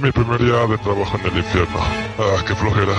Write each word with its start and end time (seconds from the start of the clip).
es 0.00 0.02
mi 0.02 0.12
primer 0.12 0.42
día 0.42 0.66
de 0.66 0.78
trabajo 0.78 1.18
en 1.18 1.26
el 1.26 1.38
infierno. 1.38 1.78
Ah, 2.18 2.42
qué 2.46 2.54
flojera. 2.54 2.94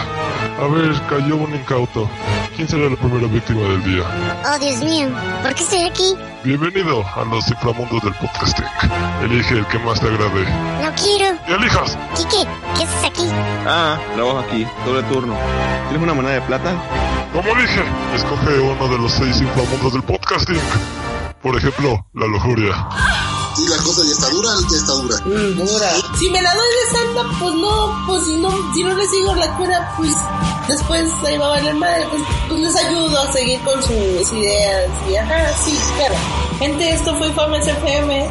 A 0.61 0.67
ver, 0.67 0.93
cayó 1.09 1.35
un 1.35 1.54
incauto. 1.55 2.07
¿Quién 2.55 2.67
será 2.67 2.89
la 2.89 2.95
primera 2.95 3.27
víctima 3.27 3.61
del 3.61 3.84
día? 3.84 4.04
Oh, 4.45 4.59
Dios 4.59 4.84
mío, 4.84 5.07
¿por 5.41 5.53
qué 5.55 5.63
estoy 5.63 5.84
aquí? 5.85 6.16
Bienvenido 6.43 7.03
a 7.16 7.23
los 7.25 7.48
inframundos 7.49 8.03
del 8.03 8.13
podcasting. 8.16 8.66
Elige 9.23 9.55
el 9.55 9.66
que 9.67 9.79
más 9.79 9.99
te 9.99 10.07
agrade. 10.07 10.45
No 10.84 10.91
quiero. 10.95 11.35
¡Y 11.48 11.53
elijas! 11.53 11.98
Quique, 12.16 12.48
¿qué 12.77 12.84
haces 12.84 13.04
aquí? 13.04 13.27
Ah, 13.65 13.97
trabajo 14.15 14.39
aquí, 14.39 14.68
doble 14.86 15.04
turno. 15.04 15.36
¿Tienes 15.89 16.04
una 16.04 16.13
moneda 16.13 16.33
de 16.33 16.41
plata? 16.41 16.73
Como 17.34 17.55
dije, 17.55 17.84
escoge 18.15 18.59
uno 18.59 18.88
de 18.88 18.98
los 18.99 19.12
seis 19.12 19.41
inframundos 19.41 19.93
del 19.93 20.04
podcasting. 20.04 20.59
Por 21.41 21.55
ejemplo, 21.55 22.05
la 22.13 22.27
lujuria. 22.27 23.41
Si 23.55 23.68
la 23.68 23.78
cosa 23.78 24.02
ya 24.05 24.12
está 24.12 24.30
dura, 24.30 24.50
ya 24.70 24.78
está 24.78 24.94
dura. 24.94 25.18
Mm, 25.26 25.58
dura. 25.58 25.91
Si 26.18 26.30
me 26.30 26.41
la 26.41 26.54
doy 26.54 26.68
de 26.68 26.98
santa, 26.98 27.40
pues 27.40 27.55
no, 27.55 28.04
pues 28.08 28.26
si 28.26 28.36
no, 28.38 28.74
si 28.74 28.84
no 28.84 28.96
le 28.96 29.08
sigo 29.08 29.36
la 29.36 29.58
cura, 29.58 29.94
pues 29.98 30.14
después 30.68 31.10
ahí 31.26 31.38
va 31.38 31.46
a 31.48 31.50
valer 31.50 31.76
madre, 31.76 32.08
pues, 32.10 32.24
pues 32.48 32.62
les 32.62 32.76
ayudo 32.76 33.22
a 33.22 33.32
seguir 33.34 33.60
con 33.62 33.82
sus 33.84 34.34
ideas 34.34 34.90
y 35.10 35.16
ajá, 35.16 35.54
sí, 35.64 35.77
claro. 35.98 36.16
Gente, 36.60 36.94
esto 36.94 37.16
fue 37.16 37.32
Fames 37.34 37.68
FM. 37.68 38.30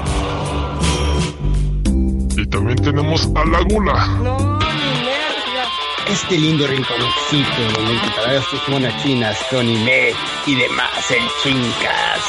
Y 2.37 2.47
también 2.47 2.79
tenemos 2.83 3.29
a 3.35 3.45
la 3.45 3.61
gula. 3.63 4.07
No, 4.23 4.39
ni 4.39 5.05
merda. 5.05 5.69
Este 6.09 6.39
lindo 6.39 6.67
rinconcito 6.67 7.63
donde 7.75 7.93
encontrarás 7.93 8.45
tus 8.51 8.69
monachinas 8.69 9.37
con 9.51 9.69
Imet 9.69 10.15
y 10.47 10.55
demás 10.55 11.11
en 11.11 11.25
chincas. 11.43 12.23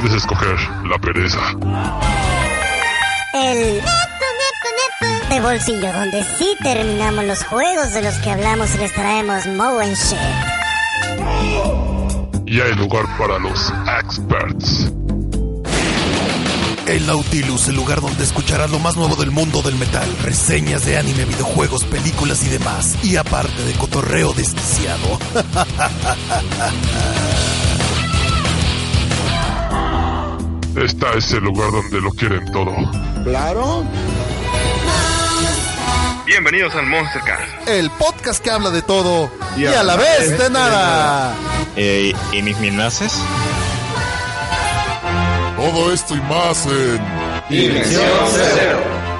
Puedes 0.00 0.14
escoger 0.14 0.56
la 0.84 0.96
pereza. 0.98 1.40
El... 3.34 3.82
De 5.28 5.40
bolsillo, 5.40 5.92
donde 5.92 6.22
sí 6.38 6.56
terminamos 6.62 7.24
los 7.24 7.42
juegos 7.42 7.92
de 7.94 8.02
los 8.02 8.14
que 8.18 8.30
hablamos 8.30 8.72
y 8.76 8.78
les 8.78 8.92
traemos 8.92 9.46
Mo 9.46 9.80
and 9.80 9.96
Shit. 9.96 10.20
Y 12.46 12.60
hay 12.60 12.74
lugar 12.74 13.06
para 13.18 13.40
los 13.40 13.72
experts. 14.00 14.92
El 16.86 17.04
Nautilus, 17.04 17.66
el 17.66 17.74
lugar 17.74 18.00
donde 18.00 18.22
escucharás 18.22 18.70
lo 18.70 18.78
más 18.78 18.96
nuevo 18.96 19.16
del 19.16 19.32
mundo 19.32 19.62
del 19.62 19.74
metal, 19.74 20.08
reseñas 20.22 20.86
de 20.86 20.96
anime, 20.96 21.24
videojuegos, 21.24 21.82
películas 21.82 22.44
y 22.44 22.50
demás. 22.50 22.96
Y 23.02 23.16
aparte 23.16 23.64
de 23.64 23.72
cotorreo 23.72 24.32
desquiciado. 24.32 25.18
Esta 30.82 31.12
es 31.14 31.32
el 31.32 31.42
lugar 31.42 31.72
donde 31.72 32.00
lo 32.00 32.12
quieren 32.12 32.44
todo. 32.52 32.72
Claro. 33.24 33.84
Bienvenidos 36.24 36.72
al 36.76 36.86
Monstercast. 36.86 37.68
El 37.68 37.90
podcast 37.90 38.42
que 38.44 38.50
habla 38.50 38.70
de 38.70 38.82
todo 38.82 39.28
y, 39.56 39.62
Y 39.62 39.66
a 39.66 39.82
la 39.82 39.96
vez 39.96 40.38
de 40.38 40.48
nada. 40.50 41.34
Eh, 41.74 42.12
¿Y 42.32 42.42
mis 42.42 42.56
minaces? 42.58 43.12
Todo 45.56 45.92
esto 45.92 46.14
y 46.14 46.20
más 46.22 46.64
en 46.66 47.00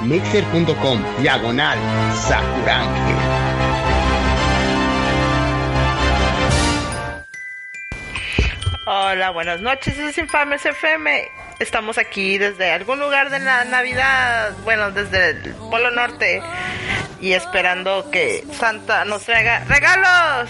Mixer.com, 0.07 1.01
diagonal, 1.21 1.77
Sakuranke. 2.25 3.13
Hola, 8.85 9.31
buenas 9.31 9.59
noches, 9.59 9.99
es 9.99 10.17
Infames 10.17 10.65
FM. 10.65 11.38
Estamos 11.59 11.97
aquí 11.97 12.37
desde 12.37 12.71
algún 12.71 12.99
lugar 12.99 13.29
de 13.29 13.39
la 13.39 13.65
Navidad, 13.65 14.53
bueno, 14.63 14.91
desde 14.91 15.31
el 15.31 15.55
Polo 15.69 15.91
Norte, 15.91 16.41
y 17.19 17.33
esperando 17.33 18.09
que 18.09 18.45
Santa 18.57 19.03
nos 19.03 19.23
traiga 19.23 19.65
regalos, 19.65 20.49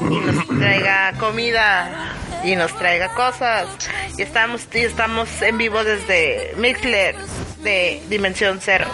y 0.00 0.18
nos 0.18 0.46
traiga 0.46 1.12
comida, 1.18 2.14
y 2.42 2.56
nos 2.56 2.74
traiga 2.78 3.12
cosas. 3.12 3.68
Y 4.16 4.22
estamos, 4.22 4.66
y 4.72 4.78
estamos 4.78 5.42
en 5.42 5.58
vivo 5.58 5.84
desde 5.84 6.54
Mixler 6.56 7.16
de 7.58 8.02
Dimensión 8.08 8.60
Cero. 8.62 8.86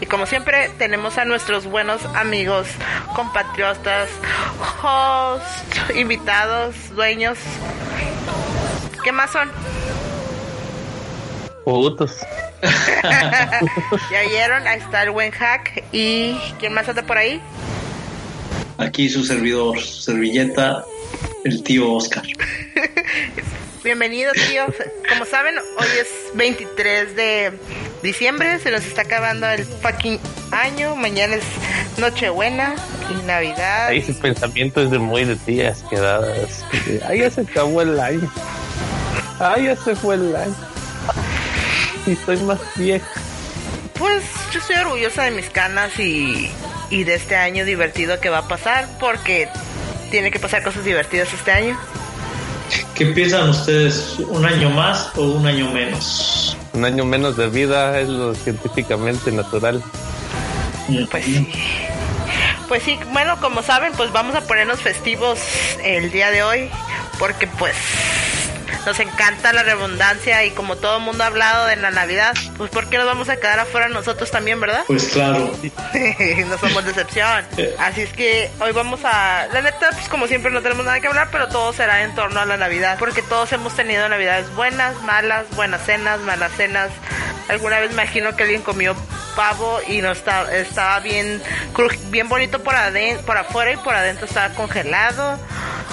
Y 0.00 0.06
como 0.06 0.24
siempre, 0.24 0.70
tenemos 0.78 1.18
a 1.18 1.26
nuestros 1.26 1.66
buenos 1.66 2.02
amigos, 2.16 2.66
compatriotas, 3.14 4.08
hosts, 4.82 5.94
invitados, 5.94 6.74
dueños. 6.94 7.38
¿Qué 9.02 9.10
más 9.10 9.32
son? 9.32 9.50
Putos. 11.64 12.12
ya 14.10 14.22
vieron, 14.28 14.66
ahí 14.66 14.78
está 14.78 15.02
el 15.02 15.10
buen 15.10 15.32
hack. 15.32 15.84
¿Y 15.92 16.36
quién 16.60 16.72
más 16.72 16.88
anda 16.88 17.02
por 17.02 17.18
ahí? 17.18 17.40
Aquí 18.78 19.08
su 19.08 19.24
servidor, 19.24 19.80
su 19.80 20.02
servilleta, 20.02 20.84
el 21.44 21.62
tío 21.62 21.92
Oscar. 21.92 22.22
Bienvenido, 23.84 24.30
tío. 24.32 24.66
Como 25.08 25.24
saben, 25.24 25.56
hoy 25.78 25.88
es 26.00 26.08
23 26.36 27.16
de 27.16 27.52
diciembre, 28.02 28.60
se 28.60 28.70
nos 28.70 28.84
está 28.84 29.02
acabando 29.02 29.48
el 29.48 29.64
fucking 29.64 30.20
año. 30.52 30.94
Mañana 30.94 31.34
es 31.34 31.44
Nochebuena 31.98 32.76
y 33.10 33.26
Navidad. 33.26 33.88
Ahí 33.88 33.98
ese 33.98 34.14
pensamiento 34.14 34.80
es 34.80 34.92
de 34.92 35.00
muy 35.00 35.24
de 35.24 35.34
tías 35.34 35.84
quedadas. 35.90 36.64
Ahí 37.08 37.18
ya 37.20 37.30
se 37.30 37.40
acabó 37.40 37.82
el 37.82 37.98
año. 37.98 38.30
Ahí 39.38 39.64
ya 39.64 39.76
se 39.76 39.94
fue 39.96 40.16
el 40.16 40.34
año. 40.34 40.54
Y 42.06 42.16
soy 42.16 42.36
más 42.38 42.58
vieja. 42.76 43.06
Pues 43.98 44.24
yo 44.52 44.58
estoy 44.58 44.76
orgullosa 44.76 45.22
de 45.24 45.30
mis 45.30 45.48
canas 45.50 45.98
y, 45.98 46.50
y 46.90 47.04
de 47.04 47.14
este 47.14 47.36
año 47.36 47.64
divertido 47.64 48.18
que 48.20 48.28
va 48.28 48.38
a 48.38 48.48
pasar 48.48 48.88
porque 48.98 49.48
tiene 50.10 50.30
que 50.30 50.38
pasar 50.38 50.62
cosas 50.62 50.84
divertidas 50.84 51.32
este 51.32 51.52
año. 51.52 51.78
¿Qué 52.94 53.06
piensan 53.06 53.48
ustedes? 53.48 54.16
¿Un 54.28 54.44
año 54.44 54.70
más 54.70 55.10
o 55.16 55.22
un 55.22 55.46
año 55.46 55.70
menos? 55.70 56.56
Un 56.72 56.84
año 56.84 57.04
menos 57.04 57.36
de 57.36 57.48
vida 57.48 57.98
es 58.00 58.08
lo 58.08 58.34
científicamente 58.34 59.30
natural. 59.30 59.82
Pues 61.10 61.24
sí. 61.24 61.48
Pues 62.68 62.82
sí, 62.82 62.98
bueno, 63.12 63.38
como 63.40 63.62
saben, 63.62 63.92
pues 63.94 64.12
vamos 64.12 64.34
a 64.34 64.40
ponernos 64.42 64.80
festivos 64.80 65.38
el 65.84 66.10
día 66.10 66.30
de 66.30 66.42
hoy 66.42 66.70
porque 67.18 67.46
pues 67.46 67.74
nos 68.86 68.98
encanta 69.00 69.52
la 69.52 69.62
redundancia 69.62 70.44
y 70.44 70.50
como 70.50 70.76
todo 70.76 70.96
el 70.98 71.02
mundo 71.02 71.22
ha 71.24 71.28
hablado 71.28 71.66
de 71.66 71.76
la 71.76 71.90
Navidad, 71.90 72.34
pues 72.56 72.70
¿por 72.70 72.88
qué 72.88 72.98
nos 72.98 73.06
vamos 73.06 73.28
a 73.28 73.36
quedar 73.36 73.58
afuera 73.60 73.88
nosotros 73.88 74.30
también, 74.30 74.60
verdad? 74.60 74.82
Pues 74.86 75.08
claro. 75.08 75.52
no 76.46 76.58
somos 76.58 76.84
decepción. 76.84 77.44
Así 77.78 78.02
es 78.02 78.12
que 78.12 78.50
hoy 78.60 78.72
vamos 78.72 79.00
a... 79.04 79.46
La 79.52 79.60
neta, 79.62 79.90
pues 79.92 80.08
como 80.08 80.26
siempre 80.26 80.50
no 80.50 80.62
tenemos 80.62 80.84
nada 80.84 81.00
que 81.00 81.06
hablar, 81.08 81.28
pero 81.30 81.48
todo 81.48 81.72
será 81.72 82.02
en 82.02 82.14
torno 82.14 82.40
a 82.40 82.44
la 82.44 82.56
Navidad. 82.56 82.96
Porque 82.98 83.22
todos 83.22 83.52
hemos 83.52 83.74
tenido 83.76 84.08
Navidades 84.08 84.52
buenas, 84.54 85.00
malas, 85.02 85.46
buenas 85.54 85.84
cenas, 85.86 86.20
malas 86.20 86.52
cenas. 86.56 86.90
Alguna 87.48 87.78
vez 87.80 87.88
me 87.90 88.02
imagino 88.02 88.34
que 88.36 88.42
alguien 88.44 88.62
comió 88.62 88.94
pavo 89.36 89.80
y 89.88 90.02
no 90.02 90.12
estaba, 90.12 90.52
estaba 90.52 91.00
bien, 91.00 91.42
bien 92.10 92.28
bonito 92.28 92.62
por, 92.62 92.74
aden- 92.74 93.18
por 93.20 93.36
afuera 93.38 93.72
y 93.72 93.76
por 93.78 93.94
adentro 93.94 94.26
estaba 94.26 94.54
congelado. 94.54 95.38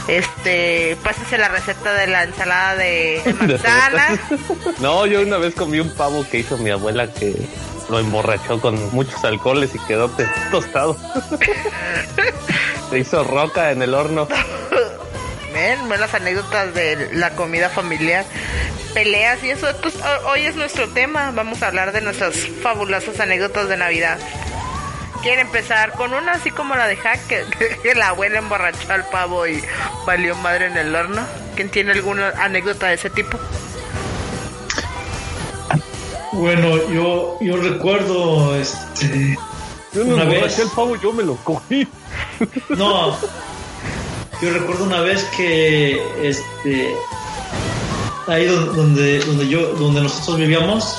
Este, 0.07 0.97
pásense 1.03 1.37
la 1.37 1.49
receta 1.49 1.93
de 1.93 2.07
la 2.07 2.23
ensalada 2.23 2.75
de, 2.75 3.21
de 3.25 3.33
manzana. 3.33 4.19
No, 4.79 5.05
yo 5.05 5.21
una 5.21 5.37
vez 5.37 5.53
comí 5.53 5.79
un 5.79 5.93
pavo 5.95 6.25
que 6.29 6.39
hizo 6.39 6.57
mi 6.57 6.69
abuela 6.71 7.11
que 7.13 7.35
lo 7.89 7.99
emborrachó 7.99 8.59
con 8.59 8.93
muchos 8.93 9.23
alcoholes 9.23 9.71
y 9.75 9.79
quedó 9.87 10.09
tostado. 10.51 10.97
Se 12.89 12.99
hizo 12.99 13.23
roca 13.23 13.71
en 13.71 13.81
el 13.81 13.93
horno. 13.93 14.27
Ven, 15.53 15.89
ven 15.89 15.99
las 16.01 16.13
anécdotas 16.13 16.73
de 16.73 17.09
la 17.13 17.31
comida 17.31 17.69
familiar, 17.69 18.25
peleas 18.93 19.43
y 19.43 19.49
eso. 19.51 19.67
Pues, 19.81 19.95
ho- 19.97 20.29
hoy 20.29 20.41
es 20.45 20.55
nuestro 20.55 20.87
tema. 20.89 21.31
Vamos 21.31 21.61
a 21.61 21.67
hablar 21.67 21.91
de 21.91 22.01
nuestras 22.01 22.35
fabulosas 22.63 23.19
anécdotas 23.19 23.67
de 23.69 23.77
Navidad. 23.77 24.17
¿Quieren 25.21 25.47
empezar 25.47 25.91
con 25.93 26.13
una 26.13 26.33
así 26.33 26.49
como 26.51 26.75
la 26.75 26.87
de 26.87 26.95
Hack? 26.95 27.27
Que, 27.27 27.45
que 27.83 27.95
la 27.95 28.09
abuela 28.09 28.39
emborrachó 28.39 28.91
al 28.93 29.05
pavo 29.09 29.45
y 29.47 29.61
valió 30.05 30.35
madre 30.37 30.67
en 30.67 30.77
el 30.77 30.95
horno. 30.95 31.21
¿Quién 31.55 31.69
tiene 31.69 31.91
alguna 31.91 32.29
anécdota 32.37 32.87
de 32.87 32.93
ese 32.95 33.09
tipo? 33.09 33.37
Bueno, 36.31 36.77
yo, 36.91 37.37
yo 37.41 37.57
recuerdo, 37.57 38.55
este, 38.55 39.37
Yo 39.93 40.05
no 40.05 40.13
Una 40.15 40.23
vez. 40.25 40.33
emborraché 40.35 40.61
el 40.61 40.69
pavo, 40.69 40.95
yo 40.95 41.11
me 41.11 41.23
lo 41.23 41.35
cogí. 41.37 41.87
no, 42.69 43.17
yo 44.41 44.51
recuerdo 44.53 44.85
una 44.85 45.01
vez 45.01 45.23
que, 45.35 46.01
este, 46.23 46.95
ahí 48.27 48.45
don- 48.45 48.73
donde, 48.75 49.19
donde 49.19 49.47
yo, 49.49 49.73
donde 49.73 50.01
nosotros 50.01 50.37
vivíamos, 50.37 50.97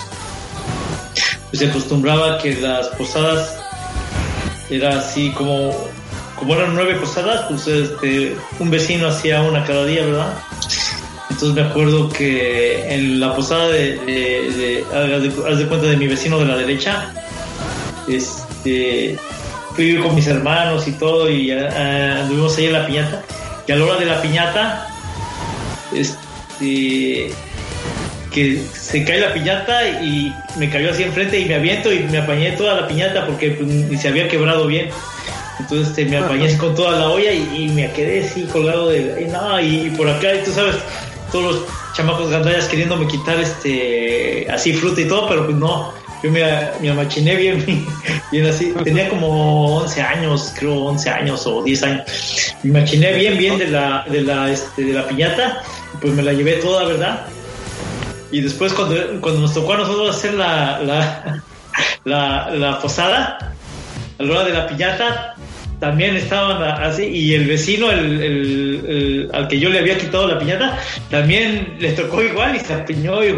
pues 1.50 1.61
se 1.61 1.70
acostumbraba 1.70 2.37
que 2.38 2.55
las 2.56 2.88
posadas 2.88 3.59
era 4.70 4.99
así 4.99 5.31
como, 5.31 5.75
como 6.37 6.55
eran 6.55 6.75
nueve 6.75 6.94
posadas, 6.94 7.46
pues 7.49 7.67
este, 7.67 8.37
un 8.58 8.70
vecino 8.70 9.08
hacía 9.08 9.43
una 9.43 9.64
cada 9.64 9.84
día, 9.84 10.05
¿verdad? 10.05 10.32
Entonces 11.31 11.55
me 11.55 11.69
acuerdo 11.69 12.08
que 12.08 12.94
en 12.94 13.20
la 13.20 13.34
posada 13.34 13.69
de, 13.69 14.84
haz 14.93 15.58
de, 15.58 15.67
cuenta 15.67 15.87
de 15.87 15.96
mi 15.96 16.06
vecino 16.06 16.38
de 16.38 16.44
la 16.44 16.56
derecha, 16.56 17.12
este, 18.08 19.19
fui 19.75 19.96
con 19.96 20.14
mis 20.14 20.26
hermanos 20.26 20.87
y 20.87 20.93
todo 20.93 21.31
y 21.31 21.50
ah, 21.52 22.20
anduvimos 22.20 22.56
ahí 22.58 22.67
en 22.67 22.72
la 22.72 22.87
piñata. 22.87 23.22
Y 23.67 23.72
a 23.72 23.76
la 23.76 23.84
hora 23.84 23.96
de 23.99 24.06
la 24.06 24.20
piñata, 24.20 24.88
este, 25.93 27.32
que 28.32 28.62
se 28.73 29.05
cae 29.05 29.21
la 29.21 29.32
piñata 29.35 29.88
y 30.03 30.35
me 30.56 30.71
cayó 30.71 30.91
así 30.91 31.03
enfrente 31.03 31.38
y 31.38 31.47
me 31.47 31.56
aviento 31.56 31.93
y 31.93 32.00
me 32.00 32.19
apañé 32.19 32.53
toda 32.53 32.81
la 32.81 32.88
piñata 32.88 33.27
porque 33.27 33.50
pues, 33.50 34.00
se 34.00 34.09
había 34.09 34.29
quebrado 34.29 34.67
bien. 34.67 34.91
Entonces 35.59 35.88
este, 35.88 36.06
me 36.06 36.17
apañé 36.17 36.56
con 36.56 36.75
toda 36.75 36.99
la 36.99 37.11
olla 37.11 37.32
y, 37.32 37.69
me 37.69 37.91
quedé 37.93 38.25
así 38.25 38.44
colgado 38.44 38.88
de... 38.88 39.27
Y, 39.27 39.31
no, 39.31 39.61
y, 39.61 39.91
por 39.91 40.09
acá, 40.09 40.35
y 40.35 40.43
tú 40.43 40.53
sabes, 40.53 40.77
todos 41.31 41.55
los 41.55 41.65
chamacos 41.94 42.31
gandallas 42.31 42.67
queriéndome 42.67 43.06
quitar 43.06 43.38
este 43.38 44.47
así 44.50 44.73
fruta 44.73 45.00
y 45.00 45.09
todo, 45.09 45.29
pero 45.29 45.44
pues 45.44 45.56
no. 45.56 45.93
Yo 46.23 46.31
me, 46.31 46.43
me 46.81 46.91
amachiné 46.91 47.35
bien, 47.35 47.65
bien 48.32 48.47
así. 48.47 48.75
Tenía 48.85 49.09
como 49.09 49.79
11 49.79 50.03
años, 50.03 50.53
creo 50.59 50.75
11 50.85 51.11
años 51.11 51.47
o 51.47 51.62
10 51.62 51.82
años. 51.82 52.55
Me 52.62 52.81
machiné 52.81 53.12
bien, 53.15 53.38
bien 53.38 53.59
de 53.59 53.69
la, 53.69 54.05
de 54.09 54.23
la, 54.23 54.50
este, 54.50 54.85
de 54.85 54.93
la 54.93 55.06
piñata. 55.06 55.62
Pues 56.00 56.12
me 56.12 56.23
la 56.23 56.32
llevé 56.32 56.55
toda, 56.55 56.85
¿verdad? 56.85 57.27
Y 58.32 58.41
después 58.41 58.73
cuando, 58.73 58.94
cuando 59.21 59.41
nos 59.41 59.55
tocó 59.55 59.75
a 59.75 59.79
nosotros 59.79 60.17
hacer 60.17 60.35
la, 60.35 60.81
la, 62.05 62.50
la, 62.55 62.79
posada, 62.79 63.55
a 64.19 64.23
la 64.23 64.32
hora 64.32 64.44
de 64.44 64.53
la 64.53 64.67
piñata, 64.67 65.35
también 65.81 66.15
estaban 66.17 66.62
así, 66.62 67.05
y 67.05 67.35
el 67.35 67.47
vecino, 67.47 67.91
el, 67.91 68.23
el- 68.23 69.31
al 69.32 69.49
que 69.49 69.59
yo 69.59 69.71
le 69.71 69.79
había 69.79 69.97
quitado 69.99 70.29
la 70.29 70.38
piñata, 70.38 70.79
también 71.11 71.77
le 71.79 71.93
tocó 71.93 72.23
igual 72.23 72.55
y 72.56 72.61
se 72.61 72.75
apiñó 72.75 73.25
y, 73.25 73.35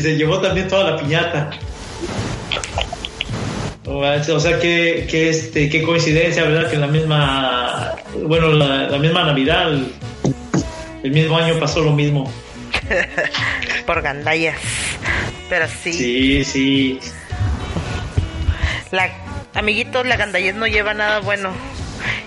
se 0.00 0.16
llevó 0.16 0.38
también 0.40 0.66
toda 0.68 0.92
la 0.92 0.96
piñata. 0.96 1.50
O 3.84 4.40
sea, 4.40 4.58
que, 4.58 5.06
que, 5.10 5.30
este, 5.30 5.68
qué 5.68 5.82
coincidencia, 5.82 6.44
¿verdad? 6.44 6.68
Que 6.68 6.74
en 6.74 6.80
la 6.82 6.86
misma, 6.86 7.92
bueno, 8.26 8.48
la, 8.52 8.98
misma 8.98 9.24
Navidad, 9.24 9.72
el 11.02 11.10
mismo 11.10 11.36
año 11.38 11.58
pasó 11.58 11.80
lo 11.80 11.92
mismo. 11.92 12.30
Por 13.88 14.02
gandallas. 14.02 14.58
Pero 15.48 15.66
sí. 15.66 15.94
Sí, 15.94 16.44
sí. 16.44 17.00
La, 18.90 19.08
amiguitos, 19.54 20.06
la 20.06 20.18
gandallez 20.18 20.54
no 20.54 20.66
lleva 20.66 20.92
nada 20.92 21.20
bueno. 21.20 21.52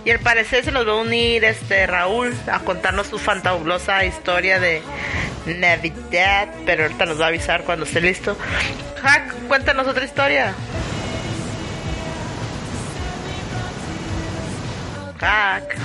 Y 0.04 0.10
al 0.10 0.18
parecer 0.22 0.66
se 0.66 0.72
nos 0.72 0.88
va 0.88 0.94
a 0.94 0.96
unir 0.96 1.44
este 1.46 1.86
Raúl 1.86 2.34
a 2.52 2.62
contarnos 2.62 3.06
su 3.06 3.19
fantabulosa 3.19 4.04
historia 4.06 4.60
de 4.60 4.81
Navidad, 5.46 6.50
pero 6.66 6.86
ahorita 6.86 7.06
nos 7.06 7.22
va 7.22 7.25
a 7.25 7.28
avisar 7.28 7.62
cuando 7.64 7.86
esté 7.86 8.02
listo. 8.02 8.36
Hack, 9.04 9.31
cuéntanos 9.48 9.88
otra 9.88 10.04
historia. 10.04 10.56
Hack. 15.19 15.75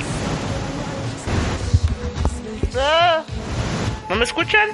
Ah, 2.79 3.23
¿No 4.09 4.17
me 4.17 4.25
escuchan? 4.25 4.71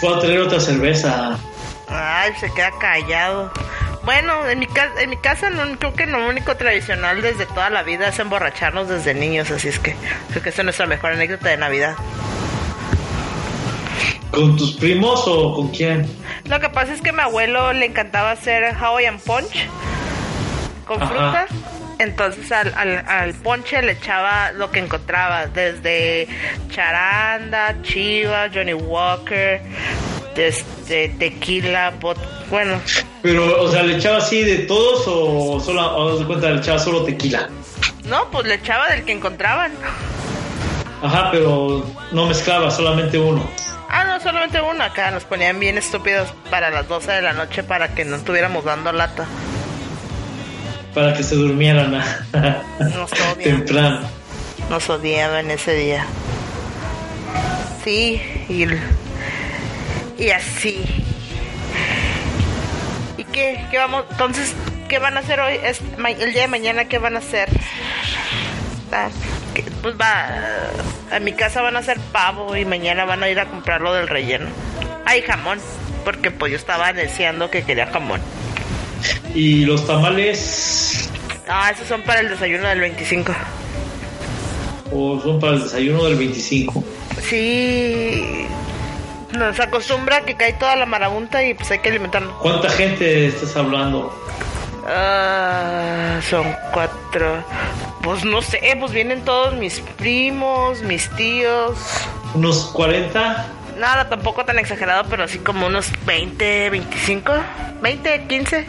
Fue 0.00 0.14
a 0.14 0.18
traer 0.18 0.40
otra 0.40 0.60
cerveza. 0.60 1.38
Ay, 1.88 2.32
se 2.40 2.52
queda 2.52 2.70
callado. 2.80 3.52
Bueno, 4.04 4.46
en 4.48 4.58
mi, 4.58 4.66
ca- 4.66 4.92
en 5.00 5.08
mi 5.10 5.16
casa 5.16 5.48
no, 5.50 5.78
creo 5.78 5.94
que 5.94 6.06
lo 6.06 6.28
único 6.28 6.56
tradicional 6.56 7.22
desde 7.22 7.46
toda 7.46 7.70
la 7.70 7.82
vida 7.82 8.08
es 8.08 8.18
emborracharnos 8.18 8.88
desde 8.88 9.14
niños, 9.14 9.50
así 9.50 9.68
es 9.68 9.78
que 9.78 9.96
creo 10.30 10.42
que 10.42 10.50
esa 10.50 10.60
es 10.60 10.64
nuestra 10.64 10.86
mejor 10.86 11.12
anécdota 11.12 11.48
de 11.48 11.56
Navidad. 11.56 11.94
¿Con 14.30 14.56
tus 14.56 14.72
primos 14.74 15.24
o 15.26 15.54
con 15.54 15.68
quién? 15.68 16.06
Lo 16.44 16.60
que 16.60 16.68
pasa 16.68 16.92
es 16.92 17.00
que 17.00 17.10
a 17.10 17.12
mi 17.12 17.20
abuelo 17.20 17.72
le 17.72 17.86
encantaba 17.86 18.32
hacer 18.32 18.74
Hawaiian 18.74 19.18
Punch 19.20 19.68
con 20.86 21.00
Ajá. 21.02 21.06
fruta. 21.08 21.46
Entonces 21.98 22.50
al, 22.52 22.72
al, 22.76 23.04
al 23.06 23.34
ponche 23.34 23.80
le 23.82 23.92
echaba 23.92 24.52
lo 24.52 24.70
que 24.70 24.80
encontraba, 24.80 25.46
desde 25.46 26.26
charanda, 26.70 27.76
chiva, 27.82 28.48
Johnny 28.52 28.74
Walker, 28.74 29.60
este, 30.36 31.10
tequila, 31.10 31.92
bot, 32.00 32.18
bueno, 32.50 32.80
Pero, 33.22 33.62
o 33.62 33.70
sea, 33.70 33.82
¿le 33.82 33.96
echaba 33.96 34.18
así 34.18 34.42
de 34.42 34.58
todos 34.58 35.04
o 35.06 35.60
solo, 35.60 35.82
o 35.96 36.12
haz 36.12 36.18
de 36.18 36.24
cuenta, 36.26 36.50
le 36.50 36.58
echaba 36.58 36.78
solo 36.78 37.04
tequila? 37.04 37.48
no, 38.06 38.30
pues 38.30 38.46
le 38.46 38.54
echaba 38.54 38.88
del 38.88 39.04
que 39.04 39.12
encontraban. 39.12 39.72
Ajá, 41.02 41.30
pero 41.30 41.84
no 42.12 42.26
mezclaba, 42.26 42.70
solamente 42.70 43.18
uno. 43.18 43.48
Ah, 43.88 44.04
no, 44.04 44.20
solamente 44.20 44.60
uno 44.60 44.82
acá. 44.82 45.10
Nos 45.10 45.24
ponían 45.24 45.58
bien 45.60 45.78
estúpidos 45.78 46.32
para 46.50 46.70
las 46.70 46.88
12 46.88 47.12
de 47.12 47.22
la 47.22 47.32
noche 47.32 47.62
para 47.62 47.94
que 47.94 48.04
no 48.04 48.16
estuviéramos 48.16 48.64
dando 48.64 48.90
lata. 48.92 49.26
Para 50.94 51.12
que 51.14 51.22
se 51.22 51.34
durmieran 51.34 51.90
Nos 52.94 53.10
temprano. 53.42 54.00
Nos 54.70 54.88
odiaban 54.88 55.50
ese 55.50 55.74
día. 55.74 56.06
Sí, 57.84 58.22
y, 58.48 58.66
y 60.22 60.30
así. 60.30 60.82
¿Y 63.18 63.24
qué? 63.24 63.66
¿Qué 63.70 63.78
vamos? 63.78 64.04
Entonces, 64.10 64.54
¿qué 64.88 64.98
van 64.98 65.16
a 65.16 65.20
hacer 65.20 65.40
hoy? 65.40 65.58
Es, 65.62 65.80
ma- 65.98 66.10
el 66.10 66.32
día 66.32 66.42
de 66.42 66.48
mañana, 66.48 66.84
¿qué 66.86 66.98
van 66.98 67.16
a 67.16 67.18
hacer? 67.18 67.48
Ah, 68.92 69.08
que- 69.52 69.62
Pues 69.82 69.96
va, 70.00 70.28
a 71.14 71.18
mi 71.20 71.32
casa 71.32 71.60
van 71.60 71.76
a 71.76 71.80
hacer 71.80 71.98
pavo 72.12 72.56
y 72.56 72.64
mañana 72.64 73.04
van 73.04 73.22
a 73.22 73.28
ir 73.28 73.38
a 73.40 73.46
comprarlo 73.46 73.92
del 73.92 74.08
relleno. 74.08 74.46
Hay 75.04 75.20
jamón, 75.22 75.58
porque 76.04 76.30
pues 76.30 76.52
yo 76.52 76.56
estaba 76.56 76.92
deseando 76.92 77.50
que 77.50 77.64
quería 77.64 77.86
jamón. 77.88 78.20
Y 79.34 79.64
los 79.64 79.86
tamales, 79.86 81.10
Ah, 81.48 81.70
esos 81.70 81.86
son 81.88 82.02
para 82.02 82.20
el 82.20 82.28
desayuno 82.30 82.66
del 82.68 82.80
25. 82.80 83.32
o 84.92 85.20
son 85.20 85.38
para 85.40 85.54
el 85.54 85.62
desayuno 85.62 86.04
del 86.04 86.16
25. 86.16 86.82
Sí, 87.20 88.46
nos 89.36 89.58
acostumbra 89.60 90.22
que 90.22 90.36
cae 90.36 90.52
toda 90.54 90.76
la 90.76 90.86
marabunta 90.86 91.42
y 91.44 91.54
pues 91.54 91.70
hay 91.70 91.80
que 91.80 91.88
alimentarnos. 91.90 92.34
¿Cuánta 92.40 92.68
gente 92.70 93.26
estás 93.26 93.56
hablando? 93.56 94.12
Ah, 94.86 96.20
son 96.28 96.54
cuatro. 96.72 97.42
Pues 98.02 98.24
no 98.24 98.42
sé, 98.42 98.60
pues 98.78 98.92
vienen 98.92 99.22
todos 99.24 99.54
mis 99.54 99.80
primos, 99.80 100.82
mis 100.82 101.08
tíos. 101.16 101.78
¿Unos 102.34 102.66
40? 102.74 103.46
Nada, 103.78 104.08
tampoco 104.08 104.44
tan 104.44 104.58
exagerado, 104.58 105.04
pero 105.08 105.24
así 105.24 105.38
como 105.38 105.66
unos 105.66 105.88
20, 106.06 106.70
25, 106.70 107.32
20, 107.82 108.24
15. 108.28 108.66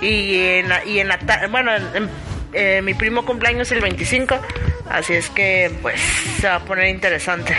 Y 0.00 0.36
en, 0.38 0.68
la- 0.68 0.84
y 0.84 0.98
en 1.00 1.08
la 1.08 1.18
bueno, 1.50 1.74
en- 1.74 1.84
en- 1.94 2.10
eh, 2.52 2.82
mi 2.82 2.94
primo 2.94 3.24
cumpleaños 3.24 3.70
el 3.72 3.80
25, 3.80 4.36
así 4.88 5.14
es 5.14 5.28
que 5.30 5.70
pues 5.82 6.00
se 6.40 6.48
va 6.48 6.56
a 6.56 6.60
poner 6.64 6.88
interesante. 6.88 7.54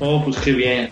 Oh, 0.00 0.22
pues 0.24 0.36
qué 0.38 0.52
bien. 0.52 0.90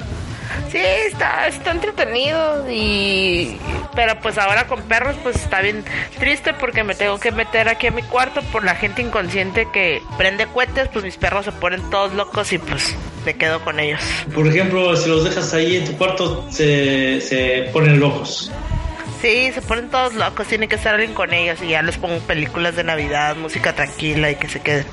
Sí, 0.71 0.78
está, 0.78 1.47
está 1.47 1.71
entretenido 1.73 2.71
y... 2.71 3.59
Pero 3.95 4.21
pues 4.21 4.38
ahora 4.38 4.66
con 4.66 4.83
perros 4.83 5.16
pues 5.23 5.37
está 5.37 5.61
bien 5.61 5.85
triste 6.19 6.54
porque 6.54 6.85
me 6.85 6.95
tengo 6.95 7.19
que 7.19 7.33
meter 7.33 7.69
aquí 7.69 7.88
a 7.88 7.90
mi 7.90 8.02
cuarto 8.02 8.40
por 8.52 8.64
la 8.64 8.76
gente 8.76 9.02
inconsciente 9.02 9.66
que 9.73 10.00
prende 10.16 10.47
cohetes, 10.47 10.88
pues 10.88 11.04
mis 11.04 11.16
perros 11.16 11.45
se 11.45 11.52
ponen 11.52 11.88
todos 11.90 12.14
locos 12.14 12.52
y 12.52 12.59
pues 12.59 12.95
me 13.25 13.35
quedo 13.35 13.61
con 13.62 13.80
ellos. 13.80 14.00
Por 14.33 14.47
ejemplo, 14.47 14.97
si 14.97 15.09
los 15.09 15.25
dejas 15.25 15.52
ahí 15.54 15.76
en 15.76 15.85
tu 15.85 15.97
cuarto, 15.97 16.47
se, 16.50 17.21
se 17.21 17.69
ponen 17.73 17.99
locos. 17.99 18.52
Sí, 19.21 19.50
se 19.52 19.61
ponen 19.61 19.90
todos 19.90 20.14
locos, 20.14 20.47
tiene 20.47 20.66
que 20.69 20.76
estar 20.76 20.95
alguien 20.95 21.12
con 21.12 21.35
ellos 21.35 21.59
y 21.62 21.69
ya 21.69 21.83
les 21.83 21.99
pongo 21.99 22.19
películas 22.21 22.76
de 22.76 22.85
Navidad, 22.85 23.37
música 23.37 23.75
tranquila 23.75 24.30
y 24.30 24.37
que 24.37 24.49
se 24.49 24.61
queden. 24.61 24.87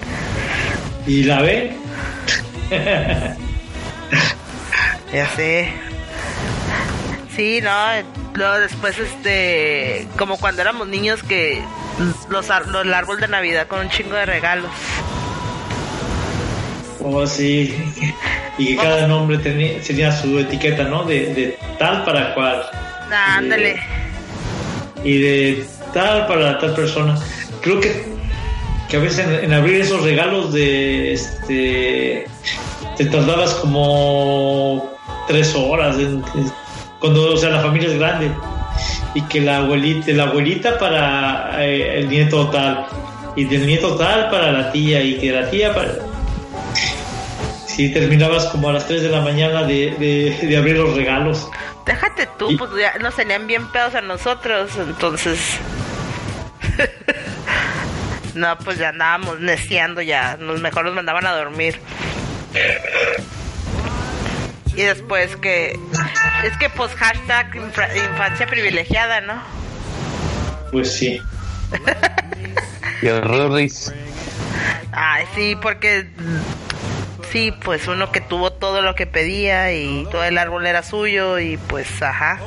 ¿Y 1.06 1.24
la 1.24 1.42
ven? 1.42 1.78
Ya 5.14 5.28
sé. 5.36 5.74
Sí, 7.36 7.60
no, 7.62 7.72
luego 8.34 8.60
después 8.60 8.98
este, 8.98 10.08
como 10.18 10.38
cuando 10.38 10.62
éramos 10.62 10.88
niños 10.88 11.22
que 11.24 11.62
los, 12.30 12.48
los 12.50 12.50
el 12.84 12.94
árbol 12.94 13.20
de 13.20 13.28
Navidad 13.28 13.68
con 13.68 13.80
un 13.80 13.90
chingo 13.90 14.16
de 14.16 14.26
regalos. 14.26 14.72
Oh, 17.00 17.26
sí. 17.26 17.76
Y 18.58 18.68
que 18.68 18.76
cada 18.76 19.08
nombre 19.08 19.38
tenía, 19.38 19.80
tenía 19.82 20.12
su 20.12 20.40
etiqueta, 20.40 20.84
¿no? 20.84 21.04
De, 21.04 21.34
de 21.34 21.60
tal 21.78 22.04
para 22.04 22.34
cual. 22.34 22.64
Ah, 23.12 23.38
ándale. 23.38 23.80
Y 25.04 25.20
de 25.20 25.66
tal 25.94 26.26
para 26.28 26.58
tal 26.58 26.74
persona. 26.74 27.18
Creo 27.62 27.80
que, 27.80 28.04
que 28.90 28.98
a 28.98 29.00
veces 29.00 29.20
en, 29.20 29.46
en 29.46 29.54
abrir 29.54 29.82
esos 29.82 30.02
regalos 30.04 30.52
de 30.54 31.14
este 31.14 32.26
te 32.98 33.06
tardabas 33.06 33.54
como 33.56 34.97
tres 35.28 35.54
horas 35.56 35.96
en- 35.98 36.24
en- 36.36 36.52
cuando 37.00 37.34
o 37.34 37.38
sea 37.38 37.50
la 37.50 37.62
familia 37.62 37.90
es 37.90 38.00
grande 38.00 38.32
y 39.14 39.22
que 39.24 39.42
la 39.42 39.58
abuelita 39.58 40.12
la 40.14 40.24
abuelita 40.24 40.78
para 40.78 41.64
eh, 41.64 42.00
el 42.00 42.10
nieto 42.10 42.48
tal 42.50 42.86
y 43.36 43.46
del 43.46 43.66
nieto 43.68 43.96
tal 43.96 44.30
para 44.30 44.52
la 44.52 44.72
tía 44.72 45.02
y 45.04 45.18
que 45.20 45.32
la 45.32 45.50
tía 45.50 45.74
para... 45.74 45.92
Si 47.68 47.90
terminabas 47.94 48.46
como 48.46 48.70
a 48.70 48.74
las 48.74 48.88
3 48.88 49.04
de 49.04 49.10
la 49.10 49.22
mañana 49.22 49.62
de, 49.64 49.92
de, 50.00 50.48
de 50.48 50.58
abrir 50.58 50.78
los 50.78 50.96
regalos. 50.96 51.48
Déjate 51.86 52.28
tú, 52.40 52.50
Y- 52.50 52.58
pues 52.58 52.72
ya 52.80 52.98
nos 53.00 53.16
tenían 53.16 53.46
bien 53.46 53.68
pedos 53.72 53.94
a 53.94 54.02
nosotros, 54.02 54.72
entonces. 54.80 55.40
no, 58.34 58.58
pues 58.66 58.80
ya 58.80 58.90
andábamos 58.90 59.40
neciando 59.40 60.02
ya. 60.02 60.38
Nos 60.40 60.60
mejor 60.60 60.86
nos 60.86 60.96
mandaban 60.96 61.28
a 61.28 61.34
dormir. 61.36 61.80
Y 64.78 64.84
después 64.84 65.36
que. 65.38 65.78
Es 66.46 66.56
que 66.58 66.70
pues 66.70 66.94
hashtag 66.96 67.54
infra- 67.56 67.94
infancia 67.96 68.48
privilegiada, 68.48 69.20
¿no? 69.22 69.42
Pues 70.72 70.94
sí. 70.94 71.20
Y 73.02 73.08
horrores. 73.10 73.94
Ay, 74.92 75.26
sí, 75.36 75.56
porque. 75.62 76.08
Sí, 77.32 77.54
pues 77.64 77.88
uno 77.88 78.12
que 78.12 78.22
tuvo 78.22 78.52
todo 78.54 78.82
lo 78.82 78.96
que 78.96 79.06
pedía 79.06 79.72
y 79.74 80.08
todo 80.10 80.24
el 80.24 80.38
árbol 80.38 80.66
era 80.66 80.82
suyo 80.82 81.38
y 81.40 81.58
pues, 81.58 82.02
ajá. 82.02 82.40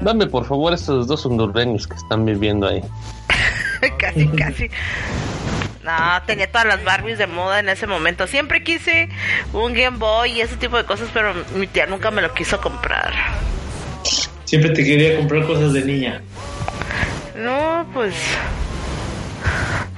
Dame 0.00 0.26
por 0.26 0.46
favor 0.46 0.72
estos 0.72 1.06
dos 1.06 1.24
hondureños 1.26 1.86
que 1.86 1.94
están 1.96 2.24
viviendo 2.24 2.66
ahí. 2.66 2.82
casi, 3.98 4.26
casi. 4.28 4.70
No, 5.82 6.22
tenía 6.26 6.50
todas 6.50 6.66
las 6.66 6.84
Barbies 6.84 7.18
de 7.18 7.26
moda 7.26 7.58
en 7.58 7.68
ese 7.68 7.86
momento. 7.86 8.26
Siempre 8.26 8.62
quise 8.62 9.08
un 9.52 9.72
Game 9.72 9.98
Boy 9.98 10.32
y 10.32 10.40
ese 10.40 10.56
tipo 10.56 10.76
de 10.76 10.84
cosas, 10.84 11.08
pero 11.12 11.34
mi 11.54 11.66
tía 11.66 11.86
nunca 11.86 12.10
me 12.10 12.22
lo 12.22 12.32
quiso 12.32 12.60
comprar. 12.60 13.12
Siempre 14.44 14.70
te 14.70 14.84
quería 14.84 15.16
comprar 15.16 15.44
cosas 15.46 15.72
de 15.72 15.82
niña. 15.82 16.22
No, 17.36 17.88
pues. 17.92 18.14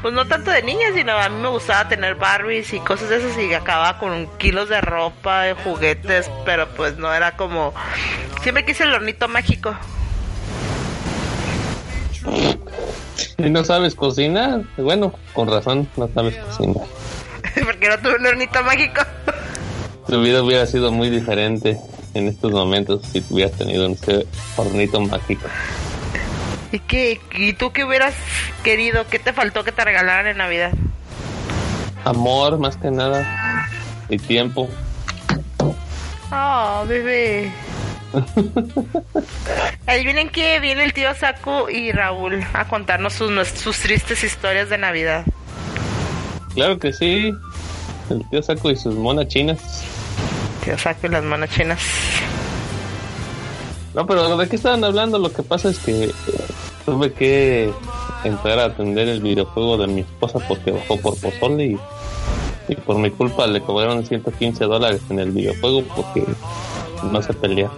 Pues 0.00 0.14
no 0.14 0.26
tanto 0.26 0.50
de 0.50 0.62
niña, 0.62 0.88
sino 0.94 1.12
a 1.12 1.28
mí 1.28 1.40
me 1.40 1.48
gustaba 1.48 1.88
tener 1.88 2.14
Barbies 2.14 2.72
y 2.72 2.80
cosas 2.80 3.08
de 3.08 3.16
esas 3.16 3.38
y 3.38 3.52
acababa 3.52 3.98
con 3.98 4.26
kilos 4.38 4.68
de 4.68 4.80
ropa, 4.80 5.42
de 5.42 5.54
juguetes, 5.54 6.30
pero 6.44 6.68
pues 6.68 6.96
no 6.96 7.12
era 7.12 7.36
como. 7.36 7.74
Siempre 8.42 8.64
quise 8.64 8.84
el 8.84 8.94
hornito 8.94 9.28
mágico. 9.28 9.74
¿Y 13.38 13.50
no 13.50 13.64
sabes 13.64 13.94
cocinar? 13.94 14.62
Bueno, 14.76 15.12
con 15.32 15.48
razón, 15.48 15.88
no 15.96 16.08
sabes 16.08 16.36
cocinar. 16.36 16.86
Porque 17.64 17.88
no 17.88 17.98
tuve 17.98 18.16
un 18.16 18.26
hornito 18.26 18.62
mágico. 18.62 19.02
Tu 20.06 20.20
vida 20.20 20.42
hubiera 20.42 20.66
sido 20.66 20.92
muy 20.92 21.08
diferente 21.08 21.78
en 22.12 22.28
estos 22.28 22.52
momentos 22.52 23.00
si 23.10 23.24
hubieras 23.30 23.56
tenido 23.56 23.86
ese 23.86 24.26
hornito 24.54 25.00
mágico. 25.00 25.48
¿Y 26.72 26.78
qué? 26.80 27.20
¿Y 27.32 27.54
tú 27.54 27.72
qué 27.72 27.84
hubieras 27.84 28.14
querido? 28.62 29.06
¿Qué 29.08 29.18
te 29.18 29.32
faltó 29.32 29.64
que 29.64 29.72
te 29.72 29.82
regalaran 29.82 30.26
en 30.26 30.36
Navidad? 30.36 30.72
Amor, 32.04 32.58
más 32.58 32.76
que 32.76 32.90
nada. 32.90 33.68
Y 34.10 34.18
tiempo. 34.18 34.68
Oh, 36.30 36.84
bebé. 36.86 37.50
Adivinen 39.86 40.28
que 40.28 40.60
viene 40.60 40.84
el 40.84 40.92
tío 40.92 41.14
Saku 41.14 41.68
y 41.68 41.92
Raúl 41.92 42.44
a 42.52 42.66
contarnos 42.68 43.12
sus, 43.14 43.30
sus 43.48 43.78
tristes 43.78 44.24
historias 44.24 44.68
de 44.68 44.78
Navidad. 44.78 45.24
Claro 46.54 46.78
que 46.78 46.92
sí. 46.92 47.32
El 48.10 48.28
tío 48.30 48.42
Saco 48.42 48.70
y 48.70 48.76
sus 48.76 48.94
monas 48.94 49.28
chinas. 49.28 49.84
Tío 50.64 50.78
Saku 50.78 51.06
y 51.06 51.10
las 51.10 51.24
manos 51.24 51.50
chinas. 51.50 51.80
No, 53.94 54.06
pero 54.06 54.36
¿de 54.36 54.48
qué 54.48 54.56
estaban 54.56 54.82
hablando? 54.84 55.18
Lo 55.18 55.32
que 55.32 55.42
pasa 55.42 55.70
es 55.70 55.78
que 55.78 56.04
eh, 56.04 56.12
tuve 56.84 57.12
que 57.12 57.72
entrar 58.24 58.58
a 58.58 58.64
atender 58.64 59.08
el 59.08 59.20
videojuego 59.20 59.78
de 59.78 59.86
mi 59.86 60.00
esposa 60.00 60.40
porque 60.48 60.72
bajó 60.72 60.98
por 60.98 61.16
pozole 61.20 61.66
y, 61.66 61.78
y 62.68 62.76
por 62.76 62.98
mi 62.98 63.10
culpa 63.10 63.46
le 63.46 63.60
cobraron 63.60 64.04
115 64.04 64.64
dólares 64.64 65.00
en 65.10 65.20
el 65.20 65.30
videojuego 65.30 65.84
porque 65.94 66.24
no 67.02 67.22
se 67.22 67.32
pelea. 67.34 67.70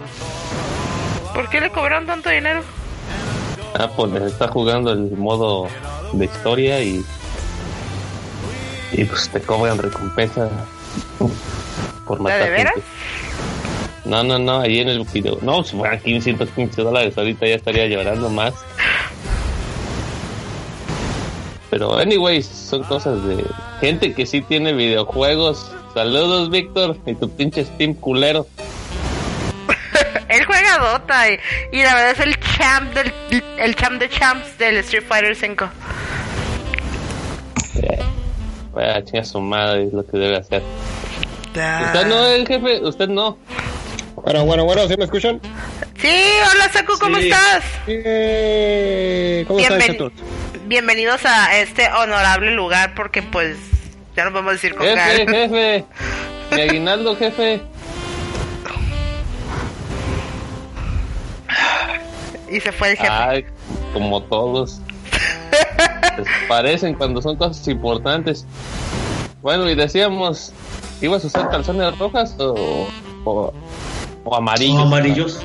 ¿Por 1.33 1.49
qué 1.49 1.61
le 1.61 1.69
cobraron 1.69 2.05
tanto 2.05 2.29
dinero? 2.29 2.61
Ah, 3.77 3.89
pues 3.95 4.13
está 4.23 4.47
jugando 4.47 4.91
el 4.91 5.11
modo 5.17 5.67
de 6.13 6.25
historia 6.25 6.81
y 6.81 7.03
y 8.93 9.03
pues 9.03 9.29
te 9.29 9.41
cobran 9.41 9.77
recompensa 9.77 10.49
por 12.07 12.17
¿De 12.17 12.23
matar 12.23 12.49
veras? 12.51 12.73
gente. 12.73 12.87
No, 14.05 14.23
no, 14.23 14.39
no, 14.39 14.61
ahí 14.61 14.79
en 14.79 14.87
el 14.87 15.03
video. 15.03 15.37
No, 15.41 15.63
si 15.65 15.75
fueran 15.75 15.99
515 15.99 16.81
dólares, 16.81 17.17
ahorita 17.17 17.45
ya 17.45 17.55
estaría 17.55 17.85
llorando 17.87 18.29
más. 18.29 18.53
Pero, 21.69 21.97
anyways, 21.97 22.45
son 22.47 22.83
cosas 22.83 23.21
de 23.25 23.43
gente 23.81 24.13
que 24.13 24.25
sí 24.25 24.41
tiene 24.41 24.71
videojuegos. 24.71 25.69
Saludos, 25.93 26.49
Víctor, 26.49 26.95
y 27.05 27.15
tu 27.15 27.29
pinche 27.29 27.65
Steam 27.65 27.93
culero. 27.95 28.47
Y, 31.71 31.77
y 31.77 31.83
la 31.83 31.95
verdad 31.95 32.11
es 32.11 32.19
el 32.19 32.39
champ 32.39 32.93
del 32.93 33.13
el 33.57 33.75
champ 33.75 33.99
de 33.99 34.09
champs 34.09 34.57
del 34.57 34.77
Street 34.77 35.03
Fighter 35.07 35.35
5. 35.35 35.69
Eh, 37.81 37.99
vaya, 38.73 39.03
chinga 39.03 39.23
su 39.23 39.39
madre, 39.41 39.85
es 39.87 39.93
lo 39.93 40.05
que 40.05 40.17
debe 40.17 40.37
hacer. 40.37 40.61
Usted 41.49 42.05
no, 42.07 42.25
el 42.27 42.47
jefe, 42.47 42.79
usted 42.83 43.07
no. 43.07 43.37
Bueno, 44.15 44.45
bueno, 44.45 44.65
bueno, 44.65 44.87
¿sí 44.87 44.95
me 44.97 45.05
escuchan? 45.05 45.39
Sí, 45.99 46.21
hola 46.53 46.69
Saku, 46.71 46.93
¿cómo 46.99 47.17
Sí. 47.17 47.29
estás? 47.29 47.63
Eh. 47.87 49.45
Bienvenidos 50.65 51.25
a 51.25 51.57
este 51.57 51.89
honorable 51.91 52.51
lugar 52.51 52.93
porque 52.93 53.23
pues 53.23 53.57
ya 54.15 54.25
no 54.25 54.31
podemos 54.31 54.53
decir 54.53 54.75
con 54.75 54.85
Jefe, 54.85 55.25
gal. 55.25 55.35
jefe. 55.35 55.85
Mi 56.51 56.61
aguinaldo, 56.61 57.15
jefe. 57.15 57.61
Y 62.49 62.59
se 62.59 62.71
fue 62.71 62.91
el 62.91 62.97
jefe. 62.97 63.09
Ay, 63.09 63.45
como 63.93 64.21
todos. 64.23 64.79
Desaparecen 66.17 66.93
cuando 66.95 67.21
son 67.21 67.35
cosas 67.35 67.67
importantes. 67.67 68.45
Bueno, 69.41 69.69
y 69.69 69.75
decíamos, 69.75 70.51
¿ibas 71.01 71.23
a 71.23 71.27
usar 71.27 71.49
calzones 71.49 71.97
rojas 71.99 72.35
o, 72.39 72.87
o, 73.23 73.53
o 74.23 74.35
amarillos? 74.35 74.77
Son 74.77 74.87
amarillos. 74.87 75.39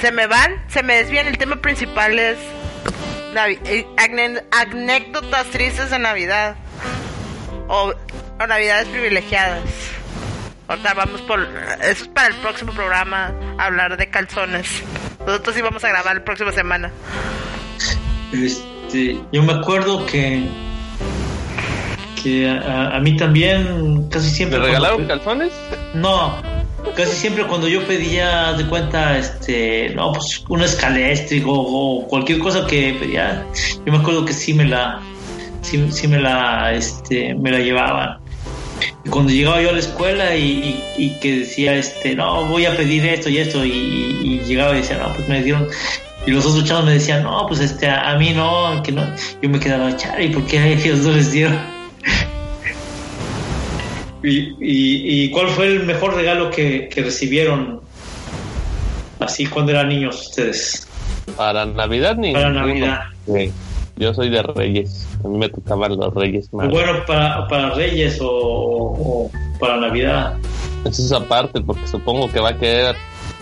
Se 0.00 0.12
me 0.12 0.26
van, 0.26 0.52
se 0.68 0.82
me 0.82 0.96
desvían. 0.96 1.26
El 1.26 1.38
tema 1.38 1.56
principal 1.56 2.18
es 2.18 2.38
Navi- 3.34 3.58
eh, 3.64 3.86
anécdotas 4.52 5.46
tristes 5.48 5.90
de 5.90 5.98
Navidad. 5.98 6.56
O, 7.68 7.92
o 8.40 8.46
Navidades 8.46 8.88
privilegiadas. 8.88 9.62
Ahorita 10.68 10.94
vamos 10.94 11.20
por... 11.22 11.40
Eso 11.82 12.02
es 12.04 12.08
para 12.08 12.28
el 12.28 12.34
próximo 12.34 12.72
programa, 12.72 13.32
hablar 13.58 13.96
de 13.96 14.08
calzones. 14.10 14.68
Nosotros 15.26 15.54
sí 15.56 15.62
vamos 15.62 15.82
a 15.84 15.88
grabar 15.88 16.16
la 16.16 16.24
próxima 16.24 16.52
semana. 16.52 16.90
Este, 18.32 19.18
yo 19.32 19.42
me 19.42 19.52
acuerdo 19.54 20.04
que 20.06 20.46
que 22.22 22.48
a, 22.50 22.96
a 22.96 23.00
mí 23.00 23.16
también 23.16 24.08
casi 24.10 24.28
siempre 24.28 24.58
¿Le 24.58 24.64
cuando 24.70 24.78
regalaron 24.88 25.02
pe- 25.02 25.06
calzones? 25.14 25.52
no 25.94 26.34
casi 26.96 27.12
siempre 27.12 27.46
cuando 27.46 27.68
yo 27.68 27.86
pedía 27.86 28.54
de 28.54 28.66
cuenta 28.66 29.16
este 29.16 29.90
no 29.94 30.12
pues 30.12 30.44
un 30.48 30.62
escaléstrico 30.62 31.52
o 31.52 32.08
cualquier 32.08 32.40
cosa 32.40 32.66
que 32.66 32.96
pedía 33.00 33.46
yo 33.86 33.92
me 33.92 33.98
acuerdo 33.98 34.24
que 34.24 34.32
sí 34.32 34.52
me 34.52 34.64
la 34.64 35.00
sí, 35.62 35.86
sí 35.92 36.08
me 36.08 36.18
la 36.18 36.72
este 36.72 37.34
me 37.36 37.52
la 37.52 37.60
llevaban 37.60 38.18
cuando 39.10 39.32
llegaba 39.32 39.62
yo 39.62 39.70
a 39.70 39.72
la 39.72 39.78
escuela 39.78 40.36
y, 40.36 40.42
y- 40.96 41.04
y 41.06 41.10
que 41.20 41.40
decía 41.40 41.74
este 41.76 42.14
no 42.14 42.44
voy 42.46 42.66
a 42.66 42.76
pedir 42.76 43.04
esto 43.06 43.28
y 43.30 43.38
esto 43.38 43.64
y, 43.64 44.40
llegaba 44.46 44.74
y 44.74 44.78
decía 44.78 44.98
no 44.98 45.12
pues 45.14 45.28
me 45.28 45.42
dieron 45.42 45.66
y 46.26 46.30
los 46.30 46.44
otros 46.46 46.64
chavos 46.64 46.84
me 46.84 46.92
decían 46.92 47.22
no 47.22 47.46
pues 47.46 47.60
este 47.60 47.88
a, 47.88 48.14
mí 48.16 48.30
no 48.30 48.82
que 48.82 48.92
no 48.92 49.06
yo 49.42 49.48
me 49.48 49.58
quedaba 49.60 49.94
char 49.96 50.20
y 50.20 50.28
por 50.28 50.44
qué 50.46 50.58
a 50.58 50.66
ellos 50.68 50.98
no 51.00 51.12
les 51.12 51.32
dieron 51.32 51.58
y, 54.22 54.38
y, 54.60 55.24
y 55.24 55.30
cuál 55.30 55.48
fue 55.48 55.66
el 55.68 55.84
mejor 55.84 56.14
regalo 56.14 56.50
que, 56.50 56.88
que 56.92 57.02
recibieron 57.02 57.80
así 59.20 59.46
cuando 59.46 59.72
eran 59.72 59.88
niños 59.88 60.26
ustedes 60.28 60.86
Para 61.36 61.66
Navidad 61.66 62.16
ni 62.16 62.32
Para. 62.32 62.50
Navidad. 62.50 63.00
Sí. 63.26 63.52
Yo 63.98 64.14
soy 64.14 64.30
de 64.30 64.42
Reyes. 64.42 65.06
A 65.24 65.28
mí 65.28 65.38
me 65.38 65.48
tocaban 65.48 65.96
los 65.96 66.14
Reyes 66.14 66.52
más. 66.52 66.68
bueno 66.70 67.04
para, 67.06 67.46
para 67.48 67.70
Reyes 67.70 68.20
o, 68.20 68.28
o 68.28 69.30
para 69.58 69.76
Navidad 69.78 70.36
Eso 70.84 71.02
es 71.02 71.12
aparte, 71.12 71.60
porque 71.60 71.86
supongo 71.86 72.30
que 72.30 72.38
va 72.40 72.50
a 72.50 72.58
querer 72.58 72.94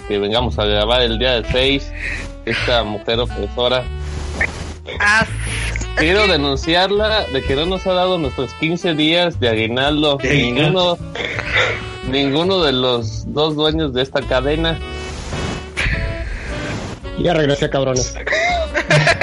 que 0.08 0.18
vengamos 0.18 0.58
a 0.58 0.64
grabar 0.64 1.02
el 1.02 1.18
día 1.18 1.32
del 1.32 1.44
6. 1.46 1.92
Esta 2.46 2.84
mujer 2.84 3.18
opresora. 3.20 3.84
Ah, 5.00 5.26
Quiero 5.96 6.26
denunciarla 6.26 7.24
de 7.32 7.42
que 7.42 7.56
no 7.56 7.64
nos 7.66 7.86
ha 7.86 7.92
dado 7.94 8.18
nuestros 8.18 8.52
15 8.54 8.94
días 8.94 9.40
de 9.40 9.48
aguinaldo. 9.48 10.18
De 10.18 10.28
aguinaldo. 10.30 10.98
Ninguno, 12.06 12.28
ninguno 12.46 12.62
de 12.62 12.72
los 12.72 13.32
dos 13.32 13.56
dueños 13.56 13.94
de 13.94 14.02
esta 14.02 14.20
cadena. 14.20 14.78
Ya 17.18 17.32
regresé, 17.32 17.70
cabrones. 17.70 18.14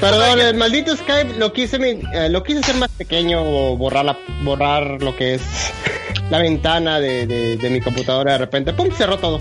Perdón, 0.00 0.40
el 0.40 0.54
maldito 0.56 0.96
Skype 0.96 1.34
lo 1.38 1.52
quise, 1.52 1.78
mi- 1.78 2.02
eh, 2.14 2.28
lo 2.28 2.42
quise 2.42 2.60
hacer 2.60 2.76
más 2.76 2.90
pequeño 2.90 3.42
o 3.42 3.76
borrar, 3.76 4.04
la, 4.04 4.16
borrar 4.42 5.02
lo 5.02 5.14
que 5.16 5.34
es 5.34 5.42
la 6.30 6.38
ventana 6.38 6.98
de, 7.00 7.26
de, 7.26 7.56
de 7.56 7.70
mi 7.70 7.80
computadora 7.80 8.32
de 8.32 8.38
repente. 8.38 8.72
¡Pum! 8.72 8.90
Cerró 8.90 9.16
todo. 9.18 9.40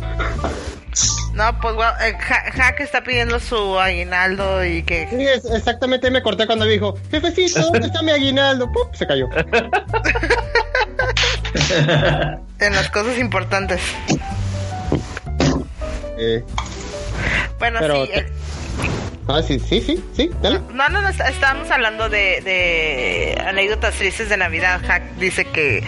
No, 1.33 1.59
pues 1.59 1.75
bueno, 1.75 1.91
el 2.01 2.15
Ha- 2.15 2.51
Hack 2.53 2.79
está 2.79 3.03
pidiendo 3.03 3.39
su 3.41 3.77
aguinaldo 3.77 4.63
y 4.63 4.83
que... 4.83 5.07
Sí, 5.09 5.17
es- 5.27 5.43
exactamente 5.45 6.09
me 6.09 6.21
corté 6.23 6.45
cuando 6.45 6.63
dijo, 6.65 6.97
jefecito, 7.11 7.59
¿dónde 7.61 7.87
está 7.87 8.01
mi 8.01 8.11
aguinaldo? 8.11 8.71
¡Pum! 8.71 8.87
Se 8.93 9.05
cayó. 9.05 9.27
En 12.59 12.73
las 12.73 12.89
cosas 12.89 13.17
importantes. 13.17 13.81
Eh, 16.17 16.43
Bueno, 17.59 17.79
Pero 17.81 18.05
sí. 18.05 18.11
te- 18.13 18.19
el- 18.19 18.27
ah, 19.27 19.41
sí, 19.41 19.59
sí, 19.59 19.81
sí, 19.81 20.03
sí, 20.15 20.29
dale. 20.41 20.59
No, 20.73 20.89
no, 20.89 21.01
no, 21.01 21.09
est- 21.09 21.19
estábamos 21.21 21.69
hablando 21.71 22.09
de, 22.09 22.41
de 22.41 23.41
anécdotas 23.45 23.95
tristes 23.95 24.29
de 24.29 24.37
Navidad. 24.37 24.81
Hack 24.85 25.15
dice 25.15 25.45
que 25.45 25.83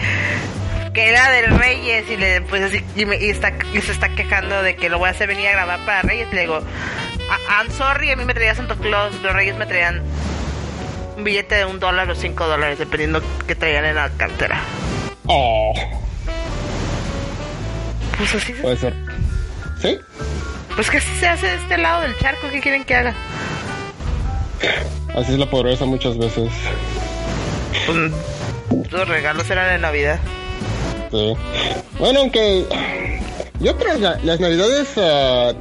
que 0.94 1.08
era 1.10 1.30
del 1.30 1.56
Reyes 1.58 2.06
y 2.10 2.16
le 2.16 2.40
pues 2.42 2.62
así 2.62 2.82
y, 2.96 3.04
me- 3.04 3.16
y 3.18 3.30
está 3.30 3.52
y 3.72 3.80
se 3.80 3.92
está 3.92 4.08
quejando 4.10 4.62
de 4.62 4.74
que 4.74 4.88
lo 4.88 4.98
voy 4.98 5.08
a 5.08 5.10
hacer 5.12 5.28
venir 5.28 5.46
a 5.48 5.52
grabar 5.52 5.84
para 5.84 6.02
Reyes. 6.02 6.32
Le 6.32 6.40
digo, 6.40 6.60
"Ah, 7.30 7.62
I'm 7.62 7.70
sorry, 7.72 8.10
a 8.10 8.16
mí 8.16 8.24
me 8.24 8.34
traía 8.34 8.54
Santa 8.54 8.74
Claus, 8.74 9.14
los 9.22 9.32
Reyes 9.32 9.56
me 9.56 9.66
traían 9.66 10.02
un 11.16 11.24
billete 11.24 11.56
de 11.56 11.64
un 11.66 11.78
dólar 11.78 12.08
o 12.10 12.14
cinco 12.14 12.46
dólares, 12.46 12.78
dependiendo 12.78 13.22
que 13.46 13.54
traían 13.54 13.84
en 13.84 13.94
la 13.96 14.08
cartera. 14.10 14.60
Oh, 15.26 15.72
Pues 18.16 18.34
así, 18.34 18.52
se- 18.54 18.62
puede 18.62 18.76
ser. 18.76 18.94
¿Sí? 19.80 19.98
Pues 20.78 20.90
que 20.90 20.98
así 20.98 21.10
se 21.18 21.26
hace 21.26 21.46
de 21.48 21.54
este 21.56 21.76
lado 21.76 22.02
del 22.02 22.16
charco. 22.18 22.48
¿Qué 22.52 22.60
quieren 22.60 22.84
que 22.84 22.94
haga? 22.94 23.12
Así 25.12 25.32
es 25.32 25.38
la 25.40 25.50
pobreza 25.50 25.84
muchas 25.86 26.16
veces. 26.16 26.48
Pues, 27.84 28.12
los 28.92 29.08
regalos 29.08 29.50
eran 29.50 29.70
de 29.72 29.78
Navidad. 29.78 30.20
Sí. 31.10 31.34
Bueno, 31.98 32.20
aunque 32.20 32.64
yo 33.58 33.76
creo 33.76 33.94
que 33.96 34.00
la- 34.00 34.18
las 34.22 34.38
navidades 34.38 34.92
ah, 34.98 35.52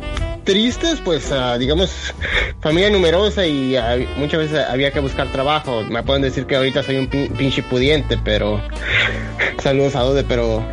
tristes, 0.44 1.00
pues 1.04 1.32
ah, 1.32 1.58
digamos, 1.58 2.14
familia 2.62 2.92
numerosa 2.92 3.48
y 3.48 3.76
muchas 4.18 4.40
veces 4.42 4.66
había 4.70 4.92
que 4.92 5.00
buscar 5.00 5.32
trabajo. 5.32 5.84
Me 5.90 6.04
pueden 6.04 6.22
decir 6.22 6.46
que 6.46 6.58
ahorita 6.58 6.84
soy 6.84 6.98
un 6.98 7.10
pin- 7.10 7.32
pinche 7.36 7.64
pudiente, 7.64 8.20
pero 8.24 8.62
saludos 9.64 9.96
a 9.96 10.04
Ode, 10.06 10.24
pero 10.26 10.64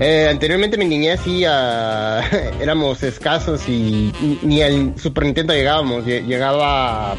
eh, 0.00 0.28
anteriormente 0.30 0.76
mi 0.78 0.84
niñez 0.86 1.20
sí 1.24 1.44
ah, 1.46 2.22
éramos 2.60 3.02
escasos 3.02 3.68
y 3.68 4.12
ni- 4.42 4.62
al 4.62 4.94
Super 4.98 5.24
Nintendo 5.24 5.52
llegábamos. 5.54 6.04
Lle- 6.04 6.24
Llegaba 6.26 7.14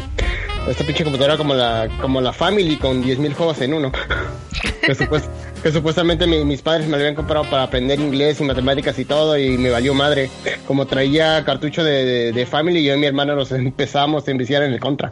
esta 0.69 0.83
pinche 0.83 1.03
computadora 1.03 1.37
como 1.37 1.53
la 1.53 1.87
como 2.01 2.21
la 2.21 2.33
Family 2.33 2.77
con 2.77 3.03
10.000 3.03 3.33
juegos 3.33 3.61
en 3.61 3.73
uno. 3.73 3.91
que, 4.81 4.93
supues- 4.95 5.29
que 5.61 5.71
supuestamente 5.71 6.25
mi- 6.27 6.43
mis 6.45 6.61
padres 6.61 6.85
me 6.85 6.91
lo 6.91 6.97
habían 6.97 7.15
comprado 7.15 7.45
para 7.49 7.63
aprender 7.63 7.99
inglés 7.99 8.39
y 8.41 8.43
matemáticas 8.43 8.97
y 8.99 9.05
todo 9.05 9.37
y 9.37 9.57
me 9.57 9.69
valió 9.69 9.93
madre. 9.93 10.29
Como 10.67 10.85
traía 10.87 11.43
cartucho 11.45 11.83
de, 11.83 12.05
de- 12.05 12.31
de 12.31 12.45
Family, 12.45 12.83
yo 12.83 12.95
y 12.95 12.97
mi 12.97 13.05
hermano 13.05 13.35
nos 13.35 13.51
empezamos 13.53 14.27
a 14.27 14.31
enviciar 14.31 14.63
en 14.63 14.73
el 14.73 14.79
contra. 14.79 15.11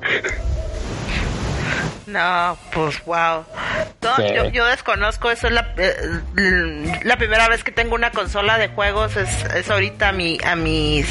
No, 2.13 2.57
pues 2.71 3.03
wow. 3.05 3.43
No, 4.03 4.15
Sí. 4.17 4.23
yo, 4.35 4.49
yo 4.49 4.65
desconozco, 4.67 5.31
eso 5.31 5.47
es 5.47 5.53
la, 5.53 5.73
eh, 5.77 5.95
l- 6.37 6.99
la 7.03 7.17
primera 7.17 7.47
vez 7.47 7.63
que 7.63 7.71
tengo 7.71 7.95
una 7.95 8.11
consola 8.11 8.57
de 8.59 8.67
juegos, 8.67 9.15
es, 9.15 9.29
es 9.55 9.69
ahorita 9.71 10.09
a 10.09 10.11
mi, 10.11 10.37
a 10.45 10.55
mis, 10.55 11.07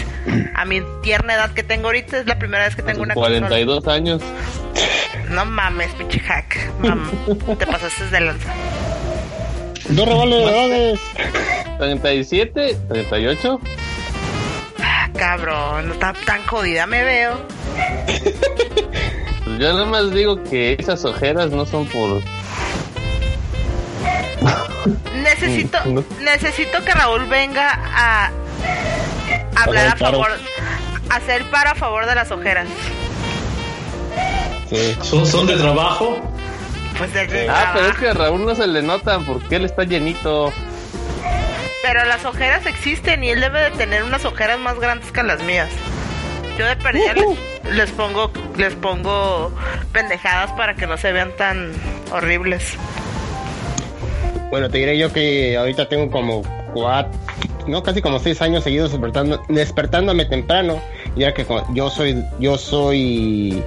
a 0.55 0.65
mi 0.65 0.81
tierna 1.03 1.35
edad 1.35 1.51
que 1.51 1.63
tengo 1.65 1.87
ahorita, 1.89 2.19
es 2.19 2.27
la 2.27 2.39
primera 2.39 2.65
vez 2.67 2.77
que 2.77 2.83
tengo 2.83 3.03
una 3.03 3.15
42 3.15 3.89
años. 3.89 4.21
consola. 4.23 5.31
No 5.31 5.45
mames, 5.47 5.91
pinche 5.95 6.21
hack. 6.21 6.57
Mam, 6.81 7.11
te 7.59 7.67
pasaste 7.67 8.07
de 8.11 8.21
lanza. 8.21 8.53
Dos 9.89 10.07
regalos 10.07 10.45
de 10.45 10.51
edades. 10.53 11.01
37, 11.79 12.77
38. 12.89 13.61
Ah, 14.81 15.09
cabrón, 15.19 15.89
no 15.89 15.95
está 15.95 16.13
tan 16.27 16.45
jodida 16.47 16.87
me 16.87 17.03
veo. 17.03 17.41
Pues 19.57 19.61
yo 19.61 19.73
nada 19.75 19.85
más 19.87 20.11
digo 20.13 20.43
que 20.45 20.77
esas 20.79 21.05
ojeras 21.05 21.51
no 21.51 21.67
son 21.67 21.87
por. 21.87 22.23
Necesito, 25.23 25.79
No. 25.87 26.03
necesito 26.23 26.83
que 26.85 26.93
Raúl 26.93 27.27
venga 27.27 27.71
a 27.73 28.31
hablar 29.57 29.89
a 29.89 29.97
favor, 29.97 30.29
hacer 31.11 31.45
paro 31.51 31.71
a 31.71 31.75
favor 31.75 32.07
de 32.07 32.15
las 32.15 32.31
ojeras. 32.31 32.67
Sí. 34.71 34.97
¿Son, 35.03 35.27
son 35.27 35.47
de 35.47 35.57
trabajo? 35.57 36.19
Pues 36.99 37.13
de 37.13 37.47
Ah, 37.49 37.73
pero 37.75 37.89
es 37.89 37.97
que 37.97 38.09
a 38.09 38.15
Raúl 38.15 38.45
no 38.45 38.55
se 38.55 38.67
le 38.67 38.83
notan 38.83 39.25
porque 39.25 39.57
él 39.57 39.65
está 39.67 39.85
llenito. 39.85 40.53
Pero 41.83 42.05
las 42.05 42.25
ojeras 42.25 42.65
existen 42.67 43.23
y 43.25 43.31
él 43.31 43.41
debe 43.41 43.61
de 43.61 43.71
tener 43.73 44.03
unas 44.05 44.25
ojeras 44.25 44.59
más 44.59 44.79
grandes 44.79 45.11
que 45.13 45.23
las 45.23 45.43
mías. 45.43 45.69
Yo 46.59 46.67
de 46.67 46.77
perdida 46.77 47.15
les, 47.15 47.75
les 47.75 47.91
pongo 47.93 48.31
les 48.57 48.75
pongo 48.75 49.53
pendejadas 49.93 50.53
para 50.53 50.75
que 50.75 50.87
no 50.87 50.97
se 50.97 51.13
vean 51.13 51.33
tan 51.37 51.73
horribles. 52.13 52.77
Bueno, 54.51 54.69
te 54.69 54.79
diré 54.79 54.99
yo 54.99 55.13
que 55.13 55.57
ahorita 55.57 55.89
tengo 55.89 56.11
como 56.11 56.43
cuatro, 56.75 57.19
no, 57.67 57.83
casi 57.83 58.03
como 58.03 58.19
seis 58.19 58.43
años 58.43 58.65
seguidos 58.65 58.91
despertando, 58.93 59.43
despertándome 59.49 60.27
temprano, 60.27 60.81
ya 61.17 61.33
que 61.33 61.47
yo 61.73 61.89
soy, 61.89 62.23
yo 62.39 62.59
soy 62.59 63.63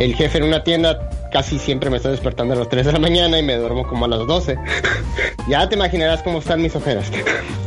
el 0.00 0.14
jefe 0.14 0.38
en 0.38 0.44
una 0.44 0.62
tienda, 0.64 1.10
casi 1.34 1.58
siempre 1.58 1.90
me 1.90 1.96
estoy 1.96 2.12
despertando 2.12 2.54
a 2.54 2.56
las 2.58 2.68
3 2.68 2.86
de 2.86 2.92
la 2.92 3.00
mañana 3.00 3.36
y 3.36 3.42
me 3.42 3.56
duermo 3.56 3.88
como 3.88 4.04
a 4.04 4.08
las 4.08 4.24
12. 4.24 4.56
ya 5.48 5.68
te 5.68 5.74
imaginarás 5.74 6.22
cómo 6.22 6.38
están 6.38 6.62
mis 6.62 6.76
ojeras. 6.76 7.10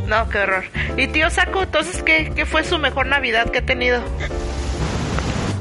No, 0.08 0.30
qué 0.30 0.38
horror. 0.38 0.64
Y 0.96 1.08
tío 1.08 1.30
Saco, 1.30 1.64
entonces, 1.64 2.02
¿qué, 2.02 2.32
qué 2.34 2.46
fue 2.46 2.64
su 2.64 2.78
mejor 2.78 3.08
Navidad 3.08 3.50
que 3.50 3.58
ha 3.58 3.66
tenido? 3.66 4.00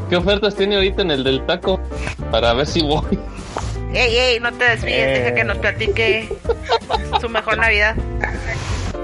¿Qué 0.09 0.15
ofertas 0.15 0.55
tiene 0.55 0.77
ahorita 0.77 1.03
en 1.03 1.11
el 1.11 1.25
del 1.25 1.45
taco? 1.47 1.81
Para 2.31 2.53
ver 2.53 2.69
si 2.69 2.81
voy. 2.81 3.19
Ey, 3.93 4.17
ey, 4.17 4.39
no 4.39 4.53
te 4.53 4.67
desvíes, 4.67 5.07
deja 5.09 5.35
que 5.35 5.43
nos 5.43 5.59
platique 5.59 6.29
su 7.21 7.29
mejor 7.29 7.59
Navidad. 7.59 7.97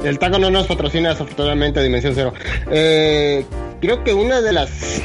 El 0.04 0.20
taco 0.20 0.38
no 0.38 0.48
nos 0.48 0.68
patrocina 0.68 1.08
desafortunadamente 1.08 1.82
Dimensión 1.82 2.14
Cero. 2.14 2.34
Eh, 2.70 3.44
creo 3.80 4.04
que 4.04 4.14
una 4.14 4.40
de 4.40 4.52
las 4.52 5.02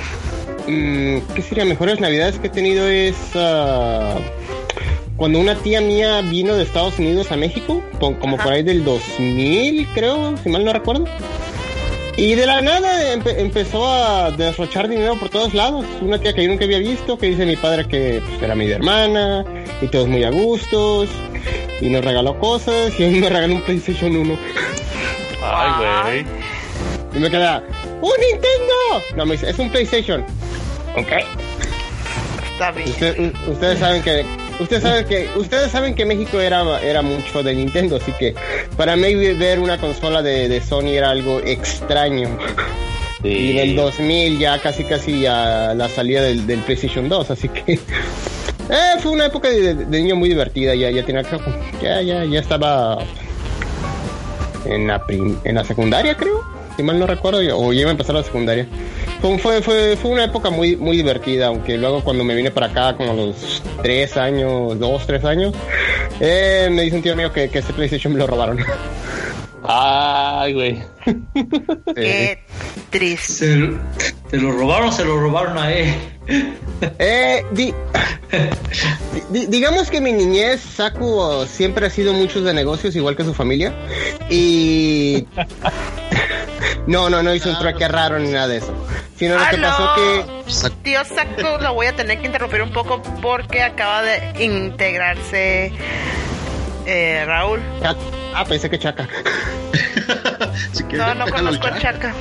mm, 0.67 1.17
¿qué 1.35 1.41
sería 1.41 1.65
mejores 1.65 1.99
navidades 1.99 2.37
que 2.39 2.47
he 2.47 2.49
tenido 2.51 2.87
es 2.87 3.15
ah, 3.35 4.15
cuando 5.15 5.39
una 5.39 5.55
tía 5.55 5.81
mía 5.81 6.21
vino 6.21 6.55
de 6.55 6.63
Estados 6.63 6.99
Unidos 6.99 7.31
a 7.31 7.37
México, 7.37 7.83
como 7.99 8.37
por 8.37 8.53
ahí 8.53 8.63
del 8.63 8.83
2000 8.83 9.87
creo, 9.95 10.35
si 10.43 10.49
mal 10.49 10.63
no 10.63 10.73
recuerdo. 10.73 11.05
Y 12.19 12.33
de 12.33 12.47
la 12.47 12.61
nada 12.61 13.13
empe- 13.15 13.35
empezó 13.37 13.87
a 13.87 14.31
derrochar 14.31 14.87
dinero 14.89 15.15
por 15.19 15.29
todos 15.29 15.53
lados. 15.53 15.85
Una 16.01 16.17
tía 16.19 16.33
que 16.33 16.43
yo 16.43 16.49
nunca 16.49 16.65
había 16.65 16.79
visto, 16.79 17.15
que 17.17 17.27
dice 17.27 17.45
mi 17.45 17.55
padre 17.55 17.87
que 17.87 18.21
pues, 18.27 18.41
era 18.41 18.55
mi 18.55 18.69
hermana, 18.71 19.45
y 19.83 19.87
todos 19.87 20.07
muy 20.07 20.23
a 20.23 20.31
gustos, 20.31 21.09
y 21.79 21.89
nos 21.89 22.03
regaló 22.03 22.39
cosas, 22.39 22.99
y 22.99 23.03
a 23.05 23.07
mí 23.11 23.19
me 23.19 23.29
regaló 23.29 23.53
un 23.55 23.61
PlayStation 23.61 24.15
1. 24.15 24.37
Ay, 25.43 25.71
güey. 26.03 26.25
Y 27.15 27.19
me 27.19 27.29
queda, 27.29 27.63
¡un 28.01 28.11
Nintendo! 28.19 29.05
No, 29.15 29.25
me 29.27 29.33
dice, 29.33 29.49
es 29.51 29.59
un 29.59 29.69
PlayStation. 29.69 30.25
Ok. 30.97 31.11
Está 32.53 32.71
bien. 32.71 32.89
Usted- 32.89 33.19
u- 33.19 33.51
ustedes 33.51 33.79
saben 33.79 34.01
que 34.01 34.25
ustedes 34.59 34.81
saben 34.83 35.05
que 35.05 35.29
ustedes 35.35 35.71
saben 35.71 35.93
que 35.95 36.05
México 36.05 36.39
era 36.39 36.81
era 36.81 37.01
mucho 37.03 37.43
de 37.43 37.53
Nintendo, 37.53 37.97
así 37.97 38.11
que 38.13 38.33
para 38.75 38.95
mí 38.95 39.13
ver 39.35 39.59
una 39.59 39.77
consola 39.77 40.21
de, 40.23 40.49
de 40.49 40.59
Sony 40.61 40.89
era 40.93 41.11
algo 41.11 41.39
extraño. 41.39 42.37
Y 43.23 43.51
en 43.51 43.57
el 43.57 43.75
2000 43.75 44.39
ya 44.39 44.59
casi 44.59 44.83
casi 44.83 45.25
a 45.25 45.73
la 45.75 45.89
salida 45.89 46.21
del, 46.23 46.45
del 46.47 46.59
PlayStation 46.61 47.07
2, 47.09 47.31
así 47.31 47.49
que 47.49 47.73
eh, 47.73 47.79
fue 49.01 49.11
una 49.11 49.25
época 49.27 49.49
de, 49.49 49.73
de 49.75 50.01
niño 50.01 50.15
muy 50.15 50.29
divertida, 50.29 50.73
ya 50.75 50.89
ya 50.89 51.03
tenía 51.05 51.23
ya 51.81 52.01
ya 52.01 52.25
ya 52.25 52.39
estaba 52.39 52.99
en 54.65 54.87
la 54.87 55.03
prim- 55.05 55.37
en 55.43 55.55
la 55.55 55.63
secundaria 55.63 56.15
creo, 56.15 56.43
si 56.75 56.83
mal 56.83 56.99
no 56.99 57.07
recuerdo, 57.07 57.39
o 57.57 57.73
ya 57.73 57.81
iba 57.81 57.89
a 57.89 57.91
empezar 57.91 58.15
la 58.15 58.23
secundaria. 58.23 58.67
Fue, 59.21 59.37
fue, 59.39 59.61
fue, 59.61 59.97
fue 59.97 60.11
una 60.11 60.25
época 60.25 60.49
muy, 60.49 60.75
muy 60.75 60.95
divertida, 60.97 61.47
aunque 61.47 61.77
luego 61.77 62.03
cuando 62.03 62.23
me 62.23 62.35
vine 62.35 62.51
para 62.51 62.67
acá, 62.67 62.95
como 62.95 63.11
a 63.11 63.15
los 63.15 63.61
tres 63.81 64.15
años, 64.15 64.77
dos, 64.79 65.05
tres 65.07 65.25
años, 65.25 65.53
eh, 66.19 66.67
me 66.71 66.83
dice 66.83 66.97
un 66.97 67.01
tío 67.01 67.15
mío 67.15 67.33
que, 67.33 67.49
que 67.49 67.59
ese 67.59 67.73
PlayStation 67.73 68.13
me 68.13 68.19
lo 68.19 68.27
robaron. 68.27 68.59
Ay, 69.63 70.53
güey. 70.53 70.83
Qué 71.95 72.39
triste. 72.91 73.33
¿Se, 73.33 73.55
lo- 73.55 73.77
¿Te 74.29 74.37
lo 74.37 74.51
robaron 74.51 74.89
o 74.89 74.91
se 74.91 75.03
lo 75.03 75.19
robaron 75.19 75.57
a 75.57 75.73
él? 75.73 75.93
Eh, 76.99 77.43
di- 77.51 77.73
di- 79.31 79.45
digamos 79.47 79.89
que 79.89 79.99
mi 79.99 80.13
niñez, 80.13 80.61
Saku 80.61 81.45
siempre 81.49 81.87
ha 81.87 81.89
sido 81.89 82.13
muchos 82.13 82.43
de 82.43 82.53
negocios, 82.53 82.95
igual 82.95 83.15
que 83.17 83.23
su 83.23 83.33
familia. 83.33 83.73
Y. 84.29 85.25
No, 86.87 87.09
no, 87.09 87.21
no 87.21 87.35
hizo 87.35 87.49
un 87.49 87.59
trueque 87.59 87.87
raro 87.87 88.17
ni 88.17 88.29
nada 88.29 88.47
de 88.47 88.57
eso. 88.57 88.73
Sino 89.17 89.37
lo 89.37 89.45
que 89.49 89.57
pasó 89.57 89.89
que... 89.95 90.69
Tío 90.83 91.03
Saco, 91.03 91.57
lo 91.59 91.73
voy 91.73 91.87
a 91.87 91.95
tener 91.95 92.19
que 92.19 92.27
interrumpir 92.27 92.61
un 92.61 92.71
poco 92.71 93.01
porque 93.21 93.61
acaba 93.61 94.01
de 94.03 94.43
integrarse 94.43 95.73
eh, 96.85 97.23
Raúl. 97.25 97.59
Ah, 98.33 98.45
pensé 98.45 98.69
que 98.69 98.79
Chaca. 98.79 99.07
Si 100.71 100.83
No, 100.83 101.13
no 101.15 101.27
conozco 101.27 101.67
a. 101.67 101.77
Chaca. 101.77 102.13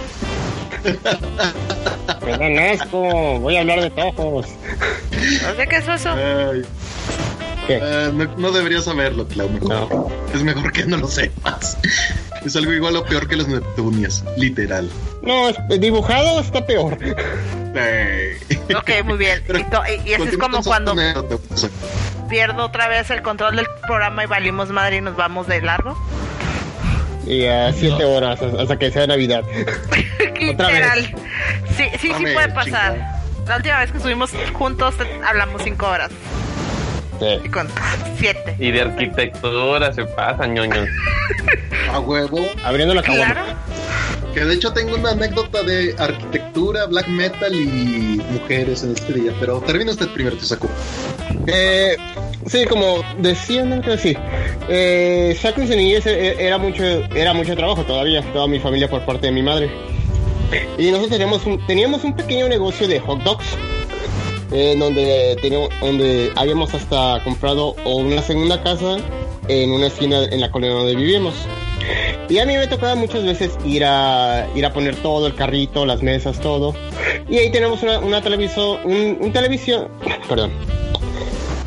Perdón, 2.20 2.58
asco, 2.58 3.38
voy 3.40 3.56
a 3.56 3.60
hablar 3.60 3.80
de 3.80 3.90
tojos. 3.90 4.46
No 5.42 5.54
sé 5.54 5.66
qué 5.68 5.76
es 5.76 5.88
eso. 5.88 6.10
Ay. 6.12 6.62
¿Qué? 7.66 7.78
Eh, 7.82 8.10
no, 8.12 8.24
no 8.36 8.50
deberías 8.52 8.84
saberlo, 8.84 9.26
Clau. 9.28 9.48
mejor. 9.48 9.68
No. 9.70 10.08
Es 10.34 10.42
mejor 10.42 10.72
que 10.72 10.84
no 10.86 10.96
lo 10.96 11.08
sepas. 11.08 11.78
Es 12.44 12.54
algo 12.56 12.72
igual 12.72 12.96
o 12.96 13.04
peor 13.04 13.26
que 13.28 13.36
las 13.36 13.48
Neptunias, 13.48 14.24
literal. 14.36 14.88
No, 15.22 15.48
es- 15.48 15.56
dibujado 15.80 16.40
está 16.40 16.64
peor. 16.66 16.96
Eh, 17.74 18.38
Ok, 18.76 18.90
muy 19.04 19.18
bien. 19.18 19.42
Y, 19.48 19.64
to- 19.64 19.82
y- 19.86 20.08
y 20.10 20.14
así 20.14 20.28
es 20.28 20.38
como 20.38 20.62
cuando 20.62 20.94
pierdo 22.28 22.64
otra 22.64 22.88
vez 22.88 23.10
el 23.10 23.22
control 23.22 23.56
del 23.56 23.66
programa 23.86 24.24
y 24.24 24.26
valimos 24.26 24.70
madre 24.70 24.96
y 24.96 25.00
nos 25.00 25.16
vamos 25.16 25.46
de 25.46 25.60
largo. 25.60 25.96
Y 27.26 27.44
a 27.46 27.72
siete 27.72 28.04
horas 28.04 28.40
hasta 28.40 28.78
que 28.78 28.90
sea 28.90 29.06
Navidad. 29.06 29.42
Otra. 30.52 30.68
Literal. 30.68 31.14
Sí, 31.76 31.84
sí, 31.92 31.98
sí 32.00 32.08
Dame, 32.08 32.32
puede 32.32 32.48
pasar. 32.48 32.64
chingada. 32.94 33.22
La 33.46 33.56
última 33.56 33.78
vez 33.80 33.90
que 33.92 33.96
estuvimos 33.98 34.30
juntos 34.52 34.94
hablamos 35.24 35.62
cinco 35.62 35.86
horas. 35.88 36.10
Sí. 37.20 37.26
Y 37.44 37.48
con 37.48 37.68
siete. 38.18 38.56
Y 38.58 38.70
de 38.70 38.82
arquitectura 38.82 39.92
se 39.92 40.04
pasa, 40.04 40.46
ñoño. 40.46 40.84
A 41.92 42.00
huevo. 42.00 42.38
Abriendo 42.64 42.94
la. 42.94 43.02
Claro. 43.02 43.42
Que 44.34 44.44
de 44.44 44.54
hecho 44.54 44.70
tengo 44.72 44.96
una 44.96 45.12
anécdota 45.12 45.62
de 45.62 45.94
arquitectura, 45.98 46.84
black 46.86 47.08
metal 47.08 47.54
y 47.54 48.20
mujeres 48.32 48.82
en 48.82 48.92
este 48.92 49.14
día. 49.14 49.32
Pero 49.40 49.60
termina 49.60 49.92
usted 49.92 50.08
primero, 50.08 50.36
te 50.36 50.44
saco. 50.44 50.68
Eh, 51.46 51.96
sí, 52.46 52.66
como 52.66 53.02
decían 53.18 53.72
antes, 53.72 54.00
sí. 54.00 54.16
Eh, 54.68 55.34
Saco 55.40 55.62
niñez 55.62 56.06
eh, 56.06 56.36
era 56.38 56.58
mucho, 56.58 56.84
era 56.84 57.32
mucho 57.32 57.56
trabajo 57.56 57.82
todavía, 57.84 58.20
toda 58.32 58.46
mi 58.46 58.58
familia 58.60 58.90
por 58.90 59.06
parte 59.06 59.26
de 59.28 59.32
mi 59.32 59.42
madre. 59.42 59.70
Y 60.78 60.90
nosotros 60.90 61.10
teníamos 61.10 61.46
un, 61.46 61.66
teníamos 61.66 62.04
un 62.04 62.14
pequeño 62.14 62.48
negocio 62.48 62.86
de 62.86 63.00
hot 63.00 63.22
dogs. 63.22 63.46
Eh, 64.52 64.76
donde 64.78 65.36
teníamos, 65.40 65.70
donde 65.80 66.32
habíamos 66.36 66.72
hasta 66.74 67.20
comprado 67.24 67.74
una 67.84 68.22
segunda 68.22 68.62
casa 68.62 68.98
en 69.48 69.70
una 69.70 69.86
esquina 69.86 70.24
en 70.24 70.40
la 70.40 70.50
colonia 70.50 70.76
donde 70.76 70.96
vivíamos. 70.96 71.34
Y 72.28 72.38
a 72.38 72.46
mí 72.46 72.56
me 72.56 72.66
tocaba 72.66 72.96
muchas 72.96 73.24
veces 73.24 73.56
ir 73.64 73.84
a 73.84 74.48
ir 74.54 74.66
a 74.66 74.72
poner 74.72 74.96
todo, 74.96 75.26
el 75.26 75.34
carrito, 75.34 75.86
las 75.86 76.02
mesas, 76.02 76.40
todo. 76.40 76.74
Y 77.28 77.38
ahí 77.38 77.50
tenemos 77.50 77.82
una, 77.82 77.98
una 78.00 78.18
un, 78.18 79.32
televisión, 79.32 79.88
perdón, 80.28 80.50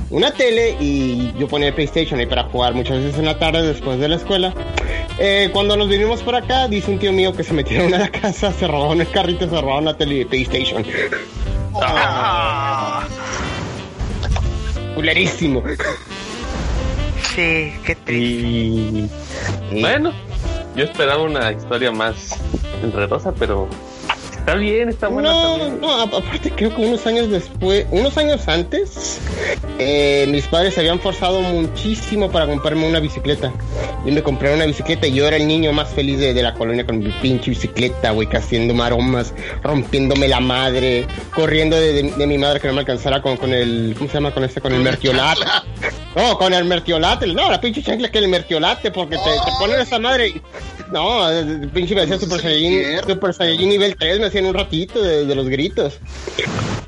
una 0.10 0.32
tele 0.32 0.76
y 0.80 1.32
yo 1.38 1.48
ponía 1.48 1.74
PlayStation 1.74 2.20
ahí 2.20 2.26
para 2.26 2.44
jugar 2.46 2.74
muchas 2.74 2.98
veces 2.98 3.20
en 3.20 3.26
la 3.26 3.40
tarde 3.40 3.66
después 3.66 4.00
de 4.00 4.10
la 4.10 4.16
escuela. 4.16 4.54
Eh, 5.18 5.50
cuando 5.54 5.78
nos 5.78 5.90
vinimos 5.90 6.22
por 6.22 6.36
acá, 6.36 6.68
dice 6.68 6.92
un 6.92 7.00
tío 7.00 7.12
mío 7.14 7.34
que 7.34 7.44
se 7.44 7.54
metieron 7.54 7.94
a 7.94 8.00
la 8.00 8.10
casa, 8.12 8.52
se 8.52 8.68
robaron 8.68 9.00
el 9.02 9.10
carrito, 9.10 9.50
se 9.50 9.62
robaron 9.62 9.86
la 9.86 9.98
tele 9.98 10.16
de 10.16 10.26
PlayStation. 10.26 10.84
Ah, 11.76 13.04
Culerísimo. 14.96 15.64
sí, 17.36 17.74
qué 17.86 17.96
triste. 18.04 19.08
Y 19.72 19.82
bueno, 19.82 20.12
yo 20.76 20.84
esperaba 20.84 21.24
una 21.24 21.52
historia 21.52 21.92
más 21.92 22.38
enredosa, 22.84 23.32
pero 23.34 23.68
está 24.40 24.56
bien, 24.56 24.90
está 24.90 25.08
buena 25.08 25.32
No, 25.32 25.58
también. 25.58 25.82
no, 25.82 26.02
aparte 26.02 26.52
creo 26.56 26.76
que 26.76 26.82
unos 26.82 27.06
años 27.06 27.30
después, 27.30 27.86
unos 27.92 28.18
años 28.18 28.48
antes, 28.48 29.20
eh, 29.78 30.26
mis 30.30 30.46
padres 30.48 30.74
se 30.74 30.80
habían 30.80 31.00
forzado 31.00 31.42
muchísimo 31.42 32.32
para 32.32 32.48
comprarme 32.48 32.88
una 32.88 33.00
bicicleta. 33.00 33.52
Y 34.06 34.12
me 34.12 34.24
compraron 34.24 34.58
una 34.58 34.66
bicicleta 34.66 35.08
y 35.08 35.14
yo 35.14 35.28
era 35.28 35.36
el 35.38 35.46
niño 35.48 35.72
más 35.74 35.90
feliz 35.90 36.20
de, 36.20 36.34
de 36.34 36.42
la 36.42 36.54
colonia 36.54 36.86
con 36.86 37.00
mi 37.00 37.10
pinche 37.22 37.50
bicicleta, 37.52 38.12
güey, 38.12 38.28
que 38.28 38.38
haciendo 38.38 38.74
maromas, 38.74 39.34
rompiéndome 39.62 40.28
la 40.28 40.40
madre, 40.40 41.06
corriendo 41.36 41.76
de, 41.76 41.94
de- 41.94 42.12
de 42.12 42.28
mi 42.28 42.38
madre 42.38 42.60
que 42.60 42.68
no 42.68 42.74
me 42.74 42.80
alcanzara 42.80 43.22
con, 43.22 43.38
con 43.38 43.54
el, 43.54 43.94
¿cómo 43.98 44.10
se 44.10 44.16
llama? 44.16 44.34
Con 44.34 44.44
este, 44.44 44.62
con 44.62 44.74
el 44.74 44.82
mertiolate. 44.82 45.42
No, 46.16 46.38
con 46.40 46.52
el 46.56 46.66
mertiolate, 46.66 47.28
no, 47.28 47.52
la 47.52 47.62
pinche 47.62 47.84
chancla 47.84 48.10
que 48.10 48.18
el 48.18 48.28
mertiolate, 48.28 48.90
porque 48.90 49.16
te, 49.16 49.24
te 49.24 49.52
ponen 49.60 49.80
esa 49.80 50.00
madre 50.00 50.30
y... 50.30 50.42
No, 50.92 51.30
el 51.30 51.70
pinche 51.70 51.94
me 51.96 52.02
hacía 52.02 52.18
Super 52.20 52.42
Saiyajin, 52.42 53.00
Super 53.08 53.34
Saiyajin 53.34 53.70
nivel 53.70 53.96
3, 53.96 54.20
me 54.20 54.26
hacían 54.26 54.46
un 54.46 54.54
ratito 54.56 55.02
de, 55.02 55.26
de 55.26 55.36
los 55.36 55.48
gritos. 55.48 56.00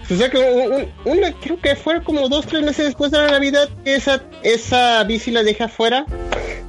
O 0.10 0.16
sea 0.16 0.30
que 0.30 0.38
un- 0.40 0.74
un- 0.74 1.18
una, 1.18 1.32
creo 1.34 1.60
que 1.62 1.76
fue 1.76 2.04
como 2.04 2.28
dos, 2.28 2.46
tres 2.48 2.64
meses 2.64 2.86
después 2.86 3.12
de 3.12 3.20
la 3.20 3.30
Navidad, 3.32 3.70
esa, 3.86 4.22
esa 4.44 5.04
bici 5.04 5.32
la 5.32 5.44
dejé 5.44 5.64
afuera. 5.66 6.06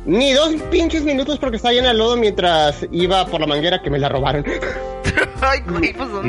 Ni 0.04 0.32
dos 0.32 0.52
pinches 0.70 1.02
minutos 1.04 1.38
porque 1.38 1.56
estaba 1.56 1.72
llena 1.72 1.88
de 1.88 1.94
lodo 1.94 2.16
mientras 2.16 2.86
iba 2.90 3.24
por 3.26 3.40
la 3.40 3.46
manguera 3.46 3.80
que 3.80 3.88
me 3.88 3.98
la 3.98 4.08
robaron. 4.08 4.44
Ay, 5.40 5.60
güey, 5.66 5.92
pues 5.92 6.08
¿dónde? 6.10 6.28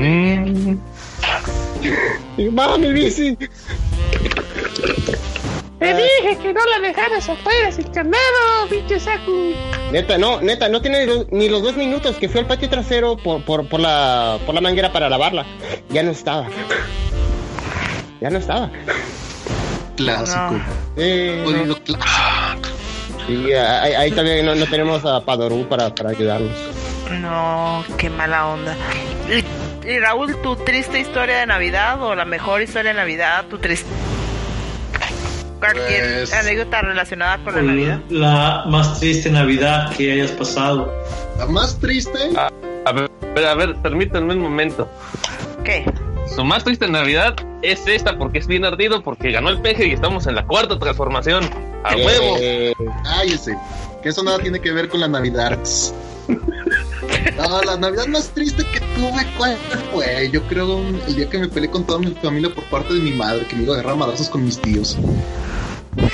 Mm, 2.38 2.80
mi 2.80 2.92
bici. 2.94 3.38
Te 5.84 5.94
dije 5.94 6.38
que 6.42 6.54
no 6.54 6.62
la 6.66 6.80
dejaras 6.80 7.28
afuera 7.28 7.70
sin 7.70 7.84
candado, 7.90 8.68
pinche 8.70 8.98
Saku. 9.02 9.54
Neta, 9.92 10.18
no, 10.18 10.40
neta, 10.40 10.70
no 10.70 10.82
tiene 10.82 11.06
ni 11.30 11.50
los, 11.50 11.62
dos 11.62 11.76
minutos 11.76 12.16
que 12.16 12.30
fui 12.30 12.40
al 12.40 12.48
patio 12.48 12.70
trasero 12.70 13.18
por, 13.18 13.44
por, 13.44 13.68
por, 13.68 13.82
la, 13.82 14.40
por 14.46 14.56
la 14.56 14.62
manguera 14.62 14.94
para 14.94 15.10
lavarla. 15.10 15.46
Ya 15.90 16.02
no 16.02 16.12
estaba. 16.12 16.48
Ya 18.22 18.30
no 18.30 18.38
estaba. 18.40 18.72
Clásico. 19.98 20.62
Eh, 20.96 21.44
clásico. 21.84 22.70
sí, 23.28 23.52
ahí, 23.52 23.94
ahí 23.94 24.12
también 24.12 24.46
no, 24.46 24.56
no 24.56 24.66
tenemos 24.68 25.04
a 25.04 25.20
Padorú 25.26 25.68
para, 25.68 25.94
para 25.94 26.12
ayudarnos. 26.12 26.58
No, 27.20 27.84
qué 27.98 28.10
mala 28.10 28.48
onda. 28.48 28.78
Y, 29.30 29.90
y 29.90 30.00
Raúl, 30.00 30.42
tu 30.42 30.56
triste 30.56 31.02
historia 31.02 31.40
de 31.40 31.46
Navidad 31.46 32.02
o 32.02 32.16
la 32.16 32.24
mejor 32.24 32.62
historia 32.62 32.94
de 32.94 32.98
Navidad, 32.98 33.48
tu 33.50 33.58
triste. 33.58 33.90
Cualquier 35.72 36.16
Pues- 36.20 36.34
anécdota 36.34 36.82
relacionada 36.82 37.38
con 37.44 37.56
la 37.56 37.62
Navidad. 37.62 38.00
La 38.10 38.64
más 38.68 39.00
triste 39.00 39.32
Navidad 39.32 39.96
que 39.96 40.12
hayas 40.12 40.32
pasado. 40.32 40.94
La 41.38 41.46
más 41.46 41.80
triste. 41.80 42.20
a 42.86 42.92
ver, 42.92 43.10
a 43.46 43.56
ver, 43.56 43.76
permítanme 43.82 44.34
un 44.34 44.42
momento. 44.42 44.90
¿Qué? 45.64 45.86
Su 46.36 46.44
más 46.44 46.64
triste 46.66 46.88
Navidad 46.90 47.36
es 47.62 47.88
esta 47.88 48.18
porque 48.18 48.40
es 48.40 48.48
bien 48.48 48.66
ardido, 48.66 49.02
porque 49.04 49.32
ganó 49.32 49.50
el 49.50 49.62
peje 49.62 49.88
y 49.88 49.92
estamos 49.94 50.28
en 50.28 50.36
la 50.36 50.46
cuarta 50.46 50.78
transformación. 50.78 51.44
¡A 51.86 51.94
Eh, 51.96 52.06
huevo! 52.06 52.94
Cállese. 53.04 53.58
Que 54.02 54.10
eso 54.10 54.22
nada 54.24 54.40
tiene 54.40 54.60
que 54.60 54.72
ver 54.74 54.90
con 54.90 55.00
la 55.00 55.08
Navidad. 55.08 55.58
No, 57.38 57.62
la 57.62 57.78
Navidad 57.78 58.08
más 58.08 58.30
triste 58.30 58.64
que 58.72 58.80
tuve, 58.80 59.26
¿cuál 59.38 59.58
fue? 59.92 60.30
Yo 60.32 60.42
creo 60.48 60.80
el 61.08 61.16
día 61.16 61.30
que 61.30 61.40
me 61.40 61.48
peleé 61.48 61.70
con 61.70 61.86
toda 61.86 62.00
mi 62.00 62.12
familia 62.22 62.54
por 62.54 62.64
parte 62.66 62.94
de 62.94 63.00
mi 63.00 63.12
madre, 63.12 63.46
que 63.46 63.56
me 63.56 63.64
iba 63.64 63.74
a 63.76 63.80
agarrar 63.80 63.98
madrazos 63.98 64.30
con 64.30 64.44
mis 64.44 64.60
tíos. 64.60 64.98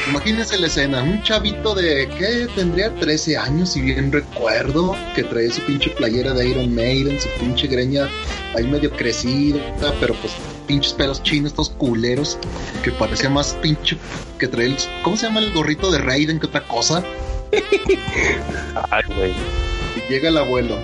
Imagínense 0.10 0.58
la 0.60 0.68
escena, 0.68 1.04
un 1.04 1.22
chavito 1.24 1.74
de 1.74 2.08
que 2.18 2.48
tendría 2.56 2.94
13 2.96 3.38
años, 3.38 3.70
si 3.70 3.82
bien 3.82 4.12
recuerdo, 4.12 4.96
que 5.16 5.24
traía 5.24 5.52
su 5.52 5.62
pinche 5.62 5.90
playera 5.92 6.34
de 6.34 6.50
Iron 6.50 6.74
Maiden, 6.74 7.20
su 7.20 7.30
pinche 7.40 7.68
greña 7.68 8.10
ahí 8.56 8.66
medio 8.66 8.92
crecida, 8.92 9.60
pero 10.00 10.14
pues 10.16 10.34
pinches 10.68 10.94
pelos 10.94 11.24
chinos, 11.24 11.52
estos 11.52 11.70
culeros, 11.70 12.38
que 12.84 12.92
parecía 12.92 13.30
más 13.30 13.54
pinche 13.62 13.98
que 14.38 14.48
traía 14.48 14.76
el, 14.76 14.78
¿cómo 15.04 15.16
se 15.16 15.28
llama 15.28 15.40
el 15.40 15.54
gorrito 15.54 15.92
de 15.92 16.00
Raiden 16.00 16.40
que 16.40 16.48
otra 16.48 16.66
cosa? 16.68 17.04
Ay, 18.92 19.04
güey. 19.16 19.69
Llega 20.10 20.30
el 20.30 20.38
abuelo, 20.38 20.78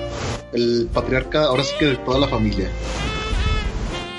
el 0.54 0.88
patriarca, 0.94 1.46
ahora 1.46 1.64
sí 1.64 1.74
que 1.80 1.86
de 1.86 1.96
toda 1.98 2.20
la 2.20 2.28
familia. 2.28 2.70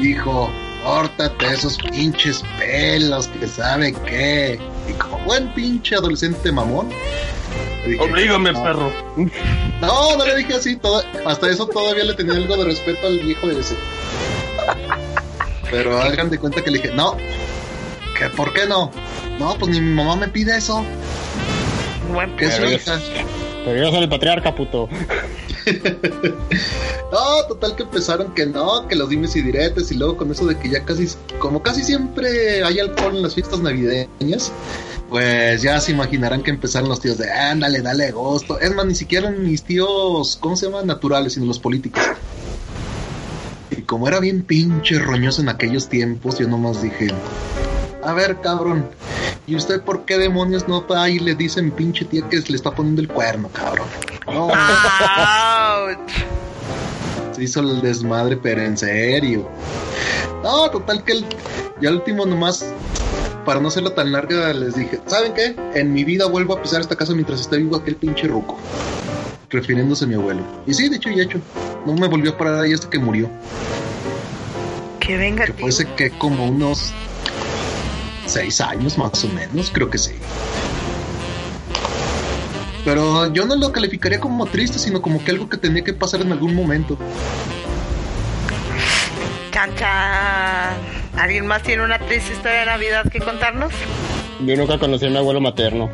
Hijo, 0.00 0.50
córtate 0.84 1.46
esos 1.46 1.78
pinches 1.78 2.42
pelos, 2.58 3.28
que 3.28 3.46
sabe 3.46 3.92
qué. 4.06 4.58
Y 4.88 4.92
como 4.94 5.18
buen 5.20 5.52
pinche 5.54 5.94
adolescente 5.96 6.50
mamón. 6.52 6.88
dije, 7.86 8.02
Oblígame, 8.02 8.52
"No". 8.52 8.62
perro. 8.64 8.92
No, 9.80 10.16
no 10.16 10.26
le 10.26 10.36
dije 10.38 10.54
así, 10.54 10.74
todo- 10.76 11.04
hasta 11.24 11.48
eso 11.50 11.66
todavía 11.68 12.02
le 12.02 12.14
tenía 12.14 12.34
algo 12.34 12.56
de 12.56 12.64
respeto 12.64 13.06
al 13.06 13.20
viejo 13.20 13.48
ese. 13.48 13.76
Pero 15.70 15.96
hagan 16.00 16.28
de 16.30 16.38
cuenta 16.38 16.62
que 16.64 16.70
le 16.72 16.78
dije, 16.78 16.92
no, 16.94 17.16
¿qué, 18.18 18.28
¿por 18.30 18.52
qué 18.52 18.66
no? 18.66 18.90
No, 19.38 19.56
pues 19.58 19.70
ni 19.70 19.80
mi 19.80 19.94
mamá 19.94 20.16
me 20.16 20.26
pide 20.28 20.56
eso. 20.56 20.84
Buen 22.12 22.34
¿Qué 22.36 22.46
es 22.46 22.54
su 22.56 22.64
hija? 22.64 22.98
Pero 23.66 23.83
yo 23.83 23.90
soy 23.90 24.05
el 24.05 24.09
patriarca, 24.09 24.55
puto. 24.55 24.88
No, 27.12 27.46
total 27.48 27.76
que 27.76 27.85
empezaron 27.85 28.35
que 28.35 28.46
no, 28.46 28.87
que 28.88 28.94
los 28.94 29.09
dimes 29.09 29.35
y 29.37 29.42
diretes 29.42 29.90
y 29.90 29.94
luego 29.94 30.16
con 30.16 30.31
eso 30.31 30.44
de 30.44 30.59
que 30.59 30.68
ya 30.68 30.85
casi, 30.85 31.09
como 31.38 31.62
casi 31.62 31.83
siempre 31.83 32.62
hay 32.64 32.79
alcohol 32.81 33.16
en 33.16 33.22
las 33.22 33.35
fiestas 33.35 33.61
navideñas, 33.61 34.52
pues 35.09 35.62
ya 35.62 35.81
se 35.81 35.92
imaginarán 35.92 36.42
que 36.42 36.50
empezaron 36.50 36.88
los 36.88 37.00
tíos 37.00 37.18
de 37.18 37.31
ándale, 37.31 37.81
dale 37.81 38.11
gusto. 38.11 38.61
Es 38.61 38.74
más, 38.74 38.87
ni 38.87 38.94
siquiera 38.94 39.31
mis 39.31 39.62
tíos, 39.62 40.37
¿cómo 40.40 40.57
se 40.57 40.66
llaman? 40.66 40.87
Naturales, 40.87 41.35
sino 41.35 41.46
los 41.46 41.59
políticos. 41.59 42.02
Y 43.70 43.83
como 43.83 44.09
era 44.09 44.20
bien 44.20 44.42
pinche 44.42 44.98
roñoso 44.98 45.42
en 45.42 45.48
aquellos 45.48 45.88
tiempos, 45.88 46.38
yo 46.38 46.48
nomás 46.48 46.83
dije, 46.83 47.09
a 48.06 48.12
ver, 48.12 48.40
cabrón, 48.40 48.88
¿y 49.48 49.56
usted 49.56 49.82
por 49.82 50.04
qué 50.04 50.16
demonios 50.16 50.68
no 50.68 50.86
va 50.86 51.10
y 51.10 51.18
le 51.18 51.34
dicen 51.34 51.72
pinche 51.72 52.04
tía 52.04 52.22
que 52.28 52.38
le 52.38 52.54
está 52.56 52.70
poniendo 52.70 53.02
el 53.02 53.08
cuerno, 53.08 53.48
cabrón? 53.52 53.88
No, 54.26 54.48
se 57.32 57.42
hizo 57.42 57.60
el 57.60 57.82
desmadre, 57.82 58.36
pero 58.36 58.62
en 58.62 58.78
serio. 58.78 59.48
No, 60.44 60.70
total 60.70 61.02
que 61.02 61.12
el, 61.12 61.26
ya 61.80 61.88
al 61.88 61.96
último 61.96 62.24
nomás, 62.26 62.64
para 63.44 63.58
no 63.58 63.68
hacerla 63.68 63.92
tan 63.92 64.12
larga, 64.12 64.52
les 64.52 64.76
dije, 64.76 65.00
¿saben 65.06 65.34
qué? 65.34 65.56
En 65.74 65.92
mi 65.92 66.04
vida 66.04 66.26
vuelvo 66.26 66.54
a 66.54 66.62
pisar 66.62 66.80
esta 66.80 66.94
casa 66.94 67.12
mientras 67.12 67.40
esté 67.40 67.56
vivo 67.56 67.74
aquel 67.74 67.96
pinche 67.96 68.28
ruco. 68.28 68.56
Refiriéndose 69.50 70.04
a 70.04 70.08
mi 70.08 70.14
abuelo. 70.14 70.42
Y 70.64 70.74
sí, 70.74 70.88
de 70.88 70.96
hecho 70.96 71.10
y 71.10 71.20
hecho. 71.20 71.40
No 71.84 71.94
me 71.94 72.06
volvió 72.06 72.30
a 72.32 72.38
parar 72.38 72.60
ahí 72.60 72.72
hasta 72.72 72.88
que 72.88 73.00
murió. 73.00 73.28
Que 75.00 75.16
venga. 75.16 75.46
Que 75.46 75.52
fuese 75.52 75.86
que 75.94 76.10
como 76.10 76.46
unos 76.46 76.92
seis 78.26 78.60
años 78.60 78.98
más 78.98 79.24
o 79.24 79.28
menos, 79.28 79.70
creo 79.72 79.90
que 79.90 79.98
sí. 79.98 80.12
Pero 82.84 83.32
yo 83.32 83.44
no 83.46 83.56
lo 83.56 83.72
calificaría 83.72 84.20
como 84.20 84.46
triste, 84.46 84.78
sino 84.78 85.02
como 85.02 85.22
que 85.24 85.32
algo 85.32 85.48
que 85.48 85.56
tenía 85.56 85.82
que 85.82 85.92
pasar 85.92 86.20
en 86.20 86.30
algún 86.30 86.54
momento. 86.54 86.96
Chan, 89.50 89.74
chan. 89.76 90.74
¿Alguien 91.16 91.46
más 91.46 91.62
tiene 91.62 91.82
una 91.82 91.98
triste 91.98 92.34
historia 92.34 92.60
de 92.60 92.66
Navidad 92.66 93.10
que 93.10 93.20
contarnos? 93.20 93.72
Yo 94.44 94.56
nunca 94.56 94.78
conocí 94.78 95.06
a 95.06 95.10
mi 95.10 95.16
abuelo 95.16 95.40
materno. 95.40 95.90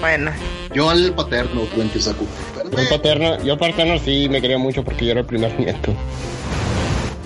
Bueno. 0.00 0.32
Yo 0.74 0.90
al 0.90 1.14
paterno, 1.14 1.62
cuente 1.74 2.00
Saku. 2.00 2.26
Yo 2.70 2.88
paterno, 2.90 3.42
yo 3.42 3.56
paterno 3.56 3.98
sí 3.98 4.28
me 4.28 4.40
quería 4.42 4.58
mucho 4.58 4.84
porque 4.84 5.06
yo 5.06 5.12
era 5.12 5.20
el 5.20 5.26
primer 5.26 5.58
nieto. 5.58 5.94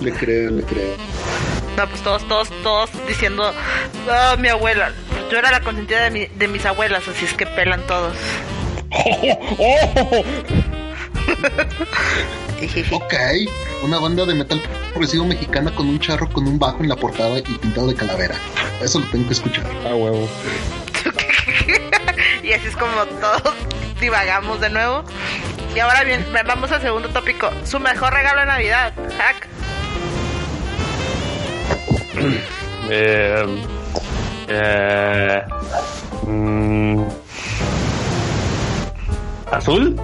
Le 0.00 0.12
creo, 0.12 0.50
le 0.50 0.62
creo. 0.62 0.94
No, 1.79 1.87
pues 1.87 2.03
todos, 2.03 2.27
todos, 2.27 2.51
todos 2.64 2.91
diciendo, 3.07 3.55
ah, 4.11 4.35
mi 4.37 4.49
abuela. 4.49 4.91
Yo 5.31 5.38
era 5.38 5.53
la 5.53 5.61
consentida 5.61 6.03
de, 6.03 6.11
mi, 6.11 6.27
de 6.27 6.49
mis 6.49 6.67
abuelas, 6.67 7.07
así 7.07 7.25
es 7.25 7.35
que 7.35 7.47
pelan 7.47 7.87
todos. 7.87 8.17
ok, 12.91 13.14
una 13.85 14.01
banda 14.01 14.27
de 14.27 14.35
metal 14.35 14.61
progresivo 14.91 15.25
mexicana 15.25 15.73
con 15.73 15.88
un 15.88 16.01
charro 16.01 16.29
con 16.29 16.49
un 16.49 16.59
bajo 16.59 16.83
en 16.83 16.88
la 16.88 16.97
portada 16.97 17.38
y 17.38 17.43
pintado 17.43 17.87
de 17.87 17.95
calavera. 17.95 18.35
Eso 18.83 18.99
lo 18.99 19.07
tengo 19.07 19.29
que 19.29 19.35
escuchar. 19.35 19.64
A 19.87 19.95
huevo. 19.95 20.29
y 22.43 22.55
así 22.55 22.67
es 22.67 22.75
como 22.75 23.07
todos 23.21 23.55
divagamos 24.01 24.61
de 24.61 24.71
nuevo. 24.71 25.05
Y 25.77 25.79
ahora 25.79 26.03
bien, 26.03 26.27
vamos 26.45 26.73
al 26.73 26.83
segundo 26.83 27.09
tópico. 27.11 27.53
Su 27.64 27.79
mejor 27.79 28.14
regalo 28.14 28.41
de 28.41 28.47
Navidad, 28.47 28.93
Hack. 29.17 29.58
eh, 32.90 33.44
eh, 34.48 35.42
mm, 36.26 37.02
¿Azul? 39.52 40.00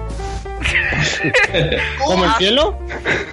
¿Como 2.05 2.25
el 2.25 2.31
cielo? 2.33 2.77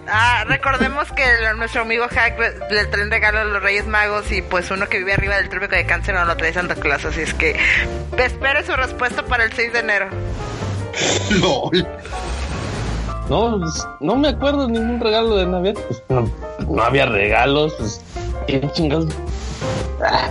Ah, 0.07 0.45
recordemos 0.47 1.11
que 1.13 1.25
nuestro 1.57 1.83
amigo 1.83 2.07
Hack 2.09 2.39
le 2.71 2.85
traen 2.87 3.11
regalo 3.11 3.41
a 3.41 3.45
los 3.45 3.63
Reyes 3.63 3.87
Magos 3.87 4.31
y 4.33 4.43
pues 4.43 4.71
uno 4.71 4.89
que 4.89 4.99
vive 4.99 5.15
arriba 5.15 5.37
del 5.37 5.49
trópico 5.49 5.75
de 5.75 5.87
cáncer 5.87 6.15
no 6.15 6.25
lo 6.25 6.37
trae 6.37 6.53
Santa 6.53 6.75
Claus, 6.75 7.05
así 7.05 7.23
es 7.23 7.35
que 7.35 7.57
espere 8.17 8.65
su 8.65 8.73
respuesta 8.73 9.23
para 9.25 9.45
el 9.45 9.53
6 9.53 9.73
de 9.73 9.79
enero. 9.79 10.09
LOL. 11.41 11.87
No, 13.29 13.59
pues, 13.59 13.87
no 14.01 14.17
me 14.17 14.29
acuerdo 14.29 14.67
de 14.67 14.73
ningún 14.73 15.01
regalo 15.01 15.37
de 15.37 15.47
Navidad. 15.47 15.81
Pues, 15.89 16.03
no, 16.09 16.31
no 16.69 16.83
había 16.83 17.07
regalos. 17.07 17.73
Pues, 17.79 18.05
¿Qué 18.12 18.12
chingados? 18.73 19.09
Ah. 20.03 20.31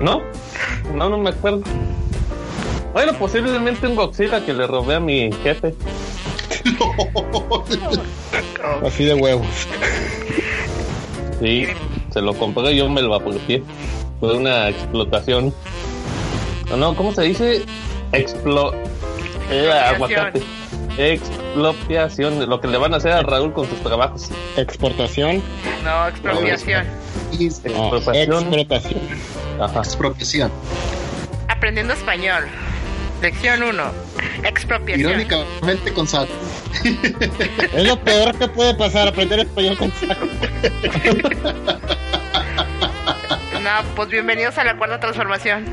No, 0.00 0.22
no, 0.94 1.08
no 1.08 1.18
me 1.18 1.30
acuerdo. 1.30 1.62
Bueno, 2.92 3.12
posiblemente 3.14 3.86
un 3.86 3.96
Godzilla 3.96 4.44
que 4.44 4.52
le 4.52 4.66
robé 4.66 4.96
a 4.96 5.00
mi 5.00 5.30
jefe. 5.42 5.74
Así 8.84 9.04
de 9.04 9.14
huevos. 9.14 9.46
Sí, 11.40 11.66
se 12.10 12.20
lo 12.20 12.34
compré 12.34 12.74
yo 12.74 12.88
me 12.88 13.02
lo 13.02 13.14
apropié. 13.14 13.62
Fue 14.20 14.36
una 14.36 14.68
explotación. 14.68 15.54
No, 16.70 16.76
no, 16.76 16.96
¿cómo 16.96 17.12
se 17.12 17.22
dice? 17.22 17.64
Explo... 18.12 18.72
Eh, 19.50 19.70
aguacate. 19.70 20.42
Expropiación, 20.98 22.48
lo 22.50 22.60
que 22.60 22.66
le 22.66 22.76
van 22.76 22.92
a 22.92 22.96
hacer 22.96 23.12
a 23.12 23.22
Raúl 23.22 23.52
con 23.52 23.68
sus 23.68 23.80
trabajos. 23.84 24.30
Exportación. 24.56 25.40
No, 25.84 26.08
expropiación. 26.08 26.84
Expropiación. 27.32 28.42
Explotación. 28.42 29.00
Ajá. 29.60 29.78
Expropiación. 29.78 30.50
Aprendiendo 31.46 31.94
español. 31.94 32.46
Lección 33.22 33.62
1. 33.62 33.84
Expropiación. 34.42 35.10
Irónicamente 35.10 35.92
con 35.92 36.08
Saku. 36.08 36.32
Es 37.74 37.84
lo 37.84 37.98
peor 38.00 38.36
que 38.36 38.48
puede 38.48 38.74
pasar, 38.74 39.06
aprender 39.06 39.38
español 39.40 39.78
con 39.78 39.92
Saku. 39.92 40.26
No, 43.62 43.70
pues 43.94 44.08
bienvenidos 44.08 44.58
a 44.58 44.64
la 44.64 44.76
cuarta 44.76 44.98
transformación. 44.98 45.64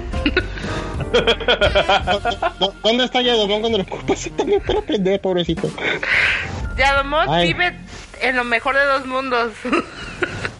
¿Dónde 2.84 3.05
está 3.05 3.21
Yadomón 3.21 3.62
cuando 3.62 3.77
lo 3.79 3.84
ocupas? 3.84 4.29
También 4.38 4.62
para 4.65 4.79
aprender, 4.79 5.19
pobrecito. 5.21 5.69
Yadomón 6.77 7.27
Ay. 7.29 7.53
vive 7.53 7.75
en 8.21 8.36
lo 8.36 8.43
mejor 8.43 8.75
de 8.75 8.86
dos 8.86 9.05
mundos. 9.05 9.51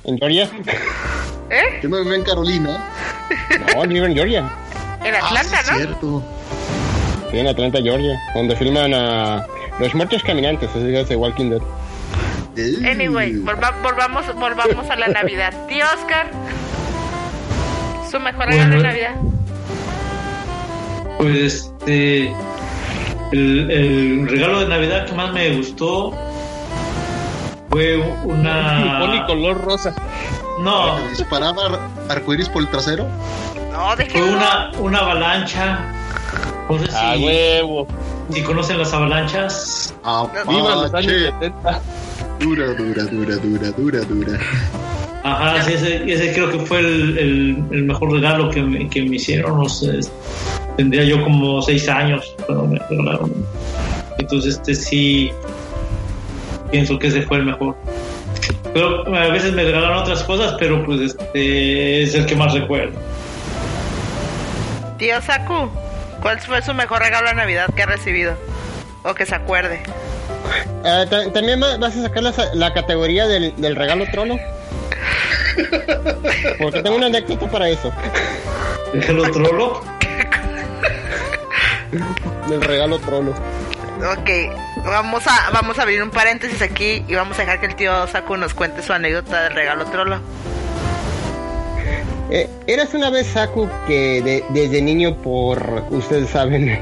¿En 0.04 0.18
Georgia? 0.18 0.50
¿Eh? 1.50 1.80
Yo 1.82 1.90
no 1.90 1.98
vivo 2.02 2.14
en 2.14 2.24
Carolina. 2.24 2.90
No, 3.76 3.84
él 3.84 3.90
vive 3.90 4.06
en 4.08 4.14
Georgia. 4.16 4.50
En 5.04 5.16
Atlanta, 5.16 5.58
ah, 5.60 5.64
sí, 5.64 5.72
¿no? 5.72 5.78
cierto. 5.78 6.24
Sí, 7.32 7.40
en 7.40 7.48
Atlanta, 7.48 7.80
Georgia. 7.82 8.18
Donde 8.34 8.56
filman 8.56 8.94
a 8.94 9.46
Los 9.80 9.94
Muertos 9.96 10.24
Caminantes, 10.24 10.70
así 10.70 10.80
que 10.86 11.00
hace 11.00 11.16
Walking 11.16 11.50
Dead. 11.52 11.62
Anyway, 12.90 13.34
volva- 13.40 13.76
volvamos, 13.84 14.34
volvamos 14.36 14.90
a 14.90 14.96
la 14.96 15.08
Navidad. 15.10 15.54
Tío 15.68 15.84
Oscar, 15.94 16.28
su 18.10 18.18
mejor 18.20 18.46
regalo 18.48 18.78
de. 18.78 18.84
Navidad. 18.84 19.16
Pues 21.26 21.38
este. 21.38 22.32
El, 23.32 23.72
el 23.72 24.28
regalo 24.30 24.60
de 24.60 24.68
Navidad 24.68 25.08
que 25.08 25.14
más 25.14 25.34
me 25.34 25.56
gustó 25.56 26.14
fue 27.72 27.98
una. 28.26 29.00
Poli 29.00 29.22
color 29.26 29.64
rosa. 29.66 29.96
No, 30.62 30.98
¿Te 30.98 31.10
disparaba 31.10 31.66
ar- 31.66 31.80
arcoiris 32.10 32.48
por 32.50 32.62
el 32.62 32.70
trasero? 32.70 33.08
No, 33.72 33.96
fue 34.08 34.22
una, 34.22 34.72
una 34.78 35.00
avalancha. 35.00 35.80
No 36.70 36.78
sé 36.78 36.96
A 36.96 37.16
si, 37.16 37.24
huevo. 37.26 37.88
si 38.30 38.44
conocen 38.44 38.78
las 38.78 38.94
avalanchas. 38.94 39.96
Viva 40.48 40.76
los 40.76 40.94
años 40.94 41.12
Apache. 41.12 41.26
70. 41.40 41.82
Dura, 42.40 42.66
dura, 42.68 43.04
dura, 43.06 43.36
dura, 43.38 43.72
dura, 43.72 44.00
dura. 44.02 44.40
Ajá, 45.24 45.64
sí, 45.64 45.74
ese, 45.74 46.04
ese 46.14 46.34
creo 46.34 46.52
que 46.52 46.60
fue 46.60 46.78
el, 46.82 47.18
el- 47.18 47.64
el 47.72 47.84
mejor 47.86 48.12
regalo 48.12 48.52
que 48.52 48.62
me, 48.62 48.88
que 48.88 49.02
me 49.02 49.16
hicieron. 49.16 49.58
No 49.58 49.68
sé, 49.68 50.00
tendría 50.78 51.04
yo 51.04 51.24
como 51.24 51.62
seis 51.62 51.88
años 51.90 52.36
cuando 52.46 52.68
me 52.68 52.80
regalaron. 52.90 53.32
Entonces, 54.18 54.56
este 54.56 54.76
sí, 54.76 55.32
pienso 56.72 56.98
que 57.00 57.08
ese 57.08 57.22
fue 57.24 57.38
el 57.38 57.46
mejor. 57.46 57.76
Pero 58.74 59.06
a 59.16 59.28
veces 59.30 59.54
me 59.54 59.64
regalaron 59.64 59.98
otras 60.00 60.24
cosas, 60.24 60.56
pero 60.60 60.86
pues 60.86 61.00
este 61.02 62.04
es 62.04 62.14
el 62.16 62.26
que 62.26 62.36
más 62.36 62.54
recuerdo. 62.54 63.00
Tío 64.98 65.22
Saku, 65.22 65.70
¿cuál 66.22 66.40
fue 66.40 66.62
su 66.62 66.74
mejor 66.74 67.00
regalo 67.02 67.30
de 67.30 67.36
Navidad 67.36 67.68
que 67.76 67.84
ha 67.84 67.86
recibido? 67.86 68.36
O 69.04 69.14
que 69.14 69.26
se 69.26 69.36
acuerde. 69.36 69.82
Ah, 70.84 71.06
ta- 71.10 71.32
¿También 71.32 71.62
va- 71.62 71.78
vas 71.78 71.96
a 71.98 72.02
sacar 72.04 72.24
la, 72.24 72.34
la 72.54 72.74
categoría 72.74 73.28
del, 73.28 73.54
del 73.58 73.76
regalo 73.76 74.06
trolo? 74.12 74.38
Porque 76.60 76.82
tengo 76.82 76.98
una 76.98 77.08
anécdota 77.08 77.50
para 77.50 77.70
eso. 77.70 77.92
¿Regalo 78.94 79.32
trolo? 79.32 79.82
Del 82.50 82.62
regalo 82.62 83.00
trolo. 83.00 83.32
Ok, 83.32 84.30
vamos 84.86 85.24
a, 85.28 85.52
vamos 85.52 85.80
a 85.80 85.84
abrir 85.84 86.04
un 86.04 86.10
paréntesis 86.12 86.62
aquí 86.62 87.04
y 87.08 87.16
vamos 87.16 87.38
a 87.38 87.42
dejar 87.44 87.60
que 87.62 87.66
el 87.68 87.76
tío 87.76 88.06
Saku 88.08 88.36
nos 88.38 88.54
cuente 88.54 88.82
su 88.84 88.92
anécdota 88.94 89.44
del 89.44 89.54
regalo 89.54 89.86
trolo. 89.86 90.20
Eh, 92.32 92.50
eras 92.68 92.94
una 92.94 93.10
vez 93.10 93.28
Saku 93.28 93.70
que 93.88 94.22
de- 94.22 94.44
desde 94.50 94.82
niño 94.82 95.16
por, 95.18 95.84
ustedes 95.92 96.30
saben, 96.30 96.68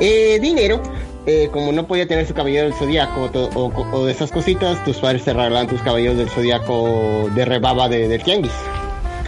eh, 0.00 0.38
dinero, 0.40 0.80
eh, 1.26 1.48
como 1.52 1.72
no 1.72 1.86
podía 1.86 2.06
tener 2.06 2.26
su 2.26 2.34
caballero 2.34 2.64
del 2.64 2.74
zodiaco 2.74 3.30
o 3.54 4.04
de 4.04 4.12
esas 4.12 4.30
cositas, 4.30 4.82
tus 4.84 4.98
padres 4.98 5.24
te 5.24 5.32
regalaban 5.32 5.66
tus 5.68 5.80
caballeros 5.82 6.18
del 6.18 6.28
zodiaco 6.28 7.30
de 7.34 7.44
rebaba 7.44 7.88
de, 7.88 8.08
del 8.08 8.22
tianguis. 8.22 8.52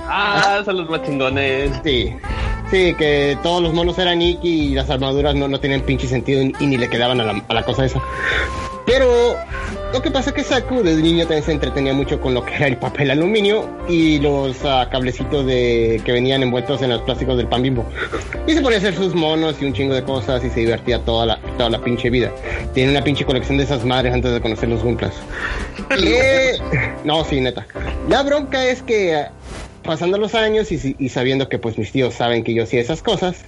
Ah, 0.06 0.60
son 0.64 0.76
los 0.76 0.90
más 0.90 1.02
chingones. 1.02 1.70
Sí, 1.82 2.14
Sí, 2.74 2.92
que 2.94 3.38
todos 3.40 3.62
los 3.62 3.72
monos 3.72 3.96
eran 4.00 4.20
Iki 4.20 4.48
y 4.48 4.74
las 4.74 4.90
armaduras 4.90 5.36
no, 5.36 5.46
no 5.46 5.60
tenían 5.60 5.82
pinche 5.82 6.08
sentido 6.08 6.42
y 6.42 6.66
ni 6.66 6.76
le 6.76 6.88
quedaban 6.88 7.20
a 7.20 7.24
la, 7.24 7.44
a 7.46 7.54
la 7.54 7.64
cosa 7.64 7.84
esa. 7.84 8.02
Pero 8.84 9.36
lo 9.92 10.02
que 10.02 10.10
pasa 10.10 10.30
es 10.30 10.34
que 10.34 10.42
Saku 10.42 10.82
desde 10.82 11.00
niño 11.00 11.20
también 11.20 11.44
se 11.44 11.52
entretenía 11.52 11.92
mucho 11.92 12.20
con 12.20 12.34
lo 12.34 12.44
que 12.44 12.52
era 12.56 12.66
el 12.66 12.76
papel 12.76 13.12
aluminio 13.12 13.70
y 13.88 14.18
los 14.18 14.64
ah, 14.64 14.88
cablecitos 14.90 15.46
de 15.46 16.02
que 16.04 16.10
venían 16.10 16.42
envueltos 16.42 16.82
en 16.82 16.90
los 16.90 17.00
plásticos 17.02 17.36
del 17.36 17.46
pan 17.46 17.62
bimbo. 17.62 17.86
Y 18.48 18.54
se 18.54 18.60
ponía 18.60 18.78
a 18.78 18.80
hacer 18.80 18.96
sus 18.96 19.14
monos 19.14 19.54
y 19.60 19.66
un 19.66 19.72
chingo 19.72 19.94
de 19.94 20.02
cosas 20.02 20.44
y 20.44 20.50
se 20.50 20.58
divertía 20.58 20.98
toda 20.98 21.26
la, 21.26 21.38
toda 21.56 21.70
la 21.70 21.78
pinche 21.78 22.10
vida. 22.10 22.32
Tiene 22.74 22.90
una 22.90 23.04
pinche 23.04 23.24
colección 23.24 23.56
de 23.56 23.62
esas 23.62 23.84
madres 23.84 24.12
antes 24.12 24.32
de 24.32 24.40
conocer 24.40 24.68
los 24.68 24.82
Gumplas. 24.82 25.14
Eh, 25.96 26.58
no, 27.04 27.24
sí, 27.24 27.40
neta. 27.40 27.66
La 28.08 28.22
bronca 28.24 28.66
es 28.66 28.82
que 28.82 29.26
pasando 29.84 30.18
los 30.18 30.34
años 30.34 30.72
y, 30.72 31.08
sabiendo 31.08 31.48
que 31.48 31.58
pues 31.58 31.78
mis 31.78 31.92
tíos 31.92 32.14
saben 32.14 32.42
que 32.42 32.54
yo 32.54 32.64
hacía 32.64 32.80
esas 32.80 33.02
cosas, 33.02 33.44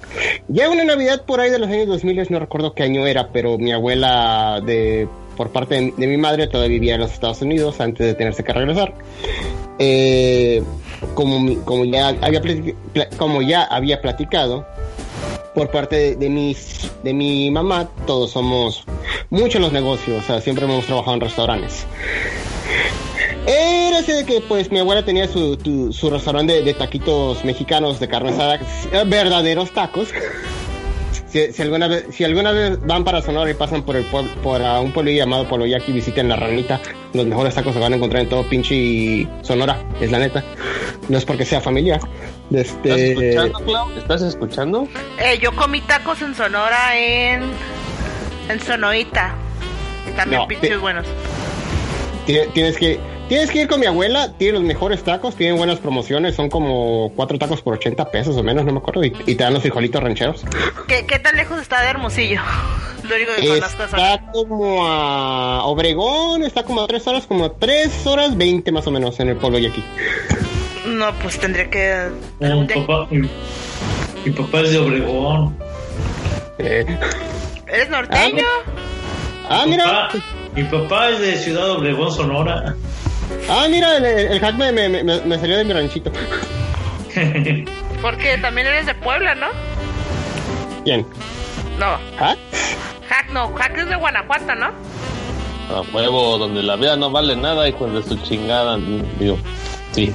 ya 0.46 0.70
una 0.70 0.84
Navidad 0.84 1.24
por 1.24 1.40
ahí 1.40 1.50
de 1.50 1.58
los 1.58 1.68
años 1.68 1.88
2000, 1.88 2.28
no 2.30 2.38
recuerdo 2.38 2.74
qué 2.74 2.84
año 2.84 3.06
era, 3.06 3.32
pero 3.32 3.58
mi 3.58 3.72
abuela 3.72 4.60
de 4.64 5.08
por 5.36 5.50
parte 5.50 5.92
de, 5.96 6.06
mi 6.06 6.16
madre 6.16 6.46
todavía 6.46 6.74
vivía 6.74 6.94
en 6.94 7.00
los 7.00 7.12
Estados 7.12 7.42
Unidos 7.42 7.80
antes 7.80 8.06
de 8.06 8.14
tenerse 8.14 8.42
que 8.44 8.52
regresar. 8.52 8.94
Eh, 9.78 10.62
como, 11.14 11.82
ya 11.84 12.08
había 13.64 14.00
platicado, 14.00 14.66
por 15.54 15.70
parte 15.70 15.96
de, 15.96 16.16
de 16.16 16.28
mis 16.30 16.90
de 17.02 17.14
mi 17.14 17.50
mamá, 17.50 17.88
todos 18.06 18.32
somos 18.32 18.84
muchos 19.30 19.60
los 19.60 19.72
negocios, 19.72 20.24
o 20.24 20.26
sea, 20.26 20.40
siempre 20.40 20.64
hemos 20.64 20.86
trabajado 20.86 21.14
en 21.14 21.20
restaurantes. 21.20 21.86
Era 23.46 23.98
así 23.98 24.12
de 24.12 24.24
que 24.24 24.40
pues 24.40 24.70
mi 24.72 24.78
abuela 24.80 25.04
tenía 25.04 25.28
su, 25.28 25.56
tu- 25.56 25.92
su 25.92 26.10
restaurante 26.10 26.54
de, 26.54 26.62
de 26.62 26.74
taquitos 26.74 27.44
mexicanos 27.44 28.00
de 28.00 28.08
carne 28.08 28.30
asada, 28.30 28.56
eh, 28.56 29.04
verdaderos 29.06 29.70
tacos. 29.72 30.08
Si, 31.28 31.52
si 31.52 31.60
alguna 31.60 31.88
vez, 31.88 32.06
si 32.12 32.22
alguna 32.24 32.52
vez 32.52 32.78
van 32.86 33.02
para 33.04 33.20
Sonora 33.20 33.50
y 33.50 33.54
pasan 33.54 33.82
por 33.82 33.96
el 33.96 34.04
pueblo, 34.04 34.30
por 34.42 34.60
un 34.60 34.92
pueblo 34.92 35.10
llamado 35.10 35.46
Poloyaki, 35.48 35.90
visiten 35.92 36.28
la 36.28 36.36
ranita. 36.36 36.80
Los 37.14 37.26
mejores 37.26 37.52
tacos 37.54 37.74
se 37.74 37.80
van 37.80 37.92
a 37.92 37.96
encontrar 37.96 38.22
en 38.22 38.28
todo 38.28 38.48
pinche 38.48 39.26
Sonora, 39.42 39.82
es 40.00 40.10
la 40.12 40.20
neta. 40.20 40.44
No 41.08 41.18
es 41.18 41.24
porque 41.24 41.44
sea 41.44 41.60
familiar. 41.60 42.00
¿Estás 42.52 42.76
Este, 42.98 43.30
escuchando, 43.30 43.58
Clau? 43.66 43.90
¿Estás 43.98 44.22
escuchando? 44.22 44.88
Eh, 45.18 45.38
yo 45.42 45.54
comí 45.56 45.80
tacos 45.80 46.22
en 46.22 46.34
Sonora 46.34 46.96
en. 46.96 47.42
En 48.48 48.60
Sonoita. 48.60 49.34
Y 50.08 50.12
también 50.16 50.42
No, 50.42 50.48
pinches 50.48 50.80
buenos. 50.80 51.06
Tie- 52.26 52.50
Tienes 52.52 52.76
que, 52.78 53.00
tienes 53.28 53.50
que 53.50 53.62
ir 53.62 53.68
con 53.68 53.80
mi 53.80 53.86
abuela, 53.86 54.32
tiene 54.38 54.54
los 54.58 54.62
mejores 54.62 55.02
tacos, 55.02 55.34
tienen 55.36 55.56
buenas 55.56 55.78
promociones, 55.78 56.34
son 56.34 56.48
como 56.48 57.12
cuatro 57.16 57.38
tacos 57.38 57.62
por 57.62 57.74
80 57.74 58.10
pesos 58.10 58.36
o 58.36 58.42
menos, 58.42 58.64
no 58.64 58.72
me 58.72 58.78
acuerdo, 58.78 59.04
y, 59.04 59.12
y 59.26 59.34
te 59.34 59.44
dan 59.44 59.52
los 59.54 59.62
frijolitos 59.62 60.02
rancheros. 60.02 60.44
¿Qué, 60.88 61.06
qué 61.06 61.18
tan 61.18 61.36
lejos 61.36 61.60
está 61.60 61.80
de 61.82 61.88
Hermosillo? 61.88 62.40
Lo 63.08 63.14
único 63.14 63.32
que 63.36 63.58
Está 63.58 64.20
como 64.32 64.86
a 64.86 65.64
Obregón, 65.64 66.42
está 66.42 66.64
como 66.64 66.82
a 66.82 66.86
tres 66.86 67.06
horas, 67.06 67.26
como 67.26 67.44
a 67.44 67.52
tres 67.52 68.06
horas 68.06 68.36
20 68.36 68.72
más 68.72 68.86
o 68.86 68.90
menos 68.90 69.20
en 69.20 69.28
el 69.28 69.36
pueblo 69.36 69.58
y 69.58 69.66
aquí. 69.66 69.84
No, 70.86 71.12
pues 71.22 71.38
tendría 71.38 71.68
que. 71.70 72.08
No, 72.40 72.62
mi, 72.62 72.66
papá, 72.66 73.06
mi, 73.10 73.28
mi 74.24 74.32
papá 74.32 74.60
es 74.60 74.70
de 74.72 74.78
Obregón. 74.78 75.56
¿Eres 76.58 77.90
norteño? 77.90 78.44
Ah, 79.48 79.62
Mi 79.64 79.72
mira. 79.72 79.84
papá- 79.84 80.24
mi 80.54 80.64
papá 80.64 81.10
es 81.10 81.20
de 81.20 81.36
Ciudad 81.36 81.70
Obregón, 81.70 82.10
Sonora. 82.10 82.74
Ah, 83.48 83.66
mira, 83.70 83.96
el, 83.96 84.04
el, 84.04 84.40
hack 84.40 84.54
me, 84.56 84.72
me, 84.72 84.88
me- 84.88 85.20
me 85.20 85.38
salió 85.38 85.56
de 85.58 85.64
mi 85.64 85.72
ranchito. 85.72 86.10
Porque 88.02 88.38
también 88.38 88.66
eres 88.66 88.86
de 88.86 88.94
Puebla, 88.94 89.34
¿no? 89.34 89.46
Bien. 90.84 91.06
No. 91.78 91.96
¿Hack? 92.18 92.38
Hack 93.08 93.30
no, 93.32 93.52
Hack 93.54 93.78
es 93.78 93.88
de 93.88 93.96
Guanajuato, 93.96 94.54
¿no? 94.54 94.66
A 95.74 95.80
huevo, 95.92 96.38
donde 96.38 96.62
la 96.62 96.76
vida 96.76 96.96
no 96.96 97.10
vale 97.10 97.34
nada, 97.36 97.68
hijos 97.68 97.92
de 97.92 98.02
su 98.02 98.16
chingada. 98.22 98.78
Digo, 99.18 99.38
sí. 99.92 100.12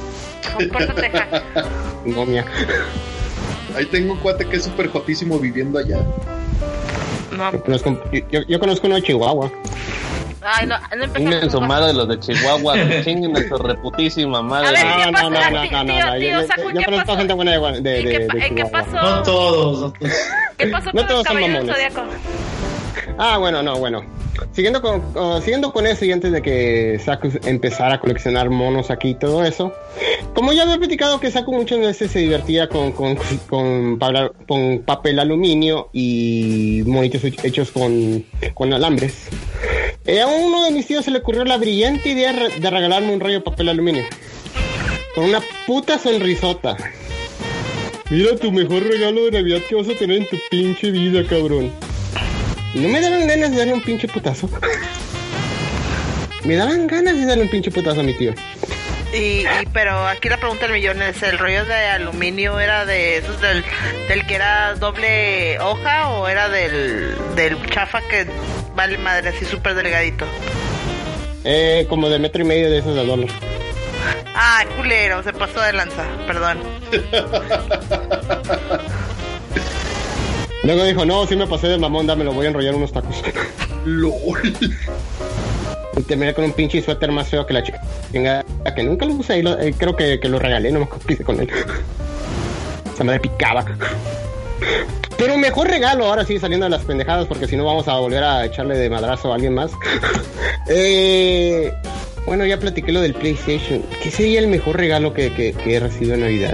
Compórtate, 0.54 1.10
Hack. 1.10 1.44
Momia. 2.06 2.46
Ahí 3.76 3.86
tengo 3.86 4.14
un 4.14 4.20
cuate 4.20 4.46
que 4.46 4.58
es 4.58 4.64
súper 4.66 4.90
jotísimo 4.90 5.40
viviendo 5.40 5.80
allá. 5.80 5.98
No. 7.32 7.52
Yo 7.52 7.64
conozco, 7.64 8.02
yo, 8.12 8.20
yo- 8.30 8.42
yo 8.48 8.60
conozco 8.60 8.88
uno 8.88 8.96
de 8.98 9.04
Chihuahua. 9.04 9.52
Ay, 10.44 10.66
no, 10.68 10.76
no 10.98 11.14
Chinguen 11.14 11.52
su 11.52 11.62
madre 11.62 11.94
los 11.94 12.08
de 12.08 12.20
Chihuahua, 12.20 12.76
chinguen 13.04 13.36
a 13.38 13.48
su 13.48 13.58
reputísima 13.58 14.42
madre. 14.42 14.72
Ver, 14.72 14.82
¿qué 14.82 15.12
No, 15.12 15.22
no, 15.22 15.30
no, 15.30 15.30
no, 15.30 15.50
no, 15.52 15.84
no, 15.84 15.84
no, 15.84 16.18
Yo, 16.18 16.42
yo- 16.42 16.72
yo 16.72 16.80
¿qué 16.80 16.86
conozco 16.86 17.18
gente 17.18 17.34
buena 17.34 17.52
de, 17.52 17.60
de, 17.60 17.82
de, 17.82 18.04
de 18.04 18.28
qué 18.28 18.56
Chihuahua. 18.56 18.72
pasó? 18.72 18.92
No 19.16 19.24
todos. 19.24 19.94
¿Qué 20.58 20.68
pasó 20.68 20.90
No 20.94 21.06
con 21.06 21.16
los 21.16 21.24
caballeros 21.24 21.66
mamones. 21.66 21.76
zodiaco? 21.76 22.04
Ah, 23.18 23.38
bueno, 23.38 23.62
no, 23.62 23.78
bueno. 23.78 24.02
Siguiendo 24.54 24.82
con, 24.82 25.02
uh, 25.16 25.40
siguiendo 25.42 25.72
con 25.72 25.86
eso 25.86 26.04
y 26.06 26.12
antes 26.12 26.32
de 26.32 26.42
que 26.42 27.00
Saku 27.04 27.30
empezara 27.46 27.96
a 27.96 28.00
coleccionar 28.00 28.50
monos 28.50 28.90
aquí 28.90 29.10
y 29.10 29.14
todo 29.16 29.44
eso, 29.46 29.74
como 30.34 30.52
ya 30.54 30.64
había 30.64 30.78
platicado 30.78 31.20
que 31.20 31.30
Saku 31.30 31.54
muchas 31.54 31.80
veces 31.80 32.12
se 32.12 32.20
divertía 32.20 32.68
con, 32.68 32.92
con, 32.94 33.18
con, 33.50 34.00
con 34.48 34.80
papel 34.86 35.20
aluminio 35.20 35.90
y 35.94 36.82
monitos 36.88 37.24
hechos 37.44 37.72
con, 37.72 38.26
con 38.54 38.74
alambres, 38.74 39.28
eh, 40.06 40.22
a 40.22 40.28
uno 40.28 40.64
de 40.66 40.72
mis 40.72 40.88
tíos 40.88 41.06
se 41.06 41.12
le 41.12 41.20
ocurrió 41.20 41.46
la 41.46 41.58
brillante 41.58 42.10
idea 42.10 42.34
de 42.34 42.70
regalarme 42.70 43.14
un 43.14 43.20
rollo 43.20 43.36
de 43.36 43.42
papel 43.42 43.70
aluminio. 43.70 44.04
Con 45.16 45.26
una 45.26 45.42
puta 45.68 45.98
sonrisota. 45.98 46.78
Mira 48.10 48.36
tu 48.36 48.52
mejor 48.52 48.84
regalo 48.84 49.26
de 49.26 49.32
Navidad 49.32 49.60
que 49.68 49.76
vas 49.76 49.88
a 49.88 49.96
tener 49.96 50.18
en 50.18 50.28
tu 50.28 50.38
pinche 50.50 50.92
vida, 50.92 51.24
cabrón. 51.24 51.72
No 52.74 52.88
me 52.88 53.02
daban 53.02 53.28
ganas 53.28 53.52
de 53.52 53.58
darle 53.58 53.74
un 53.74 53.82
pinche 53.82 54.08
putazo. 54.08 54.50
Me 56.44 56.56
daban 56.56 56.88
ganas 56.88 57.16
de 57.16 57.26
darle 57.26 57.44
un 57.44 57.50
pinche 57.50 57.70
putazo 57.70 58.00
a 58.00 58.04
mi 58.04 58.16
tío. 58.16 58.34
Y, 59.14 59.42
y- 59.46 59.66
pero 59.74 60.08
aquí 60.08 60.30
la 60.30 60.38
pregunta 60.38 60.66
del 60.68 60.74
millón 60.76 61.02
es, 61.02 61.22
¿el 61.24 61.38
rollo 61.38 61.66
de 61.66 61.74
aluminio 61.88 62.58
era 62.60 62.86
de 62.86 63.18
esos 63.18 63.40
del, 63.42 63.64
del 64.08 64.26
que 64.26 64.36
era 64.36 64.74
doble 64.76 65.60
hoja 65.60 66.08
o 66.10 66.28
era 66.30 66.48
del, 66.50 67.16
del 67.36 67.58
chafa 67.70 68.02
que 68.10 68.26
vale 68.76 68.98
madre 68.98 69.30
así 69.30 69.44
súper 69.46 69.76
delgadito? 69.76 70.26
Eh, 71.44 71.86
como 71.90 72.08
de 72.10 72.20
metro 72.20 72.42
y 72.42 72.46
medio 72.46 72.70
de 72.72 72.78
esos 72.80 72.96
de 72.96 73.06
dólar. 73.06 73.28
Ah, 74.34 74.64
culero, 74.78 75.22
se 75.24 75.34
pasó 75.34 75.60
de 75.62 75.74
lanza, 75.74 76.04
perdón. 76.26 76.60
Luego 80.64 80.84
dijo, 80.86 81.06
no, 81.06 81.26
si 81.26 81.36
me 81.36 81.48
pasé 81.48 81.68
de 81.68 81.78
mamón, 81.78 82.08
dame, 82.08 82.24
lo 82.24 82.32
voy 82.34 82.46
a 82.46 82.50
enrollar 82.50 82.76
unos 82.76 82.94
tacos. 82.94 83.22
LOL. 83.86 84.58
Y 85.98 86.02
terminé 86.04 86.34
con 86.34 86.46
un 86.46 86.54
pinche 86.54 86.82
suéter 86.82 87.12
más 87.12 87.28
feo 87.28 87.46
que 87.46 87.54
la 87.54 87.64
chica. 87.64 87.82
que 88.14 88.84
nunca 88.84 89.06
lo 89.06 89.14
usé 89.14 89.40
y 89.40 89.42
lo- 89.42 89.60
eh, 89.60 89.74
creo 89.78 89.96
que, 89.96 90.20
que 90.20 90.30
lo 90.30 90.40
regalé, 90.40 90.72
no 90.72 90.80
me 90.80 90.88
hice 91.14 91.24
con 91.24 91.40
él. 91.40 91.50
Esa 92.94 93.04
madre 93.04 93.20
picaba. 93.20 93.66
Pero 95.18 95.38
mejor 95.38 95.68
regalo, 95.68 96.06
ahora 96.06 96.26
sí, 96.26 96.40
saliendo 96.40 96.66
de 96.66 96.70
las 96.72 96.84
pendejadas, 96.84 97.28
porque 97.28 97.48
si 97.48 97.56
no 97.58 97.64
vamos 97.66 97.88
a 97.88 97.98
volver 98.00 98.24
a 98.24 98.46
echarle 98.46 98.76
de 98.78 98.90
madrazo 98.90 99.32
a 99.32 99.36
alguien 99.36 99.54
más. 99.54 99.72
Eh, 100.74 101.74
bueno, 102.26 102.46
ya 102.46 102.58
platiqué 102.58 102.92
lo 102.94 103.02
del 103.02 103.14
PlayStation. 103.14 103.84
¿Qué 104.02 104.10
sería 104.12 104.40
el 104.40 104.48
mejor 104.48 104.78
regalo 104.78 105.12
que, 105.14 105.34
que- 105.34 105.52
que 105.54 105.76
he 105.76 105.80
recibido 105.82 106.14
en 106.14 106.22
Navidad? 106.22 106.54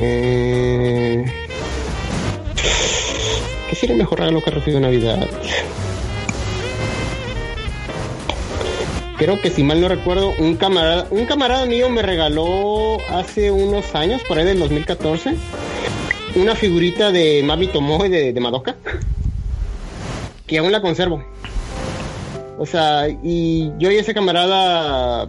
Eh, 0.00 1.24
¿Qué 3.68 3.74
sería 3.74 3.94
el 3.94 3.98
mejor 4.02 4.18
regalo 4.20 4.42
que 4.44 4.50
he 4.50 4.52
recibido 4.52 4.76
en 4.78 4.82
Navidad? 4.82 5.26
Creo 9.16 9.40
que 9.40 9.50
si 9.50 9.62
mal 9.62 9.80
no 9.80 9.88
recuerdo, 9.88 10.32
un 10.38 10.56
camarada, 10.56 11.06
un 11.10 11.24
camarada 11.26 11.66
mío 11.66 11.88
me 11.88 12.02
regaló 12.02 12.98
hace 13.10 13.50
unos 13.50 13.94
años, 13.94 14.20
por 14.26 14.38
ahí 14.38 14.44
del 14.44 14.58
2014, 14.58 15.34
una 16.34 16.54
figurita 16.56 17.12
de 17.12 17.42
Mami 17.44 17.68
Tomoe 17.68 18.08
de, 18.08 18.32
de 18.32 18.40
Madoka, 18.40 18.74
que 20.46 20.58
aún 20.58 20.72
la 20.72 20.82
conservo. 20.82 21.24
O 22.58 22.66
sea, 22.66 23.08
y 23.22 23.70
yo 23.78 23.90
y 23.90 23.96
ese 23.96 24.14
camarada 24.14 25.28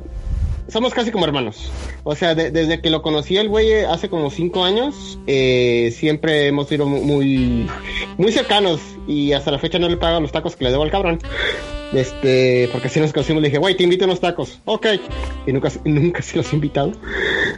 somos 0.68 0.94
casi 0.94 1.12
como 1.12 1.26
hermanos. 1.26 1.72
O 2.04 2.16
sea, 2.16 2.34
de- 2.36 2.50
desde 2.52 2.82
que 2.82 2.90
lo 2.90 3.02
conocí 3.04 3.38
el 3.38 3.50
güey 3.50 3.72
eh, 3.72 3.86
hace 3.86 4.10
como 4.10 4.30
cinco 4.32 4.64
años, 4.64 5.20
eh, 5.28 5.94
siempre 5.96 6.48
hemos 6.48 6.68
sido 6.70 6.86
mu- 6.88 7.02
muy, 7.02 7.68
muy 8.18 8.32
cercanos 8.32 8.80
y 9.08 9.34
hasta 9.34 9.52
la 9.52 9.60
fecha 9.60 9.78
no 9.80 9.90
le 9.90 9.98
pago 9.98 10.20
los 10.20 10.32
tacos 10.32 10.56
que 10.56 10.64
le 10.66 10.72
debo 10.72 10.84
al 10.84 10.92
cabrón. 10.92 11.20
Este, 11.94 12.70
porque 12.72 12.90
si 12.90 13.00
nos 13.00 13.14
conocimos 13.14 13.42
le 13.42 13.50
dije, 13.50 13.60
güey, 13.60 13.76
te 13.76 13.84
invito 13.84 14.06
a 14.06 14.08
unos 14.08 14.20
tacos. 14.20 14.60
Ok. 14.66 14.88
Y 15.48 15.54
nunca, 15.54 15.72
nunca 15.86 16.22
se 16.22 16.38
los 16.38 16.52
he 16.52 16.56
invitado. 16.56 16.92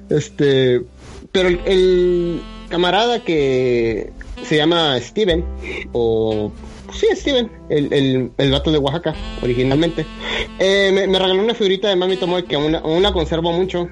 Este, 0.10 0.82
pero 1.32 1.50
el, 1.50 2.42
camarada 2.70 3.24
que 3.24 4.12
se 4.44 4.58
llama 4.58 5.00
Steven, 5.00 5.44
o 5.94 6.52
sí, 6.94 7.08
Steven, 7.14 7.52
el, 7.70 7.92
el, 7.94 8.32
el 8.38 8.52
vato 8.52 8.72
de 8.72 8.78
Oaxaca, 8.78 9.16
originalmente, 9.42 10.06
eh, 10.60 10.92
me, 10.92 11.20
regaló 11.20 11.42
una 11.42 11.54
figurita 11.54 11.90
de 11.90 11.96
Mami 11.96 12.18
Tomoe 12.18 12.46
que 12.46 12.56
aún, 12.56 12.76
aún 12.76 13.04
la 13.04 13.12
conservo 13.12 13.52
mucho. 13.52 13.90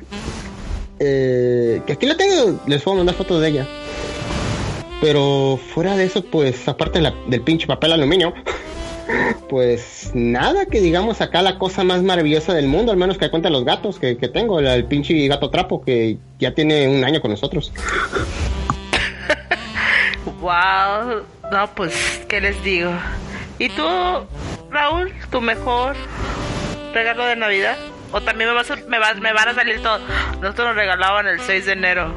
Eh, 1.00 1.82
que 1.86 1.94
aquí 1.94 2.06
la 2.06 2.16
tengo, 2.16 2.60
les 2.68 2.82
puedo 2.82 2.98
mandar 2.98 3.16
fotos 3.16 3.42
de 3.42 3.50
ella. 3.50 3.68
Pero 5.02 5.60
fuera 5.74 5.96
de 5.98 6.06
eso, 6.06 6.24
pues 6.24 6.68
aparte 6.68 7.02
del 7.28 7.42
pinche 7.42 7.68
papel 7.68 7.92
aluminio, 7.92 8.34
pues 9.50 10.12
nada 10.14 10.66
que 10.66 10.80
digamos 10.82 11.22
acá 11.22 11.42
la 11.42 11.58
cosa 11.60 11.84
más 11.84 12.02
maravillosa 12.04 12.54
del 12.54 12.68
mundo, 12.68 12.92
al 12.92 12.98
menos 12.98 13.18
que 13.18 13.30
cuenta 13.30 13.50
los 13.50 13.64
gatos 13.66 14.00
que, 14.00 14.18
que 14.18 14.28
tengo, 14.28 14.60
el, 14.60 14.86
pinche 14.86 15.28
gato 15.28 15.50
trapo 15.50 15.84
que 15.84 16.18
ya 16.40 16.54
tiene 16.54 16.88
un 16.88 17.04
año 17.04 17.22
con 17.22 17.32
nosotros. 17.32 17.72
Wow. 20.42 21.24
No, 21.52 21.68
pues, 21.76 22.24
¿qué 22.28 22.42
les 22.42 22.62
digo? 22.64 22.92
¿Y 23.60 23.70
tú, 23.70 23.84
Raúl, 24.72 25.14
tu 25.32 25.42
mejor 25.42 25.96
regalo 26.94 27.26
de 27.26 27.36
Navidad? 27.36 27.78
¿O 28.12 28.22
también 28.22 28.50
me, 28.50 28.56
vas 28.56 28.72
a- 28.72 28.76
me, 28.88 29.00
vas- 29.00 29.20
me 29.20 29.34
van 29.34 29.50
a 29.50 29.54
salir 29.56 29.82
todos? 29.82 30.02
Nosotros 30.42 30.68
nos 30.68 30.76
regalaban 30.76 31.28
el 31.28 31.40
6 31.40 31.66
de 31.66 31.72
enero. 31.74 32.14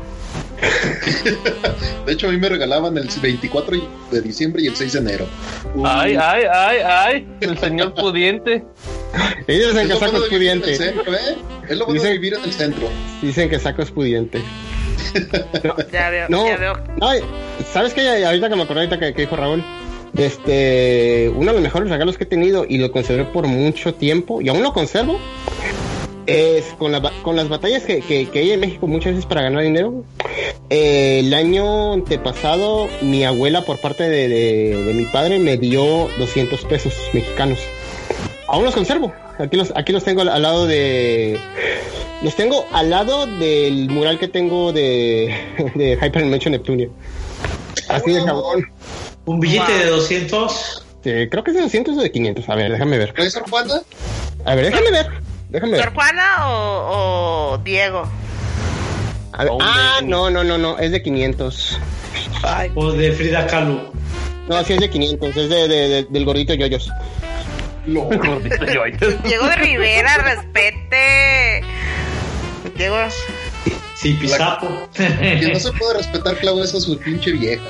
De 2.06 2.12
hecho, 2.12 2.28
a 2.28 2.30
mí 2.32 2.36
me 2.38 2.48
regalaban 2.48 2.96
el 2.96 3.09
24 3.20 3.76
de 4.11 4.20
diciembre 4.22 4.62
y 4.62 4.66
el 4.66 4.76
6 4.76 4.92
de 4.94 4.98
enero. 4.98 5.26
Ay, 5.84 6.16
ay, 6.20 6.42
ay, 6.52 6.78
ay, 6.84 7.28
el 7.40 7.59
señor 7.59 7.94
pudiente. 7.94 8.64
Ellos 9.46 9.72
dicen 9.74 9.90
Es 9.90 9.92
que 9.94 9.98
saco 9.98 10.12
bueno 10.12 10.24
es 10.24 10.30
de 10.30 10.38
vivir 10.38 10.48
en 10.50 10.54
el 10.56 10.61
pudiente. 10.62 10.84
centro, 10.84 11.14
¿eh? 11.14 11.36
Es 11.68 11.76
lo 11.78 11.86
bueno 11.86 12.02
de 12.02 12.12
vivir 12.12 12.34
en 12.34 12.44
el 12.44 12.52
centro. 12.52 12.88
Dicen 13.22 13.48
que 13.50 13.59
saco 13.59 13.82
es 13.82 13.90
pudiente. 13.90 14.42
Ya 15.92 16.11
veo, 16.11 16.26
No, 16.28 16.46
ya 16.46 16.56
veo. 16.56 16.74
no, 17.00 17.09
¿sabes 17.72 17.94
qué? 17.94 18.24
Ahorita 18.26 18.48
que 18.50 18.56
me 18.56 18.62
acordé 18.62 18.80
ahorita 18.80 18.98
que, 18.98 19.14
que 19.14 19.22
dijo 19.22 19.36
Raúl, 19.36 19.64
este, 20.16 21.30
uno 21.34 21.46
de 21.46 21.52
los 21.54 21.62
mejores 21.62 21.88
regalos 21.88 22.18
que 22.18 22.24
he 22.24 22.26
tenido 22.26 22.66
y 22.68 22.78
lo 22.78 22.90
conservé 22.92 23.24
por 23.24 23.46
mucho 23.46 23.94
tiempo 23.94 24.40
y 24.42 24.48
aún 24.48 24.62
lo 24.62 24.72
conservo 24.72 25.18
es 26.29 26.64
con, 26.79 26.93
la 26.93 27.01
con 27.22 27.37
las 27.37 27.49
batallas 27.49 27.83
que, 27.85 28.01
que, 28.01 28.29
que 28.29 28.39
hay 28.39 28.51
en 28.53 28.61
México 28.61 28.87
muchas 28.87 29.12
veces 29.14 29.26
para 29.26 29.43
ganar 29.43 29.62
dinero. 29.62 30.05
Eh, 30.70 31.20
el 31.24 31.33
año 31.33 31.95
antepasado 31.95 32.89
mi 33.01 33.24
abuela 33.24 33.62
por 33.64 33.79
parte 33.79 34.05
de, 34.09 34.29
de- 34.29 34.85
de 34.85 34.95
mi 34.95 35.07
padre 35.07 35.39
me 35.39 35.57
dio 35.57 36.09
200 36.18 36.64
pesos 36.66 36.93
mexicanos. 37.12 37.59
Aún 38.47 38.64
los 38.64 38.74
conservo. 38.74 39.12
Aquí 39.39 39.57
los, 39.57 39.72
aquí 39.76 39.93
los 39.93 40.05
tengo 40.05 40.22
al, 40.22 40.29
al 40.29 40.43
lado 40.43 40.66
de... 40.66 41.39
Los 42.22 42.35
tengo 42.35 42.66
al 42.72 42.91
lado 42.91 43.26
del 43.26 43.89
mural 43.91 44.18
que 44.18 44.26
tengo 44.29 44.72
de, 44.72 45.35
de 45.76 45.93
Hyper 45.95 46.22
Dimension 46.24 46.53
Neptunia. 46.53 46.89
Así 47.89 48.12
de 48.12 48.24
cabrón. 48.24 48.66
Un 49.24 49.41
billete 49.41 49.72
de 49.72 49.87
200. 49.87 50.85
Sí, 51.05 51.11
creo 51.31 51.45
que 51.45 51.51
es 51.53 51.57
de 51.57 51.62
200 51.62 51.97
o 51.97 52.01
de 52.03 52.11
500. 52.11 52.49
A 52.49 52.55
ver, 52.57 52.72
déjame 52.72 52.99
ver. 52.99 53.14
¿Puede 53.14 53.31
ser 53.31 53.43
Juana? 53.49 53.81
A 54.45 54.55
ver, 54.55 54.64
déjame 54.66 54.91
ver. 54.91 55.07
Déjame. 55.49 55.78
¿Sor 55.78 55.92
Juana 55.94 56.49
o, 56.49 57.53
o 57.55 57.59
Diego? 57.59 58.09
A 59.32 59.44
ver. 59.44 59.53
Ah, 59.61 60.01
no, 60.05 60.30
no, 60.30 60.44
no, 60.44 60.59
no. 60.59 60.78
Es 60.78 60.90
de 60.92 61.03
500. 61.03 61.78
O 62.74 62.92
de 62.92 63.12
Frida 63.12 63.46
Kahlo. 63.46 63.92
No, 64.49 64.62
sí 64.64 64.72
es 64.74 64.80
de 64.80 64.90
500. 64.90 65.36
Es 65.36 65.49
de, 65.49 65.68
de- 65.68 65.88
de- 65.88 66.05
del 66.05 66.24
gordito 66.24 66.55
yoyos. 66.55 66.90
Gordito 67.86 68.64
yoyos. 68.66 69.22
Diego 69.22 69.46
de 69.49 69.57
Rivera, 69.57 70.16
respete. 70.18 71.62
Diego. 72.76 72.96
Sí, 73.94 74.12
Pisapo. 74.14 74.88
Quien 74.94 75.53
no 75.53 75.59
se 75.59 75.72
puede 75.72 75.94
respetar, 75.99 76.36
Clau, 76.36 76.62
es 76.62 76.74
a 76.74 76.80
su 76.80 76.99
pinche 76.99 77.32
vieja. 77.32 77.62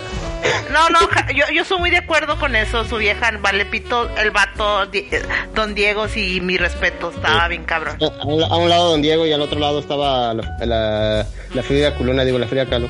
No, 0.73 0.89
no, 0.91 0.99
yo, 1.35 1.45
yo 1.53 1.65
soy 1.65 1.79
muy 1.79 1.91
de 1.91 1.99
acuerdo 1.99 2.39
con 2.39 2.55
eso. 2.55 2.85
Su 2.85 2.97
vieja, 2.97 3.31
vale 3.41 3.65
pito, 3.65 4.09
el 4.19 4.31
vato, 4.31 4.87
Di- 4.87 5.09
eh, 5.11 5.23
Don 5.55 5.75
Diego, 5.75 6.09
sí, 6.09 6.41
mi 6.41 6.57
respeto, 6.57 7.11
estaba 7.15 7.49
bien 7.49 7.65
cabrón. 7.65 7.97
A 8.01 8.25
un, 8.25 8.43
a 8.43 8.57
un 8.57 8.69
lado 8.69 8.91
Don 8.91 9.03
Diego 9.03 9.27
y 9.27 9.33
al 9.33 9.41
otro 9.41 9.59
lado 9.59 9.79
estaba 9.81 10.35
la, 10.35 10.57
la, 10.67 11.27
la 11.55 11.63
Frida 11.63 11.95
Culona, 11.95 12.25
digo, 12.25 12.39
la 12.39 12.47
Frida 12.47 12.67
Kahlo. 12.67 12.89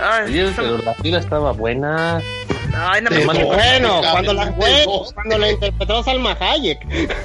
Ay, 0.00 0.24
Oye, 0.24 0.52
pero 0.56 0.78
la 0.78 0.94
fila 0.94 1.18
estaba 1.18 1.52
buena. 1.52 2.20
ay, 2.74 3.02
no 3.02 3.10
gusta. 3.10 3.44
bueno, 3.44 4.00
cuando 4.12 4.32
la, 4.32 4.52
fue, 4.52 4.84
cuando 5.14 5.38
la 5.38 5.50
interpretó 5.50 6.02
Salma 6.02 6.36
Hayek. 6.40 6.78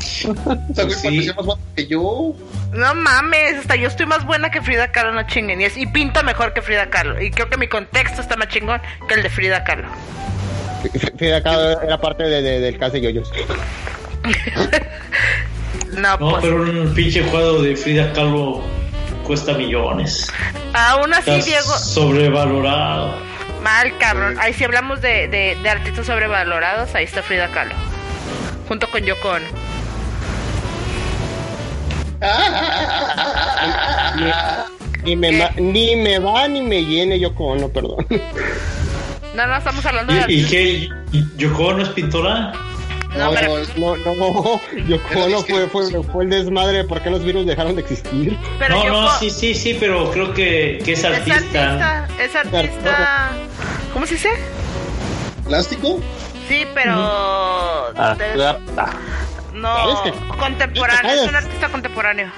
Sí. 0.00 0.28
parecía 0.74 1.34
más 1.34 1.44
guapa 1.44 1.62
que 1.76 1.86
yo. 1.86 2.34
No 2.72 2.94
mames, 2.94 3.58
hasta 3.60 3.76
yo 3.76 3.88
estoy 3.88 4.06
más 4.06 4.24
buena 4.24 4.50
que 4.50 4.60
Frida 4.62 4.90
Kahlo, 4.90 5.12
no 5.12 5.22
chinguen. 5.26 5.60
Y, 5.60 5.64
es- 5.64 5.76
y 5.76 5.86
pinta 5.86 6.22
mejor 6.22 6.52
que 6.54 6.62
Frida 6.62 6.88
Kahlo. 6.90 7.20
Y 7.22 7.30
creo 7.30 7.48
que 7.48 7.56
mi 7.56 7.68
contexto 7.68 8.20
está 8.20 8.36
más 8.36 8.48
chingón 8.48 8.80
que 9.06 9.14
el 9.14 9.22
de 9.22 9.30
Frida 9.30 9.64
Kahlo. 9.64 9.88
Frida 11.16 11.42
Kahlo 11.42 11.80
era 11.82 12.00
parte 12.00 12.24
de, 12.24 12.42
de- 12.42 12.60
del 12.60 12.78
caso 12.78 12.94
de 12.94 13.02
yoyos. 13.02 13.30
No, 15.92 16.16
No, 16.18 16.30
pues. 16.30 16.42
pero 16.42 16.62
un 16.62 16.92
pinche 16.94 17.22
juego 17.22 17.62
de 17.62 17.76
Frida 17.76 18.12
Kahlo 18.12 18.62
cuesta 19.24 19.54
millones. 19.54 20.30
Aún 20.72 21.12
así, 21.14 21.30
Está 21.30 21.44
Diego, 21.46 21.78
sobrevalorado. 21.78 23.14
mal 23.62 23.96
cabrón. 23.98 24.36
Ahí 24.40 24.52
si 24.52 24.64
hablamos 24.64 25.00
de, 25.00 25.26
de, 25.28 25.56
de 25.62 25.70
artistas 25.70 26.06
sobrevalorados, 26.06 26.94
ahí 26.94 27.04
está 27.04 27.22
Frida 27.22 27.48
Kahlo. 27.48 27.74
Junto 28.68 28.88
con 28.90 29.02
Yoko 29.02 29.28
Ono. 29.30 29.46
Ni 35.04 35.16
me, 35.16 35.32
ma- 35.32 35.50
ni 35.56 35.96
me 35.96 36.18
va 36.18 36.48
ni 36.48 36.62
me 36.62 36.82
llene 36.84 37.18
yo 37.20 37.34
con 37.34 37.60
no, 37.60 37.68
perdón. 37.68 38.06
No, 39.34 39.46
no, 39.46 39.56
estamos 39.56 39.84
hablando 39.84 40.12
de 40.14 40.18
¿Y, 40.18 40.20
y 40.20 40.22
artistas. 40.22 40.50
qué? 40.50 40.88
¿Y- 41.12 41.28
¿Yoko 41.36 41.64
Ono 41.66 41.82
es 41.82 41.88
pintora? 41.90 42.52
No, 43.16 43.30
pero, 43.32 43.56
No, 43.76 43.96
no, 43.96 44.60
Yoko 44.86 45.20
Ono 45.20 45.42
fue, 45.46 45.68
fue, 45.68 46.02
fue 46.02 46.24
el 46.24 46.30
desmadre 46.30 46.78
de 46.78 46.84
por 46.84 47.00
qué 47.00 47.10
los 47.10 47.24
virus 47.24 47.46
dejaron 47.46 47.76
de 47.76 47.82
existir. 47.82 48.36
pero 48.58 48.76
no, 48.76 48.84
Yoko 48.84 49.00
no, 49.02 49.18
sí, 49.18 49.30
sí, 49.30 49.54
sí, 49.54 49.76
pero 49.78 50.10
creo 50.10 50.34
que, 50.34 50.80
que 50.84 50.92
es 50.92 50.98
es 50.98 51.04
artista. 51.04 51.34
artista. 51.34 52.08
Es 52.20 52.36
artista. 52.36 53.30
¿Cómo 53.92 54.06
se 54.06 54.14
dice? 54.14 54.30
¿Plástico? 55.44 56.00
Sí, 56.48 56.66
pero. 56.74 56.92
Ah, 56.96 57.92
ah. 57.96 58.90
no, 59.52 60.02
contemporáneo. 60.38 61.12
Es 61.12 61.28
un 61.28 61.36
artista 61.36 61.68
contemporáneo. 61.68 62.32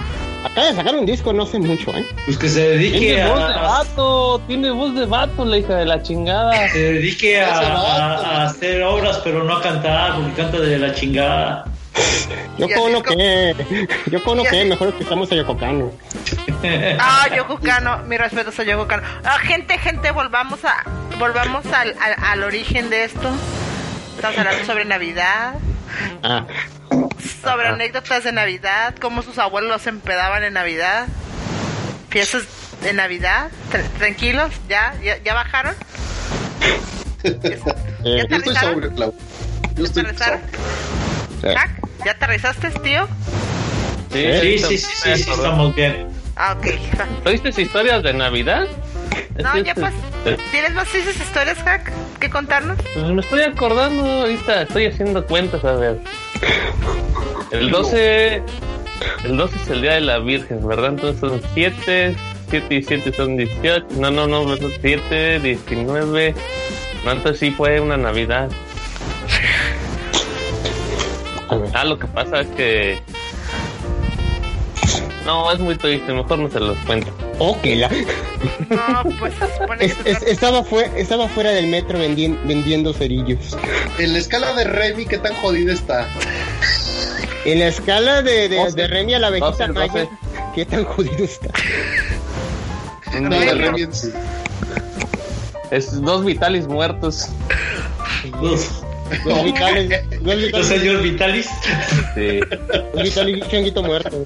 Acaba 0.44 0.66
de 0.68 0.74
sacar 0.74 0.94
un 0.94 1.06
disco 1.06 1.32
no 1.32 1.44
sé 1.46 1.58
mucho, 1.58 1.94
¿eh? 1.96 2.06
Pues 2.24 2.38
que 2.38 2.48
se 2.48 2.60
dedique 2.70 2.98
Tiene 2.98 3.26
voz 3.28 3.48
de 3.48 3.54
vato, 3.60 4.40
tiene 4.46 4.70
voz 4.70 4.94
de 4.94 5.06
vato, 5.06 5.44
la 5.44 5.58
hija 5.58 5.74
de 5.74 5.84
la 5.86 6.02
chingada. 6.02 6.68
se 6.72 6.78
dedique 6.92 7.40
a, 7.40 7.58
a- 7.58 8.14
a 8.14 8.42
hacer 8.44 8.82
obras, 8.82 9.20
pero 9.24 9.42
no 9.44 9.56
a 9.56 9.62
cantar, 9.62 10.14
porque 10.16 10.32
canta 10.32 10.60
de 10.60 10.78
la 10.78 10.94
chingada. 10.94 11.64
Yoko 12.58 12.70
Ya 12.74 12.80
Ono 12.80 12.98
disco- 13.00 13.16
que, 13.16 13.86
Yoko 14.10 14.30
Ono 14.32 14.44
Ya 14.44 14.50
que, 14.50 14.64
mejor 14.66 14.88
escuchamos 14.88 15.32
a 15.32 15.34
Yoko 15.34 15.56
Kano. 15.56 15.90
Ah, 16.98 17.28
Yoko 17.34 17.58
Kano, 17.58 17.98
mi 18.06 18.16
respeto 18.16 18.50
a 18.56 18.64
Yoko 18.64 18.86
Kano. 18.86 19.02
Ah, 19.24 19.38
gente, 19.38 19.78
gente, 19.78 20.10
volvamos 20.10 20.64
a 20.64 20.74
volvamos 21.18 21.64
al, 21.66 21.94
al, 22.00 22.14
al 22.22 22.42
origen 22.44 22.90
de 22.90 23.04
esto. 23.04 23.30
Estamos 24.16 24.38
hablando 24.38 24.64
sobre 24.64 24.84
Navidad, 24.84 25.54
Ah, 26.22 26.44
sobre 27.26 27.68
anécdotas 27.68 28.24
de 28.24 28.32
Navidad, 28.32 28.94
cómo 29.00 29.22
sus 29.22 29.38
abuelos 29.38 29.82
se 29.82 29.90
empedaban 29.90 30.42
en 30.44 30.54
Navidad, 30.54 31.06
fiestas 32.10 32.44
de 32.82 32.92
Navidad, 32.92 33.50
Tr- 33.72 33.88
tranquilos, 33.98 34.52
ya, 34.68 34.94
ya, 35.02 35.18
ya 35.22 35.34
bajaron. 35.34 35.74
eh, 36.62 36.80
¿Ya 38.04 38.04
eh, 38.04 38.26
Jack, 41.42 41.70
¿Ya 42.04 42.10
aterrizaste, 42.12 42.70
tío? 42.82 43.08
Sí, 44.12 44.24
sí, 44.40 44.58
sí, 44.58 44.78
sí, 44.78 44.78
sí, 44.78 45.16
sí, 45.24 45.30
estamos 45.30 45.74
bien. 45.74 46.08
Ah, 46.36 46.56
ok. 46.58 46.66
¿Oíste 47.26 47.48
historias 47.60 48.02
de 48.02 48.12
Navidad? 48.14 48.66
No, 49.42 49.56
ya 49.58 49.74
pues. 49.74 49.92
¿Tienes 50.50 50.74
más 50.74 50.92
esas 50.94 51.16
historias, 51.16 51.58
Hack, 51.58 51.92
que 52.18 52.30
contarnos? 52.30 52.78
Pues 52.94 53.06
me 53.06 53.20
estoy 53.20 53.42
acordando 53.42 54.04
ahorita, 54.04 54.62
estoy 54.62 54.86
haciendo 54.86 55.24
cuentas, 55.26 55.64
a 55.64 55.72
ver. 55.72 56.00
El 57.50 57.70
12, 57.70 58.42
el 59.24 59.36
12 59.36 59.56
es 59.56 59.70
el 59.70 59.82
día 59.82 59.94
de 59.94 60.00
la 60.00 60.18
Virgen, 60.18 60.66
¿verdad? 60.66 60.90
Entonces 60.90 61.20
son 61.20 61.40
7, 61.54 62.16
7 62.50 62.74
y 62.74 62.82
7 62.82 63.12
son 63.12 63.36
18, 63.36 63.86
no, 63.98 64.10
no, 64.10 64.26
no, 64.26 64.56
son 64.56 64.72
7, 64.80 65.40
19, 65.40 66.34
no, 67.04 67.12
entonces 67.12 67.38
sí 67.38 67.50
fue 67.50 67.80
una 67.80 67.96
Navidad. 67.96 68.48
Ah, 71.74 71.84
lo 71.84 71.98
que 71.98 72.06
pasa 72.06 72.40
es 72.40 72.48
que... 72.48 72.98
No, 75.26 75.50
es 75.52 75.58
muy 75.58 75.76
triste, 75.76 76.12
mejor 76.12 76.38
no 76.38 76.48
se 76.50 76.60
los 76.60 76.78
cuento. 76.86 77.10
Oh, 77.38 77.60
que 77.60 77.76
la. 77.76 77.88
No, 78.70 79.02
pues 79.18 79.34
se 79.34 79.52
supone 79.58 79.78
que 79.80 79.84
Es- 79.86 79.94
se 80.02 80.10
es- 80.10 80.22
estaba, 80.22 80.62
fue, 80.62 80.90
estaba 80.96 81.28
fuera 81.28 81.50
del 81.50 81.66
metro 81.66 81.98
vendien- 81.98 82.38
vendiendo 82.44 82.92
cerillos. 82.94 83.56
En 83.98 84.12
la 84.12 84.18
escala 84.20 84.52
de 84.54 84.64
Remy, 84.64 85.04
¿qué 85.06 85.18
tan 85.18 85.34
jodida 85.34 85.72
está? 85.72 86.06
En 87.44 87.58
la 87.58 87.66
escala 87.68 88.22
de, 88.22 88.48
de, 88.48 88.86
Remy 88.88 89.14
a 89.14 89.18
la 89.18 89.26
abejita 89.28 89.68
maya, 89.68 89.86
doce. 89.92 90.08
¿qué 90.54 90.64
tan 90.64 90.84
jodido 90.84 91.24
está? 91.24 91.48
No, 93.20 93.30
de 93.40 93.54
Remy 93.54 93.82
en 93.82 93.94
sí. 93.94 94.12
Es 95.70 96.00
dos 96.02 96.24
vitalis 96.24 96.66
muertos. 96.68 97.26
Uf. 98.40 98.82
Los 99.24 99.44
vitales, 99.44 100.04
Los 100.52 100.66
señor 100.66 101.02
Vitalis. 101.02 101.48
Sí. 102.14 102.40
Vitalis 103.02 103.48
changuito 103.48 103.82
muerto. 103.82 104.24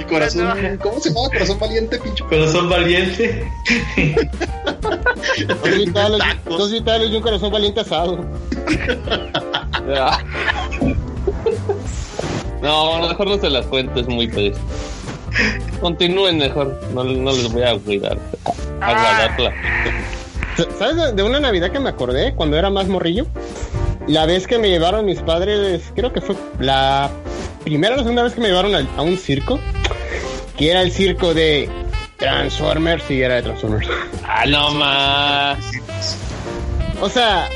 Y 0.00 0.04
corazón, 0.04 0.78
¿cómo 0.82 1.00
se 1.00 1.10
llama? 1.10 1.28
Corazón 1.28 1.58
valiente, 1.58 1.98
pinche. 1.98 2.24
Corazón 2.24 2.68
valiente. 2.68 3.50
Dos 5.46 5.76
vitales, 5.76 6.20
dos 6.44 6.72
vitales 6.72 7.10
y 7.10 7.16
un 7.16 7.22
corazón 7.22 7.52
valiente 7.52 7.80
asado. 7.80 8.24
Ah. 9.96 10.18
No, 12.62 13.06
mejor 13.06 13.26
no 13.26 13.38
se 13.38 13.50
las 13.50 13.66
cuento, 13.66 14.00
es 14.00 14.08
muy 14.08 14.28
triste. 14.28 14.58
Continúen 15.80 16.38
mejor, 16.38 16.80
no, 16.94 17.04
no 17.04 17.32
les 17.32 17.52
voy 17.52 17.62
a 17.62 17.76
cuidar. 17.78 18.18
Aguardarla. 18.80 19.52
¿Sabes 20.78 21.16
de- 21.16 21.22
una 21.22 21.40
Navidad 21.40 21.70
que 21.70 21.80
me 21.80 21.88
acordé 21.90 22.34
cuando 22.34 22.56
era 22.56 22.70
más 22.70 22.86
morrillo? 22.86 23.26
La 24.06 24.26
vez 24.26 24.46
que 24.46 24.58
me 24.58 24.68
llevaron 24.68 25.04
mis 25.06 25.20
padres, 25.20 25.82
creo 25.94 26.12
que 26.12 26.20
fue 26.20 26.36
la 26.60 27.10
primera 27.64 27.94
o 27.94 27.96
la 27.96 28.02
segunda 28.02 28.22
vez 28.22 28.34
que 28.34 28.40
me 28.40 28.48
llevaron 28.48 28.74
a, 28.74 29.02
un 29.02 29.16
circo, 29.16 29.58
que 30.56 30.70
era 30.70 30.82
el 30.82 30.92
circo 30.92 31.32
de 31.32 31.68
Transformers, 32.18 33.02
sí, 33.08 33.22
era 33.22 33.36
de 33.36 33.42
Transformers. 33.42 33.88
Ah, 34.24 34.44
no 34.46 34.70
más. 34.72 35.58
O 37.00 37.08
sea, 37.08 37.48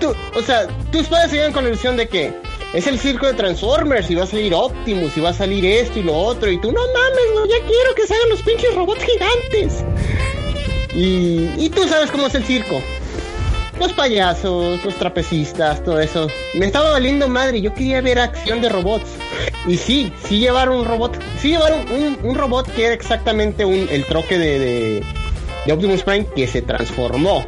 tú, 0.00 0.12
o 0.36 0.42
sea, 0.42 0.66
tus 0.90 1.06
padres 1.06 1.32
iban 1.32 1.52
con 1.52 1.62
la 1.64 1.70
ilusión 1.70 1.96
de 1.96 2.08
que 2.08 2.32
es 2.74 2.86
el 2.86 2.98
circo 2.98 3.26
de 3.26 3.34
Transformers 3.34 4.10
y 4.10 4.14
va 4.16 4.24
a 4.24 4.26
salir 4.26 4.52
Optimus 4.52 5.16
y 5.16 5.20
va 5.20 5.30
a 5.30 5.34
salir 5.34 5.64
esto 5.64 6.00
y 6.00 6.02
lo 6.02 6.14
otro 6.14 6.50
y 6.50 6.60
tú 6.60 6.70
no 6.72 6.80
mames, 6.80 7.32
güey, 7.32 7.48
ya 7.48 7.66
quiero 7.66 7.94
que 7.94 8.06
salgan 8.06 8.28
los 8.30 8.42
pinches 8.42 8.74
robots 8.74 9.02
gigantes. 9.04 9.84
Y, 10.94 11.50
y 11.56 11.70
tú 11.74 11.86
sabes 11.88 12.10
cómo 12.10 12.26
es 12.28 12.34
el 12.34 12.44
circo. 12.44 12.80
Los 13.78 13.92
payasos, 13.92 14.84
los 14.84 14.94
trapecistas, 14.96 15.84
todo 15.84 16.00
eso. 16.00 16.28
Me 16.54 16.66
estaba 16.66 16.90
valiendo 16.90 17.28
madre, 17.28 17.60
yo 17.60 17.72
quería 17.74 18.00
ver 18.00 18.18
acción 18.18 18.60
de 18.60 18.68
robots. 18.68 19.06
Y 19.68 19.76
sí, 19.76 20.12
sí 20.28 20.40
llevaron 20.40 20.78
un 20.78 20.84
robot, 20.84 21.16
sí 21.40 21.50
llevaron 21.50 21.80
un, 21.92 22.18
un 22.24 22.34
robot 22.34 22.68
que 22.74 22.86
era 22.86 22.94
exactamente 22.94 23.64
un, 23.64 23.86
el 23.90 24.04
troque 24.06 24.36
de, 24.38 24.58
de, 25.64 25.72
Optimus 25.72 26.02
Prime 26.02 26.26
que 26.34 26.46
se 26.48 26.62
transformó. 26.62 27.46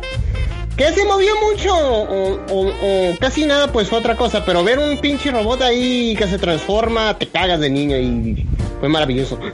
Que 0.77 0.93
se 0.93 1.05
movió 1.05 1.33
mucho 1.51 1.75
o, 1.75 2.39
o- 2.49 2.69
o 3.11 3.17
casi 3.19 3.45
nada, 3.45 3.73
pues 3.73 3.89
fue 3.89 3.99
otra 3.99 4.15
cosa. 4.17 4.45
Pero 4.45 4.63
ver 4.63 4.79
un 4.79 4.99
pinche 4.99 5.31
robot 5.33 5.63
ahí 5.63 6.15
que 6.17 6.29
se 6.29 6.39
transforma, 6.39 7.19
te 7.19 7.27
cagas 7.27 7.59
de 7.61 7.71
niño 7.71 7.97
y 7.97 8.47
fue 8.79 8.89
maravilloso. 8.89 9.39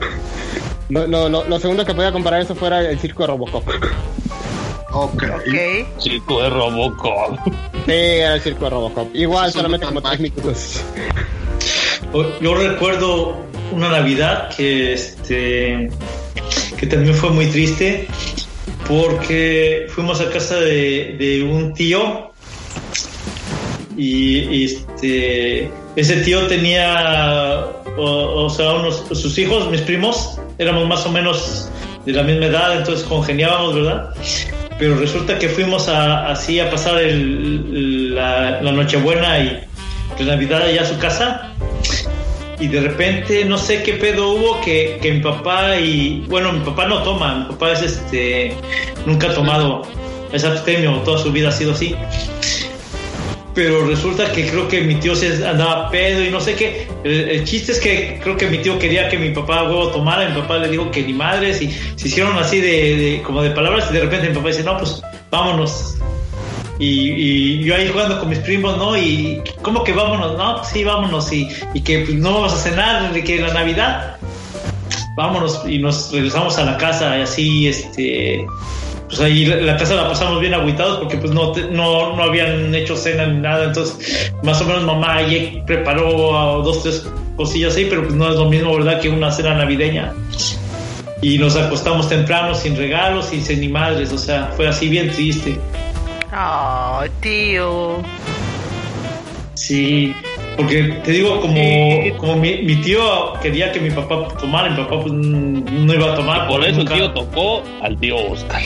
Lo, 0.89 1.05
lo, 1.05 1.29
lo, 1.29 1.45
lo 1.45 1.59
segundo 1.59 1.85
que 1.85 1.93
podía 1.93 2.11
comparar 2.11 2.41
eso 2.41 2.55
fuera 2.55 2.81
el 2.81 2.99
circo 2.99 3.23
de 3.23 3.27
Robocop. 3.27 3.63
Ok. 4.91 5.23
Circo 5.99 6.41
de 6.41 6.49
Robocop. 6.49 7.37
Sí, 7.85 7.91
era 7.91 8.35
el 8.35 8.41
circo 8.41 8.65
de 8.65 8.69
Robocop. 8.69 9.15
Igual, 9.15 9.51
solamente 9.51 9.85
como 9.85 10.01
tres 10.01 10.19
minutos. 10.19 10.81
Yo 12.41 12.55
recuerdo 12.55 13.37
una 13.71 13.89
Navidad 13.89 14.49
que 14.55 14.93
este 14.93 15.89
que 16.77 16.87
también 16.87 17.13
fue 17.13 17.31
muy 17.31 17.47
triste 17.47 18.07
porque 18.87 19.87
fuimos 19.89 20.21
a 20.21 20.29
casa 20.29 20.55
de, 20.55 21.15
de 21.19 21.43
un 21.43 21.73
tío 21.73 22.31
y, 23.97 24.37
y, 24.39 24.63
este 24.65 25.71
ese 25.95 26.17
tío 26.17 26.47
tenía 26.47 27.65
o, 27.97 28.45
o 28.45 28.49
sea 28.49 28.73
unos 28.73 29.03
sus 29.11 29.37
hijos 29.37 29.69
mis 29.69 29.81
primos 29.81 30.39
éramos 30.57 30.87
más 30.87 31.05
o 31.05 31.11
menos 31.11 31.69
de 32.05 32.13
la 32.13 32.23
misma 32.23 32.45
edad 32.45 32.77
entonces 32.77 33.05
congeniábamos 33.05 33.75
verdad 33.75 34.13
pero 34.79 34.95
resulta 34.95 35.39
que 35.39 35.49
fuimos 35.49 35.89
a, 35.89 36.27
así 36.27 36.59
a 36.59 36.69
pasar 36.69 37.01
la, 37.01 38.61
Nochebuena 38.61 39.39
y 39.39 39.63
la 40.19 40.25
Navidad 40.25 40.63
allá 40.63 40.83
a 40.83 40.85
su 40.85 40.97
casa. 40.99 41.53
Y 42.59 42.67
de 42.67 42.81
repente 42.81 43.45
no 43.45 43.57
sé 43.57 43.83
qué 43.83 43.93
pedo 43.93 44.31
hubo 44.31 44.61
que, 44.61 44.97
que 45.01 45.11
mi 45.11 45.19
papá 45.19 45.77
y 45.77 46.23
bueno 46.27 46.51
mi 46.51 46.61
papá 46.61 46.87
no 46.87 47.03
toma 47.03 47.35
mi 47.35 47.45
papá 47.45 47.73
es 47.73 47.81
este 47.83 48.55
nunca 49.05 49.27
ha 49.27 49.33
tomado. 49.33 49.83
Es 50.31 50.43
abstemio 50.43 50.91
toda 51.05 51.19
su 51.19 51.31
vida 51.31 51.49
ha 51.49 51.51
sido 51.51 51.71
así 51.71 51.95
pero 53.57 53.87
resulta 53.87 54.31
que 54.31 54.47
creo 54.47 54.67
que 54.67 54.81
mi 54.81 54.93
tío 54.97 55.15
se 55.15 55.43
andaba 55.43 55.89
pedo 55.89 56.23
y 56.23 56.29
no 56.29 56.39
sé 56.39 56.53
qué 56.53 56.87
el, 57.03 57.43
chiste 57.43 57.71
es 57.71 57.79
que 57.79 58.19
creo 58.21 58.37
que 58.37 58.45
mi 58.45 58.59
tío 58.59 58.77
quería 58.77 59.09
que 59.09 59.17
mi 59.17 59.31
papá 59.31 59.63
huevo 59.63 59.87
tomara 59.87 60.29
mi 60.29 60.39
papá 60.39 60.59
le 60.59 60.69
dijo 60.69 60.91
que 60.91 61.01
ni 61.01 61.13
madres 61.13 61.59
y 61.63 61.71
se 61.71 62.07
hicieron 62.07 62.37
así 62.37 62.61
de, 62.61 63.19
como 63.25 63.41
de 63.41 63.49
palabras 63.49 63.87
y 63.89 63.95
de 63.95 64.01
repente 64.01 64.29
mi 64.29 64.35
papá 64.35 64.49
dice 64.49 64.63
no 64.63 64.77
pues 64.77 65.01
vámonos 65.31 65.95
y, 66.77 67.09
y 67.09 67.63
yo 67.63 67.73
ahí 67.73 67.89
jugando 67.91 68.19
con 68.19 68.29
mis 68.29 68.37
primos, 68.37 68.77
¿no? 68.77 68.95
Y 68.95 69.41
¿cómo 69.63 69.83
que 69.83 69.93
vámonos? 69.93 70.37
No, 70.37 70.57
pues 70.57 70.67
sí, 70.67 70.83
vámonos. 70.83 71.33
Y, 71.33 71.49
y 71.73 71.81
que 71.81 72.01
pues, 72.01 72.13
no 72.13 72.35
vamos 72.35 72.53
a 72.53 72.57
cenar, 72.57 73.11
que 73.23 73.41
la 73.41 73.51
Navidad, 73.51 74.17
vámonos 75.15 75.63
y 75.67 75.79
nos 75.79 76.11
regresamos 76.11 76.59
a 76.59 76.65
la 76.65 76.77
casa 76.77 77.17
y 77.17 77.21
así, 77.23 77.67
este, 77.67 78.45
pues 79.07 79.19
ahí 79.21 79.45
la, 79.45 79.55
la 79.57 79.77
casa 79.77 79.95
la 79.95 80.07
pasamos 80.07 80.39
bien 80.41 80.53
agüitados 80.53 80.97
porque 80.99 81.17
pues 81.17 81.31
no, 81.31 81.51
te- 81.51 81.63
no, 81.71 82.15
no 82.15 82.23
habían 82.23 82.73
hecho 82.75 82.95
cena 82.95 83.25
ni 83.25 83.39
nada. 83.39 83.65
Entonces, 83.65 84.31
más 84.43 84.61
o 84.61 84.65
menos 84.65 84.83
mamá 84.83 85.15
ahí 85.17 85.63
preparó 85.65 86.61
dos, 86.63 86.83
tres 86.83 87.07
cosillas 87.35 87.75
ahí, 87.75 87.85
pero 87.89 88.03
pues 88.03 88.15
no 88.15 88.29
es 88.29 88.35
lo 88.35 88.45
mismo, 88.49 88.75
¿verdad? 88.75 88.99
Que 88.99 89.09
una 89.09 89.31
cena 89.31 89.53
navideña. 89.55 90.13
Y 91.21 91.37
nos 91.39 91.55
acostamos 91.55 92.07
temprano, 92.09 92.53
sin 92.53 92.75
regalos, 92.77 93.25
sin 93.25 93.59
ni 93.59 93.67
madres, 93.69 94.11
o 94.13 94.17
sea, 94.17 94.51
fue 94.55 94.67
así 94.67 94.87
bien 94.87 95.09
triste. 95.11 95.57
Ay, 96.31 97.09
tío. 97.21 97.95
Sí, 99.55 100.13
porque 100.55 100.83
te 101.03 101.11
digo, 101.11 101.41
como, 101.41 101.59
como 102.17 102.35
mi, 102.35 102.57
mi 102.61 102.75
tío 102.77 103.33
quería 103.41 103.71
que 103.71 103.79
mi 103.79 103.89
papá 103.89 104.27
tomara, 104.39 104.69
mi 104.69 104.77
papá 104.77 105.01
pues, 105.01 105.13
no 105.13 105.93
iba 105.93 106.13
a 106.13 106.15
tomar. 106.15 106.47
Por 106.47 106.63
eso 106.63 106.81
el 106.81 106.89
tío 106.89 107.11
tocó 107.11 107.63
al 107.81 107.97
tío 107.97 108.17
Oscar. 108.31 108.61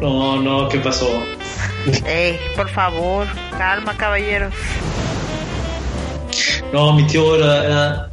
No, 0.00 0.40
no, 0.40 0.68
¿qué 0.68 0.78
pasó? 0.78 1.08
Ey, 2.04 2.38
por 2.56 2.68
favor, 2.68 3.26
calma, 3.56 3.96
caballeros. 3.96 4.52
No, 6.72 6.92
mi 6.92 7.04
tío 7.06 7.36
era, 7.36 7.64
era, 7.64 8.08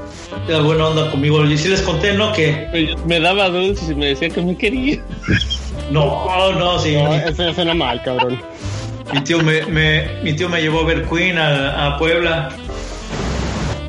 era 0.47 0.59
buena 0.59 0.87
onda 0.87 1.11
conmigo. 1.11 1.43
Y 1.45 1.57
sí 1.57 1.67
les 1.69 1.81
conté, 1.81 2.13
¿no? 2.13 2.31
Que 2.33 2.95
me 3.05 3.19
daba 3.19 3.49
dulces 3.49 3.89
y 3.89 3.95
me 3.95 4.07
decía 4.07 4.29
que 4.29 4.41
me 4.41 4.55
quería. 4.57 5.01
No, 5.91 6.53
no, 6.53 6.79
sí. 6.79 6.95
No, 6.95 7.13
eso 7.13 7.53
suena 7.53 7.73
mal, 7.73 8.01
cabrón. 8.03 8.41
Mi 9.13 9.21
tío 9.21 9.43
me, 9.43 9.65
me, 9.65 10.07
mi 10.23 10.33
tío 10.33 10.47
me 10.49 10.61
llevó 10.61 10.81
a 10.81 10.85
ver 10.85 11.03
Queen 11.03 11.37
a, 11.37 11.87
a 11.87 11.97
Puebla. 11.97 12.49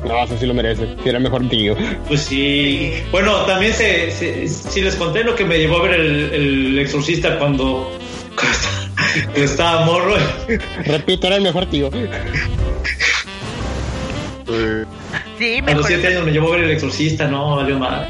No, 0.07 0.23
eso 0.23 0.37
sí 0.39 0.45
lo 0.45 0.53
merece. 0.53 0.87
Si 1.03 1.09
era 1.09 1.19
mejor 1.19 1.47
tío. 1.49 1.75
Pues 2.07 2.21
sí. 2.21 2.93
Bueno, 3.11 3.37
también 3.45 3.73
se, 3.73 4.11
se- 4.11 4.47
sí 4.47 4.81
les 4.81 4.95
conté 4.95 5.23
lo 5.23 5.35
que 5.35 5.43
me 5.45 5.57
llevó 5.57 5.77
a 5.79 5.83
ver 5.83 5.99
el, 5.99 6.33
el 6.33 6.79
exorcista 6.79 7.37
cuando, 7.39 7.91
cuando 8.35 8.53
estaba- 8.53 9.25
cuando 9.25 9.43
estaba 9.43 9.85
morro. 9.85 10.15
Repito, 10.85 11.27
era 11.27 11.35
el 11.37 11.41
mejor 11.43 11.65
tío. 11.67 11.89
Sí, 15.37 15.57
A 15.65 15.71
los 15.73 15.85
siete 15.87 16.07
años 16.07 16.23
me 16.25 16.31
llevó 16.31 16.49
a 16.53 16.55
ver 16.57 16.65
el 16.65 16.71
exorcista, 16.71 17.27
no, 17.27 17.57
valió 17.57 17.77
mal. 17.79 18.07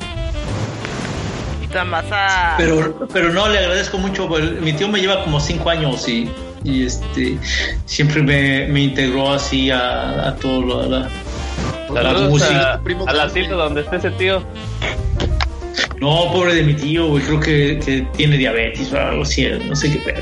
a... 2.11 2.55
Pero, 2.57 3.07
pero 3.11 3.33
no, 3.33 3.49
le 3.49 3.57
agradezco 3.59 3.97
mucho. 3.97 4.27
pues, 4.27 4.43
Mi 4.61 4.73
tío 4.73 4.87
me 4.87 4.99
lleva 4.99 5.23
como 5.23 5.39
cinco 5.39 5.69
años 5.69 6.07
y, 6.07 6.29
y 6.63 6.85
este 6.85 7.37
siempre 7.85 8.21
me, 8.21 8.67
me 8.67 8.81
integró 8.81 9.31
así 9.33 9.71
a, 9.71 10.27
a 10.29 10.35
todo 10.35 10.61
lo 10.61 10.89
la, 10.89 11.09
la, 11.93 12.03
la 12.03 12.13
música. 12.29 12.73
a, 12.73 12.81
a 13.09 13.13
la 13.13 13.29
cita 13.29 13.53
donde 13.53 13.81
esté 13.81 13.97
ese 13.97 14.11
tío. 14.11 14.43
No, 15.99 16.31
pobre 16.31 16.55
de 16.55 16.63
mi 16.63 16.73
tío, 16.73 17.07
güey, 17.07 17.23
creo 17.23 17.39
que, 17.39 17.79
que 17.83 18.01
tiene 18.17 18.37
diabetes 18.37 18.91
o 18.93 18.99
algo 18.99 19.23
así, 19.23 19.47
no 19.67 19.75
sé 19.75 19.91
qué 19.91 19.97
pedo. 19.99 20.21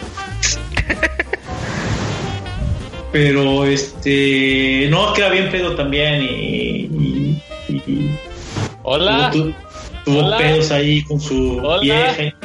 Pero 3.11 3.65
este, 3.65 4.87
no, 4.89 5.13
queda 5.13 5.29
bien 5.29 5.51
pedo 5.51 5.75
también 5.75 6.23
y, 6.23 6.27
y- 6.27 7.41
y- 7.69 8.19
Hola. 8.83 9.29
tuvo, 9.31 9.43
tu- 9.45 9.53
tuvo 10.05 10.25
Hola. 10.25 10.37
pedos 10.37 10.71
ahí 10.71 11.03
con 11.03 11.19
su 11.19 11.59
Hola. 11.63 11.81
vieja. 11.81 12.35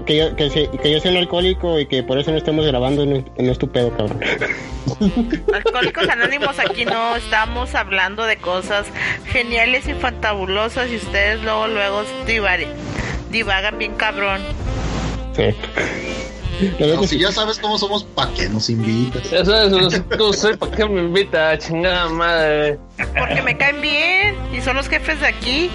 que 0.07 0.91
yo 0.93 1.01
soy 1.01 1.11
un 1.13 1.17
alcohólico 1.19 1.79
y 1.79 1.87
que 1.87 2.03
por 2.03 2.19
eso 2.19 2.31
no 2.31 2.39
estemos 2.39 2.67
grabando 2.67 3.05
no, 3.07 3.25
no 3.39 3.53
es 3.53 3.59
tu 3.59 3.69
pedo, 3.71 3.91
cabrón. 3.97 4.21
Alcohólicos 5.55 6.09
Anónimos, 6.09 6.59
aquí 6.59 6.85
no 6.85 7.17
estamos 7.17 7.75
hablando 7.75 8.25
de 8.25 8.37
cosas 8.39 8.87
geniales 9.27 9.87
y 9.89 9.95
fantabulosas 9.95 10.91
y 10.91 10.97
ustedes 10.97 11.43
luego, 11.43 11.69
luego 11.69 12.03
divar- 12.27 12.67
divagan 13.31 13.79
bien 13.79 13.95
cabrón. 13.95 14.41
Sí. 15.37 15.55
No, 16.81 17.03
si 17.07 17.21
ya 17.21 17.31
sabes 17.31 17.59
cómo 17.61 17.79
somos, 17.79 18.03
¿para 18.03 18.33
qué 18.33 18.49
nos 18.49 18.69
invitas? 18.69 19.31
Ya 19.31 19.45
sabes, 19.45 19.71
no 19.71 20.33
sé 20.33 20.57
para 20.57 20.73
qué 20.77 20.85
me 20.87 21.03
invita, 21.03 21.57
chingada 21.59 22.09
madre. 22.09 22.79
Porque 23.17 23.43
me 23.43 23.57
caen 23.57 23.81
bien 23.81 24.35
y 24.53 24.61
son 24.61 24.75
los 24.75 24.89
jefes 24.89 25.21
de 25.21 25.27
aquí. 25.29 25.71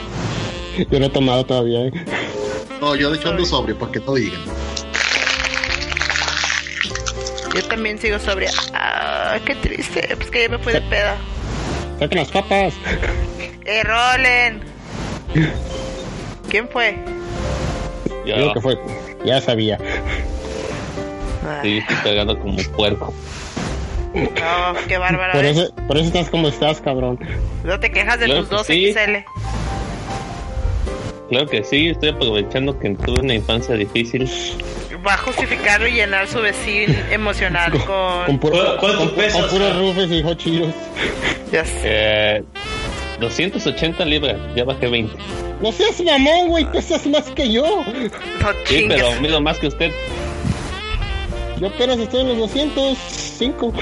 Yo 0.92 1.00
no 1.00 1.06
he 1.06 1.10
tomado 1.10 1.46
todavía. 1.46 1.88
¿eh? 1.88 1.92
No, 2.82 2.96
yo 2.96 3.12
de 3.12 3.18
hecho 3.18 3.30
ando 3.30 3.46
sobre, 3.46 3.74
para 3.76 3.92
que 3.92 4.00
no 4.00 4.14
digan. 4.16 4.42
Yo 7.54 7.64
también 7.68 7.98
sigo 8.00 8.20
sobria. 8.20 8.52
Ah, 8.74 9.38
qué 9.46 9.56
triste. 9.56 10.16
Pues 10.18 10.30
que 10.32 10.42
ya 10.44 10.50
me 10.50 10.58
fui 10.58 10.74
de 10.74 10.82
peda. 10.82 11.16
Saquen 12.00 12.18
las 12.20 12.32
papas. 12.32 12.74
Eh, 13.66 13.84
Rolen. 13.84 14.62
¿Quién 16.50 16.68
fue? 16.68 16.98
Ya, 18.26 18.36
Creo 18.36 18.54
que 18.54 18.62
fue. 18.62 18.78
Ya 19.24 19.40
sabía. 19.40 19.78
sí, 21.62 21.78
estoy 21.78 21.96
pegando 22.04 22.38
como 22.40 22.58
puerco. 22.76 23.14
No, 24.14 24.74
qué 24.88 24.98
bárbaro. 24.98 25.34
Por 25.34 25.46
eso, 25.46 25.74
por 25.88 25.98
eso 25.98 26.08
estás 26.08 26.30
como 26.30 26.48
estás, 26.48 26.82
cabrón. 26.82 27.20
No 27.64 27.80
te 27.80 27.92
quejas 27.92 28.20
de 28.20 28.26
Claro 28.26 28.42
tus 28.42 28.50
que 28.50 28.56
dos 28.56 28.68
sí. 28.68 28.94
XL. 28.94 29.16
Claro 31.34 31.50
que 31.50 31.64
sí, 31.64 31.88
estoy 31.88 32.10
aprovechando 32.10 32.78
que 32.78 32.92
tuve 32.92 33.22
una 33.22 33.34
infancia 33.34 33.74
difícil. 33.74 34.30
Va 35.04 35.16
a 35.16 35.18
justificarlo 35.18 35.88
y 35.88 35.94
llenar 35.94 36.28
su 36.28 36.40
vecino 36.40 36.94
emocional 37.10 37.72
Con, 37.72 38.26
con. 38.28 38.38
puro, 38.38 38.78
¿Cuánto 38.80 39.00
con, 39.00 39.10
pesas, 39.16 39.42
con 39.42 39.50
puros 39.50 39.76
rufes 39.80 40.12
y 40.12 40.22
hot 40.22 40.38
chiros. 40.38 40.70
Ya 41.52 41.66
sé. 41.66 41.82
Eh, 41.86 42.44
280 43.20 44.06
libras, 44.06 44.38
ya 44.56 44.64
bajé 44.64 44.88
20. 44.88 45.12
No 45.60 45.72
seas 45.72 46.00
mamón, 46.04 46.50
güey. 46.50 46.72
Pesas 46.72 47.08
más 47.08 47.24
que 47.32 47.52
yo. 47.52 47.84
No 47.84 48.50
Sí, 48.66 48.86
pero 48.88 49.20
mido 49.20 49.42
más 49.42 49.58
que 49.58 49.70
usted. 49.70 49.92
Yo 51.60 51.66
apenas 51.66 51.98
estoy 51.98 52.22
en 52.22 52.28
los 52.28 52.38
205. 52.38 53.74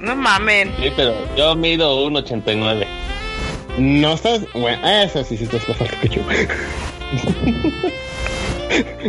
No 0.00 0.14
mamen. 0.16 0.70
Sí, 0.78 0.92
pero 0.94 1.14
yo 1.34 1.56
mido 1.56 2.06
1,89. 2.10 3.01
No 3.78 4.14
estás. 4.14 4.40
Bueno, 4.52 4.86
eso 4.88 5.24
sí, 5.24 5.36
sí 5.36 5.44
estás 5.44 5.66
bastante 5.66 5.96
que 5.96 6.08
yo. 6.08 6.22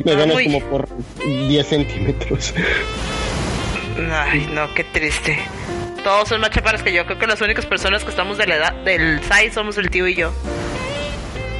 Me 0.05 0.15
ganas 0.15 0.41
como 0.43 0.59
por 0.69 0.87
10 1.25 1.67
centímetros. 1.67 2.53
Ay, 4.11 4.49
no, 4.53 4.73
qué 4.73 4.83
triste. 4.85 5.39
Todos 6.03 6.29
son 6.29 6.41
más 6.41 6.49
chaparros 6.49 6.83
que 6.83 6.93
yo. 6.93 7.05
Creo 7.05 7.19
que 7.19 7.27
las 7.27 7.41
únicas 7.41 7.65
personas 7.65 8.03
que 8.03 8.09
estamos 8.09 8.37
de 8.37 8.47
la 8.47 8.55
edad 8.55 8.73
del 8.83 9.21
size 9.23 9.51
somos 9.53 9.77
el 9.77 9.89
tío 9.89 10.07
y 10.07 10.15
yo. 10.15 10.33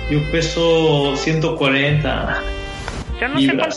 Yo 0.10 0.20
peso 0.32 1.16
140. 1.16 2.41
Yo 3.22 3.28
no 3.30 3.39
sé 3.39 3.56
cuál. 3.56 3.74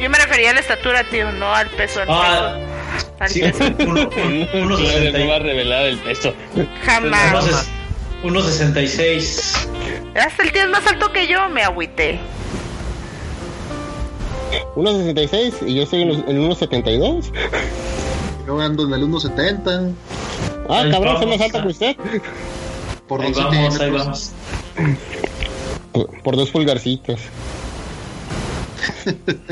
Yo 0.00 0.10
me 0.10 0.18
refería 0.18 0.50
a 0.50 0.54
la 0.54 0.60
estatura, 0.60 1.04
tío, 1.04 1.30
no 1.32 1.54
al 1.54 1.68
peso. 1.70 2.00
Al 2.00 2.08
ah, 2.10 2.58
peso. 3.20 3.64
Uno, 3.78 4.08
uno, 4.16 4.48
uno, 4.54 4.78
no, 4.78 5.28
va 5.28 5.36
a 5.36 5.38
revelar 5.38 5.86
el 5.86 5.98
peso. 5.98 6.34
Jamás. 6.84 7.68
1.66. 8.22 9.68
Hasta 10.14 10.42
el 10.42 10.52
tío 10.52 10.62
es 10.62 10.68
más 10.68 10.86
alto 10.86 11.12
que 11.12 11.26
yo, 11.26 11.48
me 11.48 11.62
agüité. 11.62 12.18
1.66 14.74 15.68
y 15.68 15.74
yo 15.74 15.82
estoy 15.82 16.02
en 16.02 16.10
el 16.10 16.38
1.72. 16.38 17.32
Yo 18.46 18.60
ando 18.60 18.86
en 18.86 18.94
el 18.94 19.02
1.70. 19.08 19.92
Ah, 20.68 20.80
ahí 20.80 20.90
cabrón, 20.90 21.18
soy 21.18 21.26
más 21.26 21.40
alto 21.40 21.62
que 21.62 21.68
usted. 21.68 21.96
Por 23.06 23.22
ahí 23.22 23.32
dos 23.32 23.44
vamos, 23.44 23.80
ahí 23.80 23.90
vamos. 23.90 24.32
Por, 25.92 26.22
por 26.22 26.36
dos 26.36 26.50
pulgarcitas. 26.50 27.20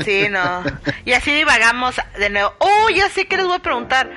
Sí, 0.03 0.27
no. 0.29 0.63
Y 1.05 1.13
así 1.13 1.33
divagamos 1.33 1.95
de 2.17 2.29
nuevo. 2.29 2.53
Oh, 2.59 2.89
ya 2.89 3.09
sé 3.09 3.25
que 3.27 3.37
les 3.37 3.45
voy 3.45 3.55
a 3.55 3.59
preguntar. 3.59 4.09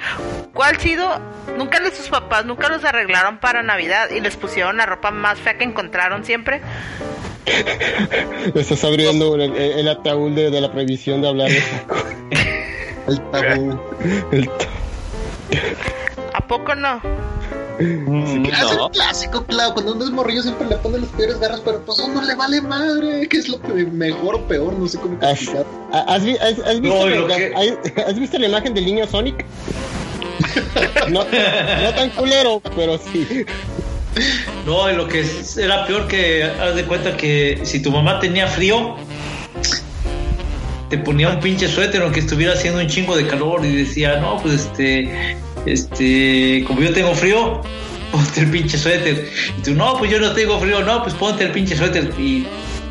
¿Cuál 0.53 0.77
ha 0.77 0.81
sido? 0.81 1.21
Nunca 1.57 1.81
de 1.81 1.91
sus 1.95 2.09
papás, 2.09 2.45
nunca 2.45 2.69
los 2.69 2.85
arreglaron 2.85 3.39
para 3.39 3.63
Navidad 3.63 4.11
y 4.11 4.21
les 4.21 4.37
pusieron 4.37 4.77
la 4.77 4.87
ropa 4.87 5.11
más 5.11 5.39
fea 5.39 5.57
que 5.59 5.65
encontraron 5.65 6.25
siempre. 6.25 6.61
Estás 8.55 8.85
abriendo 8.85 9.35
el, 9.37 9.57
el- 9.57 9.89
ataúd 9.89 10.33
de, 10.35 10.51
de 10.51 10.61
la 10.61 10.71
previsión 10.73 11.21
de 11.23 11.29
hablar. 11.29 11.51
El 13.09 13.21
tabú. 13.31 13.81
El 14.31 14.47
ta- 14.49 14.67
¿A 16.35 16.47
poco 16.47 16.75
no? 16.77 17.01
Mm, 17.81 18.45
Es 18.47 18.61
el 18.71 18.77
No, 18.77 18.91
clásico, 18.91 19.45
claro. 19.47 19.73
Cuando 19.75 19.93
uno 19.95 20.05
es 20.05 20.11
morrillo 20.11 20.43
siempre 20.43 20.69
le 20.69 20.77
pone 20.77 20.99
las 20.99 21.09
peores 21.11 21.41
garras, 21.41 21.61
pero 21.65 21.81
pues 21.85 21.99
a 21.99 22.05
uno 22.05 22.23
le 22.23 22.35
vale 22.35 22.61
madre. 22.61 23.27
¿Qué 23.29 23.39
es 23.39 23.49
lo 23.49 23.61
que 23.61 23.73
mejor 23.87 24.35
o 24.37 24.47
peor? 24.47 24.75
No 24.75 24.87
sé 24.87 24.99
cómo 24.99 25.17
¿Has, 25.23 25.41
explicar. 25.43 25.65
has 25.93 26.23
has- 26.23 26.59
has 26.67 26.81
visto, 26.81 27.09
No, 27.09 27.27
la- 27.29 27.37
que- 27.37 27.55
¿Has 28.07 28.19
visto 28.19 28.39
la 28.39 28.47
imagen 28.49 28.75
del 28.75 28.85
niño 28.85 29.07
Sonic? 29.07 29.45
No, 31.11 31.25
no 31.25 31.95
tan 31.97 32.11
culero, 32.11 32.61
pero 32.77 32.99
sí. 32.99 33.45
No, 34.67 34.91
y 34.91 34.95
lo 34.97 35.07
que 35.09 35.25
era 35.59 35.87
peor 35.87 36.07
que 36.09 36.45
haz 36.45 36.75
de 36.75 36.85
cuenta 36.85 37.17
que 37.17 37.61
si 37.65 37.81
tu 37.81 37.91
mamá 37.91 38.19
tenía 38.21 38.47
frío, 38.47 38.97
te 40.89 40.99
ponía 40.99 41.29
un 41.31 41.41
pinche 41.41 41.69
suéter 41.69 42.03
aunque 42.03 42.21
estuviera 42.21 42.53
haciendo 42.55 42.81
un 42.81 42.87
chingo 42.89 43.17
de 43.17 43.27
calor 43.27 43.65
y 43.65 43.77
decía, 43.85 44.17
no, 44.21 44.39
pues 44.43 44.55
este, 44.67 45.37
este, 45.67 46.65
como 46.67 46.81
yo 46.81 46.93
tengo 46.93 47.15
frío, 47.15 47.61
ponte 48.13 48.41
el 48.41 48.51
pinche 48.51 48.79
suéter. 48.79 49.29
Y 49.59 49.63
tú, 49.63 49.75
no, 49.75 49.97
pues 49.99 50.11
yo 50.11 50.19
no 50.19 50.33
tengo 50.33 50.59
frío, 50.59 50.83
no, 50.83 51.03
pues 51.03 51.15
ponte 51.15 51.45
el 51.45 51.53
pinche 51.53 51.77
suéter 51.77 52.13
y 52.19 52.47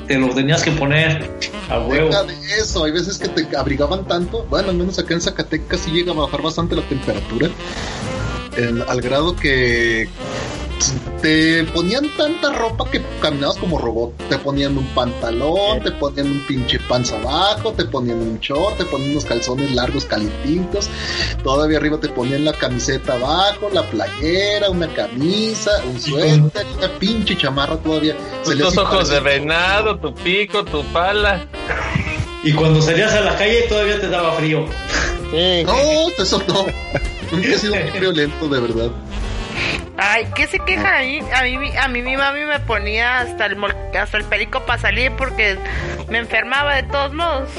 te 0.08 0.18
lo 0.18 0.30
tenías 0.30 0.64
que 0.64 0.72
poner 0.72 1.30
a 1.70 1.80
huevo. 1.80 2.10
Deja 2.10 2.24
de 2.24 2.34
eso, 2.60 2.84
hay 2.84 2.92
veces 2.92 3.20
que 3.20 3.30
te 3.30 3.56
abrigaban 3.56 4.08
tanto, 4.08 4.46
bueno, 4.50 4.70
al 4.70 4.76
menos 4.76 4.98
acá 4.98 5.14
en 5.14 5.22
Zacatecas 5.22 5.82
sí 5.82 5.92
llega 5.92 6.12
a 6.12 6.16
bajar 6.16 6.42
bastante 6.42 6.76
la 6.76 6.82
temperatura, 6.82 7.50
al 8.88 9.02
grado 9.02 9.36
que 9.36 10.10
te 11.22 11.64
ponían 11.66 12.10
tanta 12.16 12.54
ropa 12.54 12.90
que 12.90 13.02
caminabas 13.22 13.58
como 13.58 13.78
robot, 13.78 14.14
te 14.30 14.38
ponían 14.38 14.78
un 14.78 14.86
pantalón, 14.94 15.82
te 15.84 15.92
ponían 15.92 16.28
un 16.32 16.40
pinche 16.48 16.80
panza 16.80 17.18
abajo, 17.18 17.74
te 17.74 17.86
ponían 17.86 18.18
un 18.18 18.40
short, 18.40 18.78
te 18.78 18.86
ponían 18.86 19.12
unos 19.12 19.26
calzones 19.26 19.72
largos 19.72 20.06
calientitos, 20.06 20.90
todavía 21.44 21.78
arriba 21.78 22.00
te 22.00 22.10
ponían 22.10 22.46
la 22.46 22.54
camiseta 22.54 23.14
abajo, 23.14 23.70
la 23.74 23.84
playera, 23.84 24.70
una 24.70 24.88
camisa, 24.94 25.72
un 25.86 26.00
suéter, 26.00 26.66
una 26.78 27.00
pinche 27.00 27.38
chamarra 27.38 27.78
todavía. 27.78 28.16
Se 28.44 28.56
tus 28.56 28.78
ojos 28.78 29.10
de 29.10 29.20
venado, 29.20 30.00
tu 30.00 30.14
pico, 30.14 30.64
tu 30.64 30.84
pala. 30.86 31.46
Y 32.44 32.54
cuando 32.54 32.82
salías 32.82 33.14
a 33.14 33.22
la 33.22 33.36
calle 33.38 33.64
todavía 33.64 34.00
te 34.00 34.08
daba 34.08 34.32
frío. 34.34 34.66
Sí. 35.32 35.64
No, 35.64 35.74
eso 36.18 36.42
no. 36.48 36.66
Nunca 37.32 37.48
he 37.48 37.58
sido 37.58 37.76
muy 37.76 38.00
violento, 38.00 38.48
de 38.48 38.60
verdad. 38.60 38.92
Ay, 40.12 40.28
¿qué 40.36 40.48
se 40.48 40.58
queja 40.60 40.98
a 40.98 41.02
mí? 41.02 41.20
A 41.34 41.44
mí, 41.44 41.78
a 41.78 41.88
mí 41.88 42.02
mi 42.02 42.18
mami 42.18 42.44
me 42.46 42.60
ponía 42.62 43.20
hasta 43.20 43.46
el, 43.46 43.58
hasta 44.00 44.18
el 44.18 44.24
perico 44.26 44.62
para 44.66 44.82
salir 44.82 45.12
porque 45.16 45.58
me 46.10 46.18
enfermaba 46.18 46.76
de 46.76 46.84
todos 46.84 47.14
modos. 47.14 47.50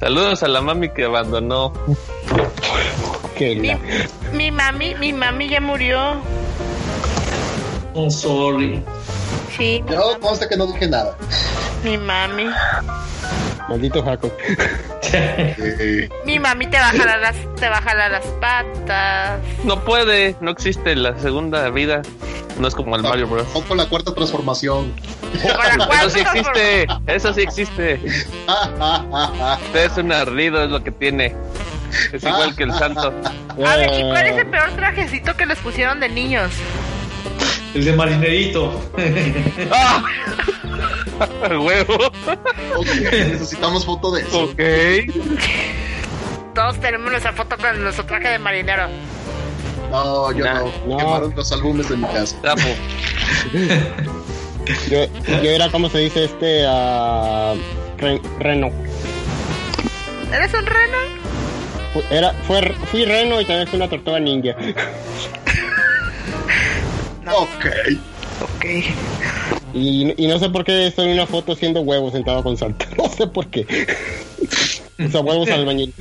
Saludos 0.00 0.42
a 0.42 0.48
la 0.48 0.60
mami 0.60 0.90
que 0.90 1.04
abandonó. 1.04 1.72
Que 3.36 3.54
Mi, 3.56 3.68
la- 3.68 3.78
mi 4.32 4.50
mami, 4.50 4.94
mi 4.96 5.12
mami 5.12 5.48
ya 5.48 5.60
murió. 5.60 6.16
Oh, 7.94 8.10
sorry. 8.10 8.82
Sí, 9.56 9.82
Yo 9.88 10.18
consta 10.20 10.48
que 10.48 10.56
no 10.56 10.66
dije 10.66 10.88
nada. 10.88 11.16
mi 11.84 11.96
mami. 11.96 12.46
Maldito 13.72 14.02
Jaco. 14.02 14.30
Mi 16.26 16.38
mami 16.38 16.66
te 16.66 16.76
va 16.76 16.88
a 16.88 16.92
jalar 16.92 17.20
las, 17.20 17.36
te 17.56 17.70
va 17.70 17.78
a 17.78 17.80
jalar 17.80 18.10
las 18.10 18.26
patas. 18.38 19.40
No 19.64 19.82
puede, 19.82 20.36
no 20.42 20.50
existe 20.50 20.94
la 20.94 21.18
segunda 21.18 21.70
vida. 21.70 22.02
No 22.58 22.68
es 22.68 22.74
como 22.74 22.96
el 22.96 23.02
Mario 23.02 23.28
Bros. 23.28 23.44
Tampoco 23.44 23.74
la 23.74 23.86
cuarta 23.86 24.14
transformación. 24.14 24.92
Con 25.40 25.78
la 25.78 25.86
Eso 26.02 26.10
sí 26.10 26.20
existe, 26.20 26.86
eso 27.06 27.32
sí 27.32 27.40
existe. 27.40 28.00
Ah, 28.46 29.58
Usted 29.64 29.86
es 29.86 29.96
un 29.96 30.12
ardido, 30.12 30.62
es 30.62 30.70
lo 30.70 30.84
que 30.84 30.90
tiene. 30.90 31.34
Es 32.12 32.22
igual 32.22 32.54
que 32.54 32.64
el 32.64 32.74
santo. 32.74 33.10
A 33.64 33.76
ver, 33.76 33.90
¿y 33.98 34.02
cuál 34.02 34.26
es 34.26 34.36
el 34.36 34.46
peor 34.48 34.70
trajecito 34.72 35.34
que 35.34 35.46
les 35.46 35.58
pusieron 35.60 35.98
de 35.98 36.10
niños? 36.10 36.52
El 37.74 37.84
de 37.84 37.92
marinerito. 37.94 38.80
¡Ah! 39.72 40.02
¡Huevo! 41.50 41.94
ok, 42.76 42.86
necesitamos 43.12 43.84
foto 43.86 44.12
de 44.12 44.22
eso. 44.22 44.44
Ok. 44.44 44.60
Todos 46.54 46.78
tenemos 46.80 47.10
nuestra 47.10 47.32
foto 47.32 47.56
con 47.56 47.82
nuestro 47.82 48.04
traje 48.04 48.28
de 48.28 48.38
marinero. 48.38 48.88
No, 49.90 50.32
yo 50.32 50.44
Nah, 50.44 50.60
no. 50.60 50.72
no. 50.86 50.96
Quemaron 50.98 51.34
los 51.36 51.52
álbumes 51.52 51.88
de 51.88 51.96
mi 51.96 52.06
casa. 52.08 52.36
Trapo. 52.42 52.60
Yo, 54.90 55.06
yo 55.42 55.50
era, 55.50 55.68
como 55.70 55.88
se 55.88 55.98
dice 55.98 56.24
este? 56.24 56.64
ah, 56.66 57.54
re- 57.98 58.20
reno. 58.38 58.70
¿Eres 60.32 60.52
un 60.54 60.66
reno? 60.66 60.98
Era, 62.10 62.32
fue, 62.46 62.72
fui 62.90 63.04
reno 63.04 63.40
y 63.40 63.44
también 63.44 63.66
fui 63.66 63.76
una 63.78 63.88
tortuga 63.88 64.18
ninja. 64.20 64.54
Ok. 67.26 67.66
Ok. 68.42 68.64
Y, 69.74 70.12
y 70.22 70.26
no 70.26 70.38
sé 70.38 70.48
por 70.50 70.64
qué 70.64 70.86
estoy 70.88 71.06
en 71.06 71.12
una 71.14 71.26
foto 71.26 71.52
haciendo 71.52 71.80
huevos 71.80 72.12
sentado 72.12 72.42
con 72.42 72.56
Santa. 72.56 72.86
No 72.96 73.08
sé 73.08 73.26
por 73.26 73.46
qué. 73.48 73.66
O 75.04 75.10
sea, 75.10 75.20
huevos 75.20 75.48
al 75.48 75.60
albañil. 75.60 75.94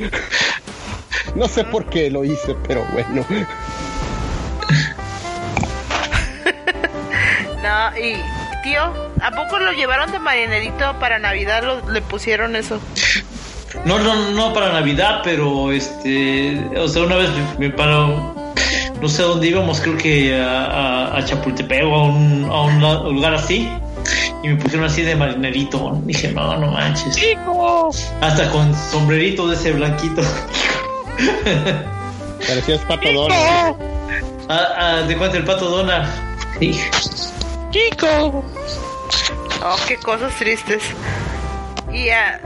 No 1.36 1.48
sé 1.48 1.64
por 1.64 1.86
qué 1.90 2.10
lo 2.10 2.24
hice, 2.26 2.56
pero 2.68 2.86
bueno. 2.94 3.26
No, 7.64 7.98
y 7.98 8.16
tío, 8.64 8.82
¿a 9.22 9.32
poco 9.32 9.60
lo 9.60 9.72
llevaron 9.74 10.12
de 10.12 10.20
marinerito 10.20 10.96
para 11.00 11.20
Navidad? 11.20 11.64
Lo- 11.64 11.90
le 11.92 12.02
pusieron 12.02 12.56
eso. 12.56 12.80
No, 13.86 14.00
no, 14.00 14.32
no 14.32 14.54
para 14.54 14.74
Navidad, 14.74 15.22
pero 15.24 15.72
este, 15.72 16.60
o 16.76 16.88
sea, 16.88 17.04
una 17.04 17.16
vez 17.18 17.30
me, 17.58 17.68
me 17.68 17.74
paró, 17.74 18.34
no 19.02 19.10
sé 19.10 19.24
a 19.24 19.26
dónde 19.26 19.48
íbamos, 19.48 19.80
creo 19.82 19.98
que 19.98 20.40
a, 20.40 20.66
a, 20.66 21.18
a 21.18 21.26
Chapultepec 21.26 21.84
o 21.84 21.96
a 21.96 22.04
un, 22.04 22.46
a 22.50 22.62
un 22.62 23.16
lugar 23.16 23.34
así, 23.34 23.68
y 24.44 24.48
me 24.50 24.56
pusieron 24.56 24.86
así 24.86 25.02
de 25.02 25.16
marinerito. 25.16 26.00
Dije, 26.04 26.32
no, 26.32 26.58
no 26.58 26.68
manches. 26.68 27.18
Hasta 28.22 28.50
con 28.52 28.74
sombrerito 28.76 29.48
de 29.48 29.56
ese 29.56 29.72
blanquito. 29.72 30.22
Parecías 32.48 32.82
pato 32.82 33.12
Donald. 33.12 33.76
Ah, 34.50 34.68
ah, 34.78 35.02
¿De 35.08 35.16
cuánto 35.16 35.38
el 35.38 35.46
pato 35.46 35.70
Donald? 35.70 36.10
Sí. 36.60 36.80
Chico. 37.70 38.44
Oh, 39.64 39.76
qué 39.88 39.96
cosas 39.98 40.34
tristes. 40.36 40.84
Y 41.94 42.10
ah, 42.10 42.40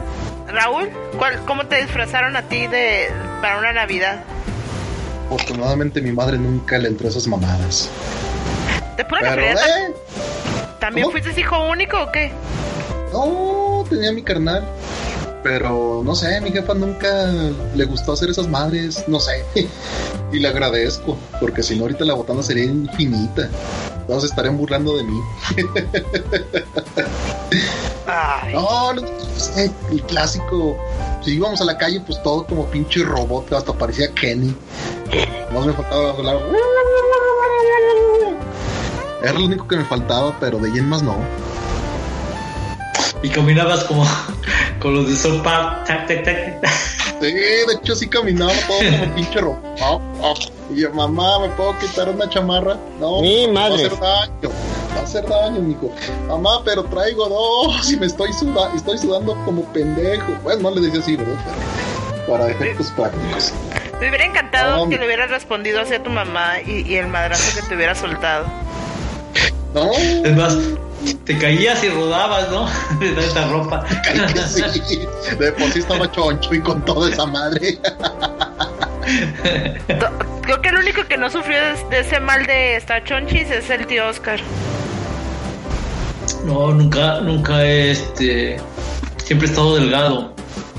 Raúl, 0.47 0.89
¿cuál, 1.17 1.39
¿cómo 1.45 1.65
te 1.67 1.81
disfrazaron 1.81 2.35
a 2.35 2.43
ti 2.43 2.67
de 2.67 3.09
para 3.41 3.57
una 3.57 3.71
Navidad? 3.71 4.23
Afortunadamente 5.26 6.01
mi 6.01 6.11
madre 6.11 6.38
nunca 6.38 6.78
le 6.78 6.88
entró 6.89 7.07
a 7.07 7.09
esas 7.11 7.28
mamadas. 7.28 7.89
¿De 8.97 9.03
pura 9.05 9.21
Pero, 9.21 9.36
casualidad? 9.36 9.89
eh, 9.89 9.93
¿También 10.80 11.11
fuiste 11.11 11.39
hijo 11.39 11.67
único 11.69 12.01
o 12.01 12.11
qué? 12.11 12.32
No, 13.11 13.84
tenía 13.89 14.11
mi 14.11 14.21
carnal. 14.21 14.63
Pero 15.43 16.01
no 16.03 16.15
sé, 16.15 16.41
mi 16.41 16.51
jefa 16.51 16.73
nunca 16.73 17.07
le 17.76 17.86
gustó 17.86 18.13
hacer 18.13 18.30
esas 18.32 18.47
madres, 18.47 19.03
no 19.07 19.19
sé. 19.19 19.43
Y 20.32 20.39
le 20.39 20.47
agradezco, 20.49 21.15
porque 21.39 21.61
si 21.63 21.76
no 21.76 21.84
ahorita 21.84 22.03
la 22.03 22.15
botana 22.15 22.41
sería 22.41 22.65
infinita. 22.65 23.47
Todos 24.07 24.23
estarían 24.23 24.57
burlando 24.57 24.97
de 24.97 25.03
mí. 25.03 25.19
No, 28.53 28.93
no 28.93 29.01
sé, 29.37 29.71
el 29.91 30.01
clásico. 30.03 30.77
Si 31.23 31.35
íbamos 31.35 31.59
a 31.61 31.65
la 31.65 31.77
calle, 31.77 31.99
pues 32.01 32.21
todo 32.21 32.45
como 32.45 32.65
pinche 32.67 33.03
robot, 33.03 33.51
hasta 33.53 33.73
parecía 33.73 34.13
Kenny. 34.13 34.55
Más 35.53 35.65
me 35.65 35.73
faltaba 35.73 36.11
hablar. 36.11 36.37
Era 39.23 39.33
lo 39.33 39.45
único 39.45 39.67
que 39.67 39.77
me 39.77 39.85
faltaba, 39.85 40.37
pero 40.39 40.59
de 40.59 40.69
ahí 40.69 40.77
en 40.77 40.87
más 40.87 41.01
no. 41.01 41.15
Y 43.23 43.29
caminabas 43.29 43.83
como 43.85 44.05
con 44.79 44.93
los 44.93 45.23
de 45.23 45.39
tac, 45.39 45.85
tac, 45.87 46.07
tac, 46.07 46.61
tac. 46.61 47.04
Sí, 47.22 47.32
de 47.32 47.74
hecho 47.82 47.95
sí 47.95 48.07
caminaba 48.07 48.53
todo 48.68 48.78
como 48.78 49.16
pinche 49.16 49.39
robot. 49.39 49.59
Ah, 49.82 49.99
ah. 50.24 50.34
Y 50.74 50.82
yo, 50.82 50.91
mamá, 50.93 51.39
¿me 51.39 51.49
puedo 51.49 51.78
quitar 51.80 52.09
una 52.09 52.28
chamarra? 52.30 52.78
No, 52.99 53.22
Mi 53.22 53.45
va 53.47 53.66
a 53.66 53.68
hacer 53.68 53.91
daño. 53.91 54.49
Va 54.95 54.99
a 54.99 55.03
hacer 55.03 55.28
daño, 55.28 55.61
mijo. 55.61 55.91
Mamá, 56.28 56.61
pero 56.66 56.84
traigo 56.86 57.28
dos 57.30 57.91
y 57.91 57.97
me 57.97 58.07
estoy, 58.07 58.34
suda 58.34 58.72
estoy 58.76 58.97
sudando 58.97 59.36
como 59.45 59.63
pendejo. 59.74 60.34
Bueno, 60.43 60.70
no 60.70 60.76
le 60.76 60.82
decía 60.82 60.99
así, 61.01 61.16
¿verdad? 61.16 61.36
Pero 62.26 62.28
para 62.28 62.49
efectos 62.49 62.91
prácticos. 62.91 63.53
Me 63.99 64.09
hubiera 64.09 64.26
encantado 64.26 64.78
No, 64.78 64.89
que 64.89 64.97
le 64.97 65.05
hubieras 65.05 65.30
respondido 65.30 65.80
hacia 65.80 66.03
tu 66.03 66.09
mamá 66.09 66.59
y, 66.66 66.82
y 66.82 66.95
el 66.95 67.07
madrazo 67.07 67.55
que 67.55 67.66
te 67.68 67.76
hubiera 67.76 67.95
soltado. 67.95 68.45
No. 69.74 69.91
Es 69.93 70.36
más, 70.36 70.57
te 71.13 71.37
caías 71.37 71.83
y 71.83 71.89
rodabas, 71.89 72.49
¿no? 72.49 72.67
De 72.99 73.11
tanta 73.11 73.47
ropa. 73.47 73.85
Sí, 74.47 74.61
de 75.37 75.51
por 75.51 75.71
sí 75.71 75.79
estaba 75.79 76.09
choncho 76.11 76.53
y 76.53 76.61
con 76.61 76.83
toda 76.85 77.09
esa 77.09 77.25
madre. 77.25 77.77
Creo 80.41 80.61
que 80.61 80.69
el 80.69 80.75
único 80.75 81.05
que 81.07 81.17
no 81.17 81.29
sufrió 81.29 81.57
de, 81.89 81.99
ese 81.99 82.19
mal 82.19 82.45
de 82.45 82.75
estar 82.75 83.03
chonchis 83.03 83.49
es 83.49 83.69
el 83.69 83.85
tío 83.87 84.07
Oscar. 84.07 84.39
No, 86.45 86.71
nunca, 86.71 87.21
nunca 87.21 87.65
he, 87.65 87.91
este. 87.91 88.57
Siempre 89.17 89.47
he 89.47 89.49
estado 89.49 89.75
delgado 89.75 90.33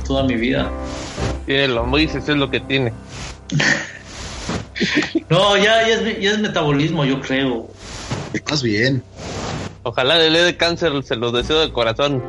toda 0.07 0.25
mi 0.25 0.35
vida. 0.35 0.71
El 1.47 1.75
Moisés 1.83 2.29
es 2.29 2.37
lo 2.37 2.51
que 2.51 2.61
tiene. 2.61 2.93
No, 5.31 5.57
ya, 5.57 5.89
ya, 5.89 5.95
es, 5.95 6.21
ya 6.21 6.33
es 6.33 6.39
metabolismo, 6.39 7.05
yo 7.07 7.19
creo. 7.21 7.67
Estás 8.35 8.63
bien. 8.63 9.03
Ojalá 9.87 10.19
le 10.19 10.43
dé 10.43 10.57
cáncer, 10.57 10.91
se 11.05 11.15
lo 11.15 11.31
deseo 11.31 11.61
de 11.61 11.73
corazón. 11.73 12.21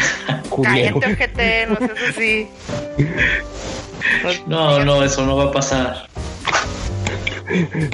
Cállate, 0.62 1.12
ojete, 1.12 1.66
no 1.66 1.76
seas 1.76 2.10
así. 2.10 2.48
No, 4.46 4.84
no, 4.84 5.02
eso 5.02 5.24
no 5.26 5.36
va 5.36 5.44
a 5.44 5.52
pasar. 5.52 6.06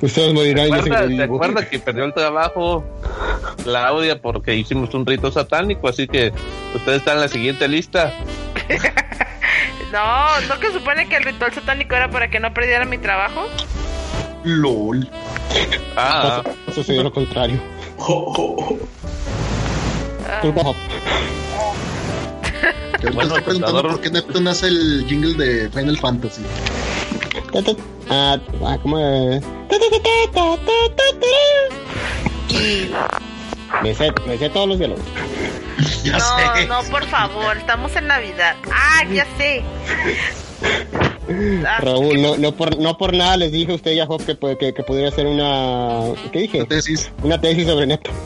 Ustedes 0.03 0.35
morirán, 0.35 0.69
¿Te 0.69 0.75
acuerdas, 0.77 1.01
te 1.01 1.07
vivo. 1.07 1.35
acuerdas 1.37 1.67
que 1.67 1.79
perdió 1.79 2.05
el 2.05 2.13
trabajo 2.15 2.85
Claudia 3.63 4.21
porque 4.21 4.55
hicimos 4.55 4.93
un 4.95 5.07
rito 5.07 5.33
satánico? 5.33 5.89
Así 5.89 6.07
que 6.07 6.33
usted 6.75 6.95
está 6.95 7.15
en 7.15 7.21
la 7.21 7.29
siguiente 7.29 7.69
lista. 7.69 8.13
No, 9.93 10.41
¿no 10.49 10.59
que 10.59 10.73
supone 10.73 11.09
que 11.09 11.17
el 11.17 11.23
ritual 11.23 11.53
satánico 11.53 11.95
era 11.95 12.11
para 12.11 12.29
que 12.29 12.41
no 12.41 12.53
perdiera 12.53 12.85
mi 12.85 12.99
trabajo? 12.99 13.47
LOL. 14.43 15.09
Ah, 15.97 16.43
Sucedió 16.75 17.05
lo 17.05 17.13
contrario. 17.13 17.61
Que 20.41 20.49
ahorita 20.49 20.63
Bueno, 23.13 23.23
estoy 23.23 23.43
preguntando 23.43 23.83
por 23.83 24.01
qué 24.01 24.11
Neptune 24.11 24.51
hace 24.51 24.69
el 24.69 25.05
jingle 25.09 25.35
de 25.35 25.69
Final 25.71 25.99
Fantasy. 25.99 26.43
Ta, 27.53 27.63
ta, 27.63 27.73
Ah, 28.11 28.39
ah, 28.65 28.79
¿cómo 28.83 28.99
es? 28.99 29.43
Me 33.83 33.95
sé, 33.95 34.13
me 34.27 34.39
sé 34.39 34.51
todos 34.51 34.69
los 34.69 34.79
diálogos. 34.79 35.05
Ya 36.05 36.19
no, 36.19 36.55
sé. 36.55 36.67
no, 36.67 36.83
por 36.85 37.05
favor, 37.07 37.57
estamos 37.57 37.97
en 37.97 38.07
Navidad. 38.07 38.57
Ah, 38.71 39.05
ya 39.11 39.27
sé. 39.39 39.63
Raúl, 41.81 42.21
no, 42.21 42.37
no, 42.37 42.53
por, 42.53 42.79
no 42.79 42.97
por 42.99 43.15
nada 43.15 43.37
les 43.37 43.51
dije 43.53 43.73
a 43.73 43.75
usted 43.77 43.93
y 43.93 44.01
a 44.01 44.05
Hop 44.05 44.25
que, 44.25 44.39
pu- 44.39 44.57
que, 44.59 44.75
que 44.75 44.83
pudiera 44.83 45.09
hacer 45.09 45.27
una... 45.27 46.13
¿Qué 46.33 46.41
dije? 46.41 46.59
Una 46.59 46.69
tesis. 46.69 47.11
Una 47.23 47.41
tesis 47.41 47.67
sobre 47.67 47.87
Neto. 47.87 48.11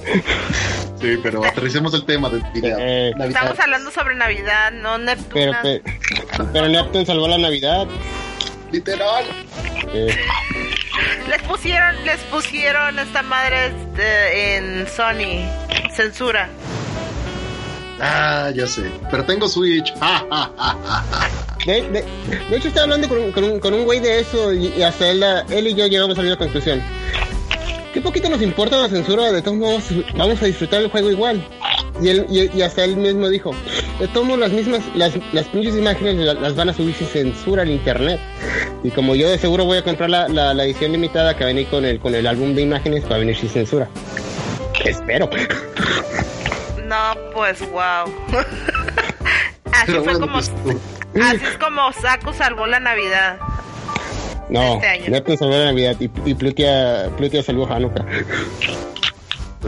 Sí, 1.01 1.16
pero 1.22 1.45
aterricemos 1.45 1.95
el 1.95 2.05
tema 2.05 2.28
del 2.28 2.43
video. 2.53 2.76
Eh. 2.80 3.12
Estamos 3.28 3.57
hablando 3.61 3.89
sobre 3.93 4.16
Navidad, 4.16 4.72
no 4.72 4.97
pero, 5.32 5.53
Neptuna. 5.53 5.62
pe- 5.62 5.82
pero 6.53 6.68
Neptune 6.68 7.07
salvó 7.07 7.28
la 7.28 7.39
Navidad. 7.39 7.86
Literal. 8.72 9.24
Eh, 9.95 10.16
Les 11.28 11.41
pusieron, 11.43 12.05
les 12.05 12.18
pusieron 12.22 12.99
esta 12.99 13.22
madre 13.22 13.66
este, 13.66 14.57
en 14.57 14.89
Sony. 14.89 15.47
Censura. 15.95 16.49
Ah, 18.01 18.51
ya 18.55 18.66
sé. 18.66 18.82
Pero 19.11 19.24
tengo 19.24 19.49
Switch. 19.49 19.92
De, 21.66 21.82
de, 21.82 22.57
hecho, 22.57 22.68
estaba 22.68 22.84
hablando 22.84 23.09
con 23.09 23.18
un, 23.44 23.61
con 23.61 23.74
un, 23.74 23.84
güey 23.84 24.01
de 24.01 24.20
eso 24.20 24.55
y, 24.55 24.80
hasta 24.82 25.11
él, 25.11 25.22
él 25.51 25.66
y 25.66 25.74
yo 25.74 25.86
llegamos 25.86 26.16
a 26.16 26.22
la 26.22 26.28
misma 26.30 26.38
conclusión. 26.38 26.80
Qué 27.92 28.01
poquito 28.01 28.30
nos 28.30 28.40
importa 28.40 28.78
la 28.78 28.88
censura, 28.88 29.30
de 29.32 29.42
todos 29.42 29.59
modos 29.59 29.84
vamos 30.16 30.40
a 30.40 30.46
disfrutar 30.46 30.80
el 30.80 30.88
juego 30.88 31.11
igual. 31.11 31.46
Y, 32.01 32.09
él, 32.09 32.26
y, 32.30 32.62
hasta 32.62 32.84
él 32.84 32.96
mismo 32.96 33.28
dijo, 33.28 33.51
de 33.99 34.09
todos 34.09 34.24
modos 34.26 34.40
las 34.40 34.53
mismas, 34.53 34.80
las, 34.94 35.12
las 35.32 35.46
pinches 35.49 35.76
imágenes 35.76 36.16
la- 36.16 36.34
las, 36.34 36.55
van 36.55 36.70
a 36.70 36.72
subir 36.72 36.94
sin 36.94 37.09
censura 37.09 37.62
al 37.62 37.70
internet. 37.70 38.18
Y 38.82 38.90
como 38.90 39.14
yo 39.14 39.28
de 39.28 39.36
seguro 39.36 39.64
voy 39.66 39.78
a 39.78 39.84
comprar 39.84 40.09
la, 40.09 40.28
la, 40.28 40.55
la 40.55 40.64
edición 40.64 40.92
limitada 40.92 41.36
que 41.36 41.44
va 41.44 41.51
a 41.51 41.53
venir 41.53 41.66
con 41.66 41.84
el, 41.84 41.99
con 41.99 42.14
el 42.14 42.26
álbum 42.26 42.55
de 42.55 42.62
imágenes, 42.62 43.05
va 43.11 43.16
a 43.16 43.18
venir 43.18 43.36
sin 43.36 43.51
censura. 43.51 43.88
Espero. 44.84 45.28
No, 46.89 47.14
pues 47.34 47.61
wow. 47.70 48.07
así 49.72 49.84
Pero 49.86 50.05
fue 50.05 50.14
bueno, 50.14 50.20
como, 50.20 50.32
pues, 50.32 50.51
así 51.22 51.45
es 51.45 51.59
como 51.59 51.93
Saku 51.93 52.32
salvó 52.32 52.66
la 52.66 52.80
Navidad. 52.80 53.39
No, 54.49 54.74
Este 54.76 54.89
año. 54.89 55.36
Salvó 55.36 55.53
la 55.53 55.66
Navidad 55.66 55.97
y, 56.01 56.05
y 56.24 56.34
Plutia, 56.34 57.11
Plutia 57.18 57.43
salvó 57.43 57.70
Hanukkah. 57.70 58.07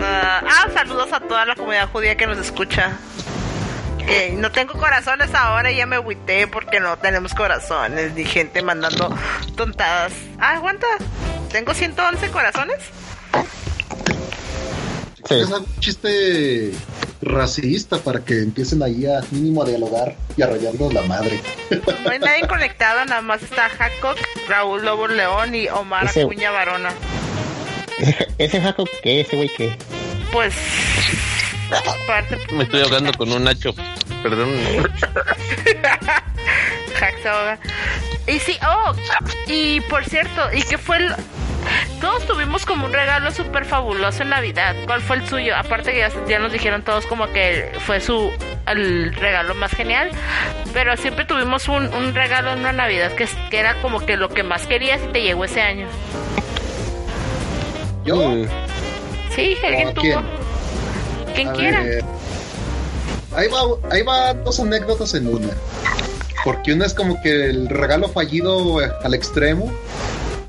Ah, 0.00 0.42
ah, 0.46 0.68
saludos 0.72 1.12
a 1.12 1.20
toda 1.20 1.44
la 1.44 1.54
comunidad 1.56 1.90
judía 1.90 2.16
que 2.16 2.26
nos 2.26 2.38
escucha. 2.38 2.92
Eh, 4.08 4.34
no 4.38 4.50
tengo 4.50 4.72
corazones 4.72 5.34
ahora 5.34 5.70
y 5.70 5.76
ya 5.76 5.84
me 5.84 5.96
agüité 5.96 6.46
porque 6.46 6.80
no 6.80 6.96
tenemos 6.96 7.34
corazones 7.34 8.14
ni 8.14 8.24
gente 8.24 8.62
mandando 8.62 9.14
tontadas. 9.56 10.14
Ah, 10.38 10.54
aguanta. 10.54 10.86
Tengo 11.52 11.74
111 11.74 12.30
corazones. 12.30 12.78
Sí. 15.28 15.34
Es 15.34 15.50
un 15.50 15.66
chiste 15.80 16.72
racista 17.22 17.98
para 17.98 18.20
que 18.20 18.38
empiecen 18.42 18.82
ahí 18.82 19.04
a 19.06 19.20
mínimo 19.30 19.62
a 19.62 19.66
dialogar 19.66 20.16
y 20.36 20.42
a 20.42 20.46
rayarnos 20.46 20.92
la 20.94 21.02
madre. 21.02 21.40
No 22.04 22.10
hay 22.10 22.18
nadie 22.18 22.46
conectado, 22.48 23.04
nada 23.04 23.20
más 23.22 23.42
está 23.42 23.68
Jacob, 23.68 24.16
Raúl 24.48 24.84
Lobo 24.84 25.06
León 25.08 25.54
y 25.54 25.68
Omar 25.68 26.04
Ese- 26.06 26.22
Acuña 26.22 26.50
Varona. 26.50 26.92
Ese 28.38 28.60
Jacob, 28.60 28.88
¿qué? 29.02 29.20
Ese 29.20 29.36
güey, 29.36 29.50
¿qué? 29.56 29.76
Pues 30.32 30.54
Me 32.52 32.64
estoy 32.64 32.80
ahogando 32.82 33.12
con 33.12 33.30
un 33.32 33.44
Nacho. 33.44 33.74
Perdón. 34.22 34.50
Hack 36.98 37.22
se 37.22 37.28
ahoga. 37.28 37.58
Y 38.26 38.38
sí, 38.38 38.56
oh, 38.66 38.92
y 39.46 39.80
por 39.82 40.04
cierto, 40.04 40.42
¿y 40.52 40.62
qué 40.62 40.78
fue 40.78 40.98
el... 40.98 41.14
Todos 42.00 42.26
tuvimos 42.26 42.64
como 42.64 42.86
un 42.86 42.92
regalo 42.92 43.30
súper 43.30 43.64
fabuloso 43.64 44.22
en 44.22 44.30
Navidad. 44.30 44.74
¿Cuál 44.86 45.00
fue 45.02 45.16
el 45.16 45.28
suyo? 45.28 45.54
Aparte 45.56 45.92
que 45.92 45.98
ya, 45.98 46.10
ya 46.28 46.38
nos 46.38 46.52
dijeron 46.52 46.82
todos 46.82 47.06
como 47.06 47.26
que 47.32 47.72
fue 47.86 48.00
su 48.00 48.30
el 48.66 49.14
regalo 49.14 49.54
más 49.54 49.72
genial. 49.72 50.10
Pero 50.72 50.96
siempre 50.96 51.24
tuvimos 51.24 51.68
un, 51.68 51.92
un 51.92 52.14
regalo 52.14 52.52
en 52.52 52.60
una 52.60 52.72
Navidad 52.72 53.12
que, 53.12 53.28
que 53.50 53.58
era 53.58 53.74
como 53.82 54.00
que 54.04 54.16
lo 54.16 54.28
que 54.30 54.42
más 54.42 54.66
querías 54.66 55.00
y 55.04 55.12
te 55.12 55.22
llegó 55.22 55.44
ese 55.44 55.60
año. 55.60 55.86
¿Yo? 58.04 58.16
Mm. 58.16 58.46
Sí, 59.34 59.56
alguien 59.64 59.88
¿O 59.88 59.92
tuvo. 59.92 60.02
quién? 60.02 60.20
Quien 61.34 61.48
A 61.48 61.52
quiera. 61.52 61.80
ver, 61.82 62.04
ahí 63.36 63.46
va, 63.48 63.60
ahí 63.94 64.02
va 64.02 64.34
dos 64.34 64.58
anécdotas 64.60 65.14
en 65.14 65.28
una. 65.28 65.48
Porque 66.44 66.72
una 66.72 66.86
es 66.86 66.94
como 66.94 67.20
que 67.22 67.50
el 67.50 67.68
regalo 67.68 68.08
fallido 68.08 68.78
al 69.04 69.14
extremo. 69.14 69.70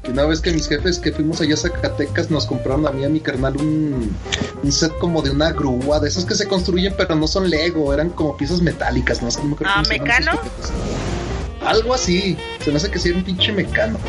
Que 0.04 0.12
una 0.12 0.26
vez 0.26 0.42
que 0.42 0.52
mis 0.52 0.68
jefes 0.68 0.98
que 0.98 1.12
fuimos 1.12 1.42
allá 1.42 1.54
a 1.54 1.58
Zacatecas 1.58 2.32
nos 2.32 2.46
compraron 2.46 2.88
a 2.88 2.92
mí 2.92 3.04
y 3.04 3.06
a 3.06 3.10
mi 3.10 3.20
carnal 3.20 3.56
un, 3.58 4.16
un 4.64 4.72
set 4.72 4.92
como 4.98 5.22
de 5.22 5.30
una 5.30 5.52
grúa, 5.52 6.00
de 6.00 6.08
esas 6.08 6.26
que 6.26 6.34
se 6.34 6.48
construyen 6.48 6.96
pero 6.98 7.16
no 7.16 7.28
son 7.28 7.50
Lego, 7.50 7.94
eran 7.94 8.10
como 8.10 8.36
piezas 8.36 8.62
metálicas, 8.62 9.22
no 9.22 9.30
sé 9.30 9.40
cómo 9.40 9.58
Ah, 9.64 9.84
¿mecano? 9.88 10.32
Algo 11.66 11.94
así, 11.94 12.36
se 12.64 12.72
me 12.72 12.78
hace 12.78 12.90
que 12.90 12.98
sí 12.98 13.10
era 13.10 13.20
un 13.20 13.24
pinche 13.24 13.52
mecano. 13.52 14.00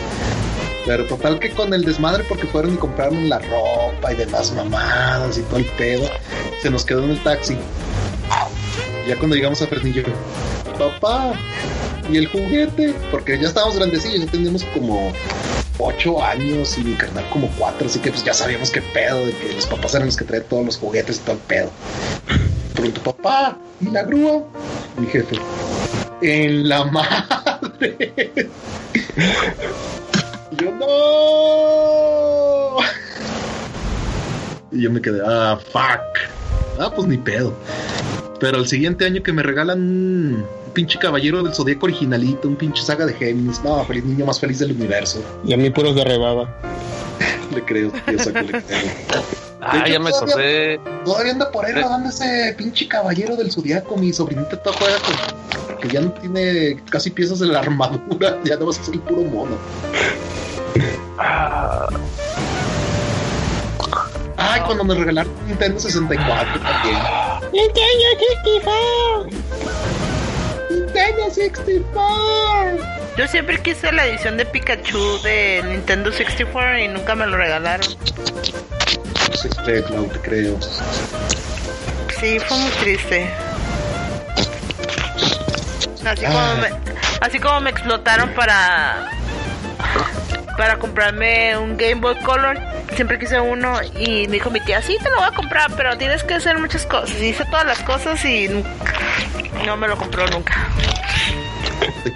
Pero 0.86 1.06
total 1.06 1.38
que 1.38 1.50
con 1.50 1.72
el 1.74 1.84
desmadre 1.84 2.24
porque 2.24 2.46
fueron 2.46 2.74
y 2.74 2.76
compraron 2.76 3.28
la 3.28 3.38
ropa 3.38 4.12
y 4.12 4.16
demás 4.16 4.52
mamadas 4.52 5.38
y 5.38 5.42
todo 5.42 5.58
el 5.58 5.66
pedo, 5.76 6.08
se 6.60 6.70
nos 6.70 6.84
quedó 6.84 7.04
en 7.04 7.10
el 7.10 7.22
taxi. 7.22 7.56
Ya 9.06 9.16
cuando 9.16 9.36
llegamos 9.36 9.60
a 9.62 9.66
Fresnillo, 9.66 10.02
papá, 10.78 11.34
y 12.10 12.16
el 12.16 12.26
juguete, 12.28 12.94
porque 13.10 13.38
ya 13.38 13.48
estábamos 13.48 13.76
grandecillos, 13.76 14.24
ya 14.24 14.30
teníamos 14.30 14.64
como 14.74 15.12
ocho 15.78 16.22
años 16.22 16.76
y 16.78 16.84
mi 16.84 16.94
carnal 16.94 17.28
como 17.30 17.48
cuatro, 17.58 17.86
así 17.86 17.98
que 17.98 18.10
pues 18.10 18.22
ya 18.24 18.34
sabíamos 18.34 18.70
qué 18.70 18.82
pedo, 18.82 19.26
de 19.26 19.32
que 19.32 19.54
los 19.54 19.66
papás 19.66 19.94
eran 19.94 20.06
los 20.06 20.16
que 20.16 20.24
traían 20.24 20.46
todos 20.48 20.64
los 20.64 20.78
juguetes 20.78 21.16
y 21.16 21.20
todo 21.20 21.36
el 21.36 21.42
pedo. 21.42 21.70
Pronto, 22.74 23.02
papá, 23.02 23.58
¿y 23.80 23.90
la 23.90 24.02
grúa? 24.02 24.44
Mi 24.98 25.06
jefe, 25.06 25.36
en 26.20 26.68
la 26.68 26.84
madre. 26.84 28.32
Yo 30.58 30.70
no. 30.72 32.76
Y 34.74 34.80
yo 34.80 34.90
me 34.90 35.02
quedé, 35.02 35.20
ah, 35.22 35.58
fuck. 35.70 36.00
Ah, 36.80 36.90
pues 36.94 37.06
ni 37.06 37.18
pedo. 37.18 37.52
Pero 38.42 38.58
el 38.58 38.66
siguiente 38.66 39.06
año 39.06 39.22
que 39.22 39.32
me 39.32 39.40
regalan 39.44 39.78
un 39.78 40.44
pinche 40.74 40.98
caballero 40.98 41.44
del 41.44 41.54
zodíaco 41.54 41.86
originalito, 41.86 42.48
un 42.48 42.56
pinche 42.56 42.82
saga 42.82 43.06
de 43.06 43.14
Géminis. 43.14 43.62
No, 43.62 43.84
feliz 43.84 44.04
niño 44.04 44.26
más 44.26 44.40
feliz 44.40 44.58
del 44.58 44.72
universo. 44.72 45.22
Y 45.44 45.52
a 45.52 45.56
mí 45.56 45.70
puros 45.70 45.94
de 45.94 46.02
rebaba. 46.02 46.52
Le 47.54 47.64
creo, 47.64 47.92
yo 48.10 48.18
saco, 48.18 48.40
le 48.40 48.48
creo. 48.50 48.62
Ah, 49.60 49.86
ya 49.88 50.00
me 50.00 50.10
todavía-. 50.10 50.80
Todavía 51.04 51.32
anda 51.32 51.52
por 51.52 51.64
ahí 51.64 51.72
rodando 51.72 52.08
ese 52.08 52.52
pinche 52.58 52.88
caballero 52.88 53.36
del 53.36 53.52
zodiaco. 53.52 53.96
Mi 53.96 54.12
sobrinita 54.12 54.60
toda 54.60 54.76
juega 54.76 54.96
con. 54.98 55.78
Que 55.78 55.88
ya 55.88 56.00
no 56.00 56.10
tiene 56.10 56.82
casi 56.90 57.10
piezas 57.10 57.38
de 57.38 57.46
la 57.46 57.60
armadura. 57.60 58.40
Ya 58.44 58.56
no 58.56 58.66
vas 58.66 58.80
a 58.80 58.82
ser 58.82 58.94
el 58.94 59.00
puro 59.02 59.22
mono. 59.22 59.56
Ay, 64.52 64.60
cuando 64.62 64.84
me 64.84 64.94
regalaron 64.94 65.32
Nintendo 65.46 65.78
64 65.80 66.60
también. 66.60 66.98
Nintendo 67.52 68.04
64. 68.18 69.26
Nintendo 70.70 71.30
64. 71.30 72.78
Yo 73.16 73.26
siempre 73.28 73.60
quise 73.62 73.92
la 73.92 74.06
edición 74.06 74.36
de 74.36 74.46
Pikachu 74.46 75.20
de 75.22 75.62
Nintendo 75.66 76.10
64 76.12 76.78
y 76.78 76.88
nunca 76.88 77.14
me 77.14 77.26
lo 77.26 77.36
regalaron. 77.36 77.86
No 79.30 79.36
sé, 79.36 79.48
creo, 79.64 79.84
Clau, 79.84 80.06
te 80.08 80.18
creo. 80.20 80.58
Sí, 82.20 82.38
fue 82.40 82.56
muy 82.58 82.70
triste. 82.72 83.28
Así 86.06 86.24
como 86.24 86.38
Ah. 86.38 86.54
me, 86.60 86.68
así 87.26 87.38
como 87.38 87.60
me 87.60 87.70
explotaron 87.70 88.30
para 88.34 89.08
para 90.56 90.78
comprarme 90.78 91.56
un 91.56 91.76
Game 91.76 91.96
Boy 91.96 92.16
Color. 92.22 92.58
Siempre 92.94 93.18
quise 93.18 93.40
uno 93.40 93.80
y 93.98 94.26
me 94.28 94.34
dijo 94.34 94.50
mi 94.50 94.60
tía, 94.60 94.82
sí 94.82 94.96
te 95.02 95.08
lo 95.10 95.16
voy 95.16 95.26
a 95.26 95.30
comprar, 95.32 95.70
pero 95.76 95.96
tienes 95.96 96.22
que 96.22 96.34
hacer 96.34 96.58
muchas 96.58 96.84
cosas. 96.86 97.16
Y 97.20 97.26
hice 97.28 97.44
todas 97.46 97.64
las 97.66 97.78
cosas 97.80 98.22
y 98.24 98.48
no 99.64 99.76
me 99.76 99.88
lo 99.88 99.96
compró 99.96 100.26
nunca. 100.28 100.68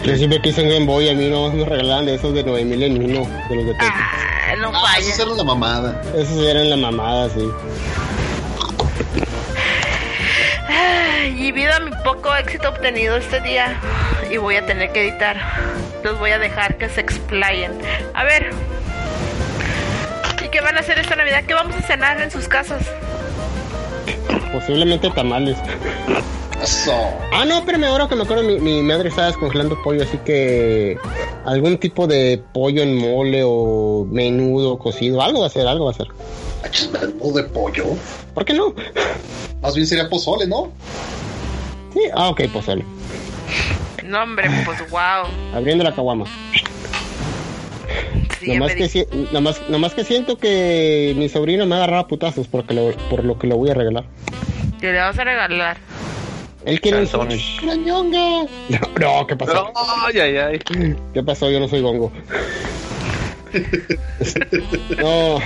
Yo 0.04 0.16
siempre 0.16 0.40
quise 0.42 0.62
un 0.62 0.68
Game 0.68 0.86
Boy, 0.86 1.08
a 1.08 1.14
mí 1.14 1.28
no 1.30 1.50
me 1.50 1.64
regalaban 1.64 2.06
de 2.06 2.14
esos 2.16 2.34
de 2.34 2.42
9000 2.44 2.82
en 2.82 3.04
uno, 3.04 3.28
de 3.48 3.56
los 3.56 3.66
de 3.66 3.72
Tetris. 3.72 3.90
Ah, 3.92 4.54
no 4.60 4.68
Ah, 4.74 4.80
falla. 4.92 4.98
esa 5.08 5.22
era 5.22 5.32
la 5.34 5.44
mamada. 5.44 6.02
Esos 6.16 6.46
eran 6.46 6.70
la 6.70 6.76
mamada, 6.76 7.28
sí. 7.30 7.48
Y 11.36 11.52
debido 11.52 11.72
a 11.74 11.80
mi 11.80 11.90
poco 12.04 12.34
éxito 12.36 12.68
obtenido 12.68 13.16
este 13.16 13.40
día, 13.40 13.78
y 14.30 14.36
voy 14.36 14.56
a 14.56 14.66
tener 14.66 14.90
que 14.92 15.02
editar, 15.08 15.36
los 16.02 16.18
voy 16.18 16.30
a 16.30 16.38
dejar 16.38 16.76
que 16.76 16.88
se 16.88 17.00
explayen. 17.00 17.72
A 18.14 18.24
ver, 18.24 18.50
¿y 18.50 18.75
qué 20.56 20.62
van 20.62 20.76
a 20.78 20.80
hacer 20.80 20.98
esta 20.98 21.14
Navidad? 21.16 21.44
¿Qué 21.46 21.52
vamos 21.52 21.76
a 21.76 21.82
cenar 21.82 22.18
en 22.18 22.30
sus 22.30 22.48
casas? 22.48 22.82
Posiblemente 24.54 25.10
tamales. 25.10 25.58
Eso. 26.62 26.94
Ah, 27.30 27.44
no, 27.44 27.58
espérame, 27.58 27.84
ahora 27.84 28.08
que 28.08 28.16
me 28.16 28.22
acuerdo, 28.22 28.42
mi, 28.42 28.58
mi 28.58 28.82
madre 28.82 29.10
estaba 29.10 29.26
descongelando 29.26 29.76
pollo, 29.82 30.02
así 30.02 30.16
que 30.24 30.96
algún 31.44 31.76
tipo 31.76 32.06
de 32.06 32.42
pollo 32.54 32.82
en 32.82 32.96
mole 32.96 33.42
o 33.44 34.06
menudo 34.10 34.78
cocido, 34.78 35.20
algo 35.20 35.42
va 35.42 35.48
a 35.48 35.50
ser, 35.50 35.66
algo 35.66 35.84
va 35.84 35.90
a 35.90 35.94
ser. 35.94 36.06
Achis, 36.64 36.90
menú 36.90 37.34
de 37.34 37.42
pollo. 37.42 37.84
¿Por 38.32 38.46
qué 38.46 38.54
no? 38.54 38.72
Más 39.60 39.74
bien 39.74 39.86
sería 39.86 40.08
pozole, 40.08 40.46
¿no? 40.46 40.72
Sí, 41.92 42.00
ah, 42.14 42.30
ok, 42.30 42.44
pozole. 42.50 42.82
No, 44.06 44.22
hombre, 44.22 44.48
pues 44.64 44.90
wow. 44.90 45.26
Abriendo 45.54 45.84
la 45.84 45.94
caguama. 45.94 46.24
Nomás, 48.54 48.74
que, 48.74 48.88
si- 48.88 49.06
nomás, 49.32 49.60
nomás 49.68 49.94
que 49.94 50.04
siento 50.04 50.38
que 50.38 51.14
mi 51.16 51.28
sobrino 51.28 51.66
me 51.66 51.74
agarraba 51.76 52.06
putazos 52.06 52.46
porque 52.48 52.74
lo- 52.74 52.92
por 53.10 53.24
lo 53.24 53.38
que 53.38 53.46
lo 53.46 53.56
voy 53.56 53.70
a 53.70 53.74
regalar. 53.74 54.04
¿Qué 54.80 54.92
le 54.92 54.98
vas 54.98 55.18
a 55.18 55.24
regalar? 55.24 55.76
Él 56.64 56.80
quiere 56.80 57.00
un. 57.00 57.06
Switch. 57.06 57.62
¡La 57.62 57.74
ñonga! 57.76 58.46
No, 58.68 58.78
no, 59.20 59.26
¿qué 59.26 59.36
pasó? 59.36 59.72
Ay, 60.06 60.18
ay, 60.18 60.36
ay. 60.36 60.58
¿Qué 61.14 61.22
pasó? 61.22 61.48
Yo 61.50 61.60
no 61.60 61.68
soy 61.68 61.80
gongo. 61.80 62.10
no. 64.98 65.38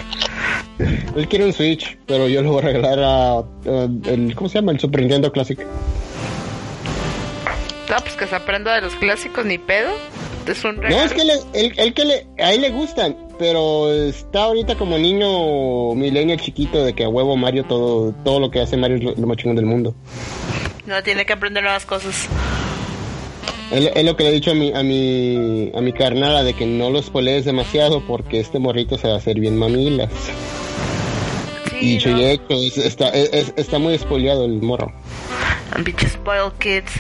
Él 1.16 1.28
quiere 1.28 1.44
un 1.44 1.52
Switch, 1.52 1.98
pero 2.06 2.26
yo 2.28 2.40
le 2.42 2.48
voy 2.48 2.58
a 2.58 2.62
regalar 2.62 2.98
a, 3.00 3.32
a 3.38 3.44
el 4.06 4.34
¿cómo 4.34 4.48
se 4.48 4.56
llama? 4.58 4.72
El 4.72 4.80
Super 4.80 5.00
Nintendo 5.00 5.30
Classic. 5.30 5.58
No, 7.90 7.96
pues 7.98 8.14
que 8.14 8.26
se 8.26 8.34
aprenda 8.36 8.74
de 8.74 8.80
los 8.82 8.94
clásicos, 8.94 9.44
ni 9.44 9.58
pedo. 9.58 9.90
Es 10.46 10.64
un 10.64 10.76
No, 10.80 11.02
es 11.02 11.12
que 11.12 11.24
le, 11.24 11.34
él, 11.52 11.72
él 11.76 11.94
que 11.94 12.04
le, 12.04 12.26
a 12.42 12.52
él 12.52 12.62
le 12.62 12.70
gustan, 12.70 13.16
pero 13.38 13.92
está 13.92 14.44
ahorita 14.44 14.74
como 14.76 14.98
niño 14.98 15.94
millennial 15.94 16.40
chiquito 16.40 16.82
de 16.84 16.92
que 16.92 17.04
a 17.04 17.08
huevo 17.08 17.36
Mario 17.36 17.64
todo, 17.64 18.12
todo 18.24 18.40
lo 18.40 18.50
que 18.50 18.60
hace 18.60 18.76
Mario 18.76 18.96
es 18.96 19.02
lo, 19.04 19.14
lo 19.14 19.26
más 19.26 19.36
chingón 19.36 19.56
del 19.56 19.66
mundo. 19.66 19.94
No, 20.86 21.02
tiene 21.02 21.24
que 21.24 21.32
aprender 21.34 21.62
nuevas 21.62 21.86
cosas. 21.86 22.26
Es, 23.70 24.04
lo 24.04 24.16
que 24.16 24.24
le 24.24 24.30
he 24.30 24.32
dicho 24.32 24.50
a 24.50 24.54
mi, 24.54 24.72
a 24.72 24.82
mi, 24.82 25.70
a 25.74 25.80
mi 25.80 25.92
carnala 25.92 26.42
de 26.42 26.54
que 26.54 26.66
no 26.66 26.90
los 26.90 27.08
polees 27.10 27.44
demasiado 27.44 28.04
porque 28.04 28.40
este 28.40 28.58
morrito 28.58 28.98
se 28.98 29.06
va 29.06 29.14
a 29.14 29.18
hacer 29.18 29.38
bien 29.38 29.56
mamilas. 29.56 30.10
Sí, 31.78 31.98
Y 32.04 32.08
no. 32.10 32.18
hecho, 32.18 32.54
es- 32.54 32.78
está, 32.78 33.10
es- 33.10 33.30
es- 33.32 33.52
está 33.56 33.78
muy 33.78 33.94
espoleado 33.94 34.44
el 34.44 34.60
morro. 34.60 34.92
Bitch 35.78 36.06
spoiled 36.08 36.52
kids. 36.58 36.92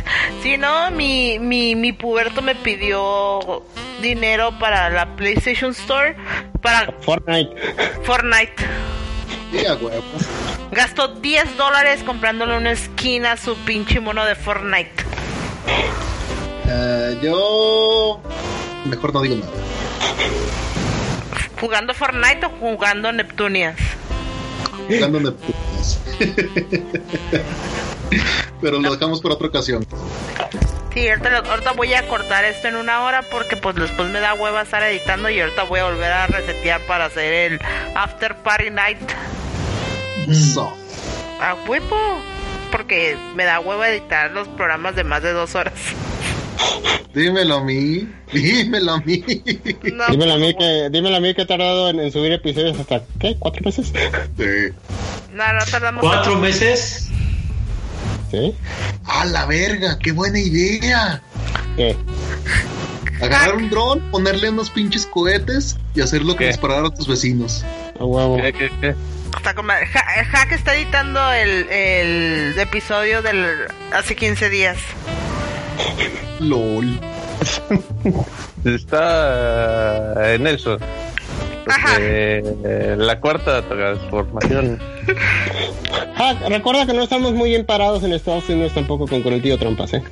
Sí, 0.42 0.56
no, 0.56 0.90
mi, 0.90 1.38
mi, 1.38 1.74
mi 1.74 1.92
puberto 1.92 2.40
me 2.40 2.54
pidió 2.54 3.64
dinero 4.00 4.58
para 4.58 4.88
la 4.90 5.16
PlayStation 5.16 5.72
Store 5.72 6.16
para 6.62 6.92
Fortnite. 7.00 7.50
Fortnite. 8.04 8.54
A 9.68 9.74
huevo. 9.74 10.02
Gastó 10.70 11.08
10 11.08 11.56
dólares 11.56 12.02
comprándole 12.04 12.56
una 12.56 12.76
skin 12.76 13.26
a 13.26 13.36
su 13.36 13.56
pinche 13.56 13.98
mono 14.00 14.24
de 14.24 14.36
Fortnite. 14.36 15.04
Eh, 16.66 17.18
yo. 17.22 18.20
Mejor 18.84 19.12
no 19.12 19.22
digo 19.22 19.36
nada. 19.36 19.52
¿Jugando 21.60 21.92
Fortnite 21.92 22.46
o 22.46 22.50
jugando 22.50 23.12
Neptunias? 23.12 23.76
Jugando 24.88 25.20
Neptunes. 25.20 26.00
Pero 28.60 28.78
lo 28.78 28.90
dejamos 28.90 29.20
por 29.20 29.32
otra 29.32 29.48
ocasión. 29.48 29.86
Sí, 30.92 31.08
ahorita, 31.08 31.72
voy 31.76 31.94
a 31.94 32.06
cortar 32.08 32.44
esto 32.44 32.68
en 32.68 32.76
una 32.76 33.04
hora 33.04 33.22
porque 33.30 33.56
pues 33.56 33.76
después 33.76 34.10
me 34.10 34.18
da 34.18 34.34
hueva 34.34 34.62
estar 34.62 34.82
editando 34.82 35.30
y 35.30 35.40
ahorita 35.40 35.62
voy 35.64 35.80
a 35.80 35.84
volver 35.84 36.12
a 36.12 36.26
resetear 36.26 36.80
para 36.86 37.04
hacer 37.06 37.52
el 37.52 37.60
After 37.94 38.36
Party 38.36 38.70
Night. 38.70 38.98
So. 40.32 40.72
A 41.40 41.54
huevo. 41.66 41.96
porque 42.72 43.16
me 43.34 43.44
da 43.44 43.60
huevo 43.60 43.84
editar 43.84 44.30
los 44.32 44.48
programas 44.48 44.96
de 44.96 45.04
más 45.04 45.22
de 45.22 45.32
dos 45.32 45.54
horas. 45.54 45.74
Dímelo 47.14 47.56
a 47.56 47.64
mí, 47.64 48.08
dímelo 48.32 48.92
a 48.92 49.00
mí. 49.00 49.24
dímelo 50.10 50.32
a 50.34 50.38
mí 50.38 50.54
que, 50.54 50.88
dímelo 50.90 51.16
a 51.16 51.20
mí 51.20 51.34
que 51.34 51.42
he 51.42 51.46
tardado 51.46 51.88
en, 51.90 52.00
en 52.00 52.12
subir 52.12 52.32
episodios 52.32 52.78
hasta, 52.78 53.02
¿qué? 53.18 53.36
¿Cuatro 53.38 53.62
meses? 53.64 53.92
Sí. 54.36 54.74
No, 55.32 55.52
no 55.52 55.64
tardamos. 55.70 56.02
¿Cuatro 56.02 56.36
meses? 56.36 57.08
¿Sí? 58.30 58.54
¡A 59.06 59.24
la 59.24 59.46
verga! 59.46 59.98
¡Qué 59.98 60.12
buena 60.12 60.38
idea! 60.38 61.20
¿Qué? 61.76 61.96
Agarrar 63.20 63.56
un 63.56 63.68
dron, 63.68 64.00
ponerle 64.10 64.48
unos 64.50 64.70
pinches 64.70 65.04
cohetes 65.06 65.76
y 65.94 66.00
hacerlo 66.00 66.36
que 66.36 66.46
disparar 66.46 66.84
a 66.86 66.90
tus 66.90 67.06
vecinos. 67.06 67.64
A 67.98 68.04
huevo. 68.04 68.36
¿Qué, 68.38 68.52
qué, 68.52 68.70
qué? 68.80 68.94
Está 69.36 69.54
con. 69.54 69.66
Ja- 69.66 70.24
Hack 70.32 70.52
está 70.52 70.74
editando 70.74 71.20
el, 71.32 71.68
el 71.70 72.58
episodio 72.58 73.20
del 73.22 73.46
hace 73.92 74.16
15 74.16 74.48
días. 74.48 74.78
LOL. 76.40 76.98
Está 78.64 80.34
en 80.34 80.46
eso. 81.70 81.98
Eh, 82.00 82.94
la 82.98 83.20
cuarta 83.20 83.62
transformación. 83.62 84.78
Ah, 86.16 86.34
recuerda 86.48 86.86
que 86.86 86.92
no 86.92 87.02
estamos 87.02 87.32
muy 87.32 87.50
bien 87.50 87.64
parados 87.64 88.02
en 88.04 88.12
Estados 88.12 88.48
Unidos 88.48 88.72
tampoco 88.74 89.06
con, 89.06 89.22
con 89.22 89.32
el 89.32 89.42
tío 89.42 89.58
Trompas, 89.58 89.94
¿eh? 89.94 90.02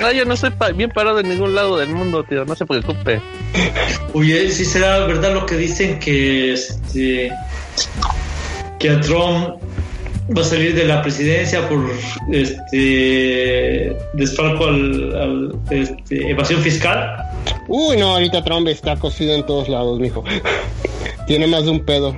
No, 0.00 0.12
yo 0.12 0.24
no 0.24 0.34
estoy 0.34 0.50
pa- 0.50 0.70
bien 0.70 0.90
parado 0.90 1.18
en 1.18 1.28
ningún 1.28 1.54
lado 1.56 1.76
del 1.76 1.88
mundo, 1.88 2.22
tío. 2.22 2.44
No 2.44 2.54
se 2.54 2.64
preocupe. 2.64 3.20
Oye, 4.12 4.48
si 4.50 4.64
será 4.64 5.00
verdad 5.06 5.34
lo 5.34 5.44
que 5.44 5.56
dicen 5.56 5.98
que 5.98 6.52
este 6.52 7.32
que 8.78 8.90
a 8.90 9.00
Trump 9.00 9.56
va 10.36 10.42
a 10.42 10.44
salir 10.44 10.74
de 10.76 10.84
la 10.84 11.02
presidencia 11.02 11.68
por 11.68 11.90
este 12.30 13.96
desfalco 14.12 14.66
al, 14.66 15.16
al, 15.16 15.52
este, 15.70 16.30
evasión 16.30 16.60
fiscal. 16.60 17.16
Uy, 17.68 17.96
no, 17.96 18.12
ahorita 18.12 18.42
Trump 18.44 18.68
está 18.68 18.96
cosido 18.96 19.34
en 19.34 19.44
todos 19.46 19.68
lados, 19.68 19.98
mijo. 20.00 20.24
Tiene 21.26 21.46
más 21.46 21.64
de 21.64 21.70
un 21.70 21.80
pedo. 21.80 22.14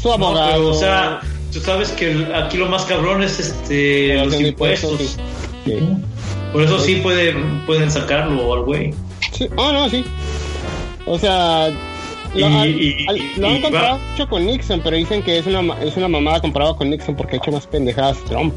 Su 0.00 0.08
No, 0.08 0.14
abogado. 0.14 0.52
pero, 0.56 0.68
o 0.70 0.74
sea, 0.74 1.20
tú 1.52 1.60
sabes 1.60 1.90
que 1.90 2.26
aquí 2.34 2.56
lo 2.56 2.66
más 2.66 2.84
cabrón 2.84 3.22
es 3.22 3.38
este 3.40 4.24
los 4.24 4.40
impuestos. 4.40 5.16
sí. 5.64 5.78
Por 6.52 6.62
eso 6.62 6.78
sí 6.78 6.96
pueden 6.96 7.62
pueden 7.66 7.90
sacarlo 7.90 8.54
al 8.54 8.62
güey. 8.62 8.94
Sí, 9.32 9.48
Ah, 9.58 9.70
no, 9.72 9.88
sí. 9.90 10.04
O 11.06 11.18
sea, 11.18 11.68
lo, 12.34 12.48
Y- 12.48 13.06
al- 13.08 13.16
y- 13.20 13.32
lo 13.36 13.48
han 13.48 13.62
comparado 13.62 13.98
mucho 13.98 14.28
con 14.28 14.46
Nixon, 14.46 14.80
pero 14.82 14.96
dicen 14.96 15.22
que 15.22 15.38
es 15.38 15.46
una, 15.46 15.60
es 15.82 15.96
una 15.96 16.08
mamada 16.08 16.40
comparado 16.40 16.76
con 16.76 16.88
Nixon 16.90 17.16
porque 17.16 17.36
ha 17.36 17.38
hecho 17.38 17.50
más 17.52 17.66
pendejadas 17.66 18.18
Trump. 18.24 18.54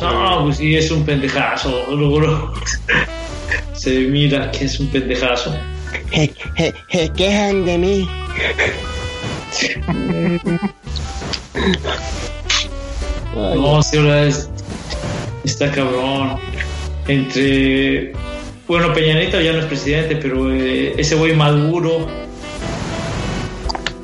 No, 0.00 0.44
pues 0.44 0.56
sí, 0.56 0.74
es 0.74 0.90
un 0.90 1.04
pendejazo. 1.04 1.70
Se 3.84 3.90
mira 4.08 4.50
que 4.50 4.64
es 4.64 4.80
un 4.80 4.86
pendejazo. 4.88 5.54
Se, 6.10 6.32
se- 6.56 6.74
se 6.90 7.08
quejan 7.10 7.66
de 7.66 7.76
mí. 7.76 8.08
No, 13.34 13.82
sí, 13.82 13.96
ahora 13.98 14.22
es. 14.24 14.48
Está 15.44 15.70
cabrón. 15.70 16.38
Entre. 17.08 18.12
Bueno, 18.66 18.92
Peña 18.94 19.14
Nieto 19.16 19.40
ya 19.40 19.52
no 19.52 19.58
es 19.58 19.66
presidente, 19.66 20.16
pero 20.16 20.50
eh, 20.52 20.94
ese 20.96 21.14
güey 21.16 21.34
Maduro. 21.34 22.08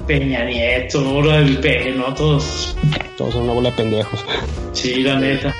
Peña 0.07 0.45
Nieto, 0.45 0.99
ahora 1.01 1.39
el 1.39 1.59
peje, 1.59 1.93
¿no? 1.93 2.13
Todos. 2.15 2.77
Todos 3.17 3.33
son 3.35 3.45
una 3.45 3.53
bola 3.55 3.71
de 3.71 3.77
pendejos. 3.77 4.25
Sí, 4.73 4.97
la 5.03 5.19
neta. 5.19 5.55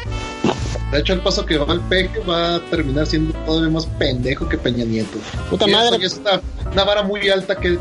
De 0.93 0.99
hecho, 0.99 1.13
el 1.13 1.21
paso 1.21 1.47
que 1.47 1.57
va 1.57 1.73
al 1.73 1.81
peje 1.83 2.19
va 2.29 2.57
a 2.57 2.61
terminar 2.63 3.07
siendo 3.07 3.33
todavía 3.45 3.71
más 3.71 3.87
pendejo 3.87 4.49
que 4.49 4.59
Peña 4.59 4.85
Nieto. 4.85 5.19
Puta 5.49 5.67
Y 5.69 5.71
eso 5.71 5.79
madre. 5.81 5.99
ya 6.01 6.07
es 6.07 6.15
una, 6.19 6.41
una 6.73 6.85
vara 6.85 7.03
muy 7.05 7.29
alta 7.31 7.55
que, 7.57 7.79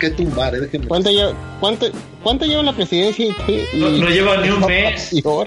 que 0.00 0.10
tumbar, 0.10 0.54
eh, 0.54 0.60
déjenme. 0.60 0.86
¿Cuánto 0.88 1.10
lleva, 1.10 1.32
cuánto, 1.60 1.86
cuánto 2.22 2.46
lleva 2.46 2.60
en 2.60 2.66
la 2.66 2.72
presidencia? 2.72 3.26
Y, 3.26 3.52
y- 3.52 3.66
No, 3.74 3.90
no 3.90 4.08
lleva 4.08 4.36
ni 4.38 4.48
un 4.48 4.60
mes. 4.66 5.12
Ni 5.12 5.20
O 5.24 5.46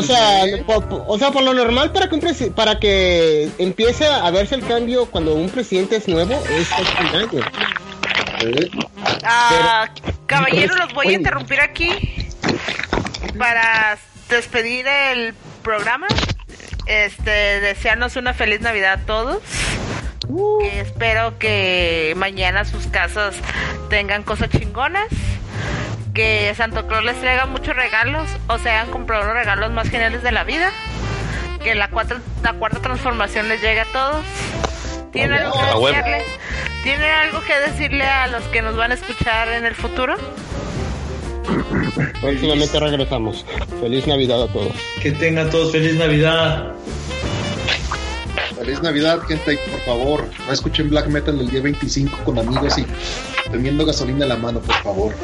el 0.00 0.04
sea, 0.04 0.44
mes. 0.46 0.62
po- 0.64 0.80
po- 0.80 1.04
o 1.06 1.18
sea, 1.18 1.30
por 1.30 1.42
lo 1.42 1.52
normal 1.52 1.92
para 1.92 2.08
que 2.08 2.14
un 2.14 2.20
presi- 2.22 2.50
para 2.52 2.78
que 2.78 3.50
empiece 3.58 4.06
a 4.06 4.30
verse 4.30 4.54
el 4.54 4.64
cambio 4.66 5.04
cuando 5.06 5.34
un 5.34 5.50
presidente 5.50 5.96
es 5.96 6.08
nuevo 6.08 6.32
es 6.32 6.68
un 7.00 7.06
año. 7.16 7.40
Eh, 8.40 8.70
Ah, 9.22 9.88
caballero, 10.26 10.74
los 10.76 10.92
voy 10.94 11.08
a 11.08 11.12
interrumpir 11.12 11.60
aquí 11.60 11.90
para 13.38 13.98
despedir 14.28 14.86
el 14.86 15.34
programa. 15.66 16.06
Este, 16.86 17.60
desearnos 17.60 18.14
una 18.14 18.32
feliz 18.34 18.60
Navidad 18.60 18.92
a 18.92 19.04
todos. 19.04 19.42
Y 20.62 20.66
espero 20.78 21.38
que 21.38 22.14
mañana 22.16 22.64
sus 22.64 22.86
casas 22.86 23.34
tengan 23.90 24.22
cosas 24.22 24.48
chingonas. 24.48 25.08
Que 26.14 26.54
Santo 26.56 26.86
Claus 26.86 27.04
les 27.04 27.20
traiga 27.20 27.46
muchos 27.46 27.74
regalos 27.74 28.28
o 28.46 28.58
se 28.58 28.70
hayan 28.70 28.90
comprado 28.92 29.24
los 29.24 29.34
regalos 29.34 29.72
más 29.72 29.90
geniales 29.90 30.22
de 30.22 30.30
la 30.30 30.44
vida. 30.44 30.70
Que 31.64 31.74
la 31.74 31.90
cuarta, 31.90 32.20
la 32.44 32.52
cuarta 32.52 32.78
transformación 32.78 33.48
les 33.48 33.60
llegue 33.60 33.80
a 33.80 33.86
todos. 33.86 34.24
¿Tienen 35.12 35.42
algo, 35.42 35.60
A 35.60 35.72
que 35.72 35.78
huevo. 35.78 35.96
decirle, 35.96 36.24
¿Tienen 36.84 37.10
algo 37.10 37.40
que 37.42 37.58
decirle 37.58 38.04
a 38.04 38.28
los 38.28 38.44
que 38.44 38.62
nos 38.62 38.76
van 38.76 38.92
a 38.92 38.94
escuchar 38.94 39.48
en 39.48 39.66
el 39.66 39.74
futuro? 39.74 40.14
Próximamente 42.20 42.80
regresamos. 42.80 43.44
Feliz 43.80 44.06
Navidad 44.06 44.42
a 44.42 44.48
todos. 44.48 44.72
Que 45.02 45.12
tengan 45.12 45.50
todos 45.50 45.72
feliz 45.72 45.94
Navidad. 45.96 46.72
Feliz 48.58 48.82
Navidad, 48.82 49.20
gente, 49.28 49.58
por 49.70 49.80
favor, 49.80 50.24
no 50.46 50.52
escuchen 50.52 50.88
black 50.90 51.06
metal 51.08 51.38
el 51.40 51.50
día 51.50 51.60
25 51.60 52.18
con 52.24 52.38
amigos 52.38 52.76
y 52.78 52.86
teniendo 53.50 53.84
gasolina 53.86 54.24
en 54.24 54.28
la 54.30 54.36
mano, 54.36 54.60
por 54.60 54.74
favor. 54.82 55.14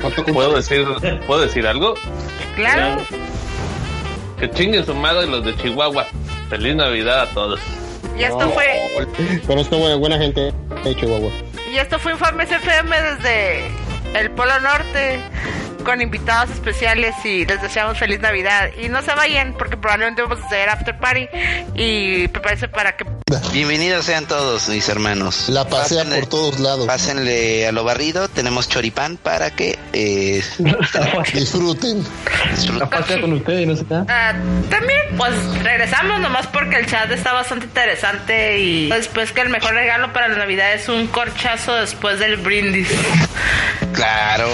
Con- 0.00 0.34
¿Puedo 0.34 0.56
decir, 0.56 0.86
¿puedo 1.26 1.42
decir 1.42 1.66
algo? 1.66 1.94
Claro. 2.56 3.02
Que 4.38 4.50
chinguen 4.50 4.86
su 4.86 4.94
madre 4.94 5.26
los 5.26 5.44
de 5.44 5.54
Chihuahua. 5.56 6.06
Feliz 6.48 6.76
Navidad 6.76 7.22
a 7.22 7.26
todos. 7.34 7.60
Y 8.18 8.22
esto 8.22 8.48
fue 8.50 8.64
Pero 9.46 9.60
esto 9.60 9.76
buena, 9.78 9.96
buena 9.96 10.18
gente 10.18 10.52
de 10.84 10.96
Chihuahua. 10.96 11.30
y 11.72 11.76
esto 11.76 11.98
fue 11.98 12.12
Infames 12.12 12.50
FM 12.50 12.96
desde 13.02 13.66
el 14.18 14.30
Polo 14.30 14.58
Norte 14.60 15.20
con 15.84 16.00
invitados 16.02 16.50
especiales 16.50 17.14
y 17.24 17.46
les 17.46 17.62
deseamos 17.62 17.98
feliz 17.98 18.20
Navidad 18.20 18.70
y 18.82 18.88
no 18.88 19.00
se 19.02 19.14
vayan 19.14 19.54
porque 19.54 19.76
probablemente 19.76 20.22
vamos 20.22 20.40
a 20.42 20.46
hacer 20.46 20.68
after 20.68 20.98
party 20.98 21.28
y 21.74 22.28
prepárense 22.28 22.68
para 22.68 22.96
que 22.96 23.04
Bienvenidos 23.52 24.04
sean 24.06 24.26
todos 24.26 24.68
mis 24.68 24.88
hermanos. 24.88 25.48
La 25.48 25.66
pasea 25.68 26.04
Pásenle- 26.04 26.20
por 26.20 26.26
todos 26.28 26.60
lados. 26.60 26.86
Pásenle 26.86 27.66
a 27.66 27.72
lo 27.72 27.84
barrido, 27.84 28.28
tenemos 28.28 28.68
choripán 28.68 29.16
para 29.16 29.50
que 29.50 29.78
eh, 29.92 30.42
Disfruten. 31.34 32.04
disfruten. 32.54 33.20
con 33.20 33.32
ustedes, 33.34 33.66
no 33.66 33.76
sé 33.76 33.84
qué. 33.86 33.94
Ah, 34.08 34.34
también 34.70 35.00
pues 35.16 35.34
regresamos 35.62 36.20
nomás 36.20 36.46
porque 36.48 36.76
el 36.76 36.86
chat 36.86 37.10
está 37.10 37.32
bastante 37.32 37.66
interesante 37.66 38.58
y 38.58 38.88
después 38.90 39.32
que 39.32 39.40
el 39.42 39.48
mejor 39.50 39.74
regalo 39.74 40.12
para 40.12 40.28
la 40.28 40.36
Navidad 40.38 40.72
es 40.74 40.88
un 40.88 41.06
corchazo 41.08 41.74
después 41.76 42.18
del 42.18 42.36
brindis. 42.38 42.88
Claro, 43.94 44.50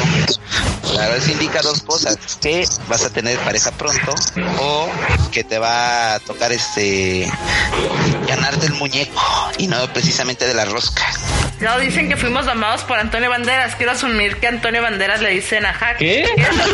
claro, 0.95 1.14
eso 1.14 1.32
indica 1.32 1.61
dos 1.61 1.82
cosas, 1.82 2.16
que 2.40 2.66
vas 2.88 3.05
a 3.05 3.11
tener 3.11 3.36
pareja 3.38 3.72
pronto 3.72 4.14
o 4.61 4.88
que 5.32 5.42
te 5.42 5.59
va 5.59 6.14
a 6.14 6.20
tocar 6.20 6.53
este 6.53 7.30
ganarte 8.28 8.66
el 8.66 8.74
muñeco 8.74 9.20
y 9.59 9.66
no 9.66 9.92
precisamente 9.92 10.47
de 10.47 10.55
la 10.55 10.64
rosca. 10.64 11.03
No, 11.65 11.79
dicen 11.79 12.09
que 12.11 12.17
fuimos 12.17 12.45
llamados 12.47 12.85
por 12.85 12.99
Antonio 12.99 13.31
Banderas. 13.31 13.75
Quiero 13.75 13.93
asumir 13.93 14.37
que 14.39 14.47
Antonio 14.49 14.83
Banderas 14.83 15.21
le 15.23 15.31
dicen 15.31 15.65
a 15.65 15.73
Hack. 15.73 15.97
¿Qué? 15.99 16.25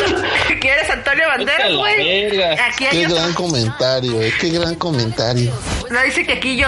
¿Quién 0.59 0.73
eres 0.73 0.89
Antonio 0.89 1.27
Banderas, 1.27 1.73
güey? 1.73 2.41
Aquí 2.59 2.85
hay 2.85 2.91
Qué 2.99 3.05
otro- 3.05 3.15
gran 3.15 3.33
comentario, 3.33 4.21
eh, 4.21 4.33
qué 4.39 4.49
gran 4.49 4.75
comentario. 4.75 5.51
No 5.89 6.01
dice 6.01 6.25
que 6.25 6.33
aquí 6.33 6.57
yo, 6.57 6.67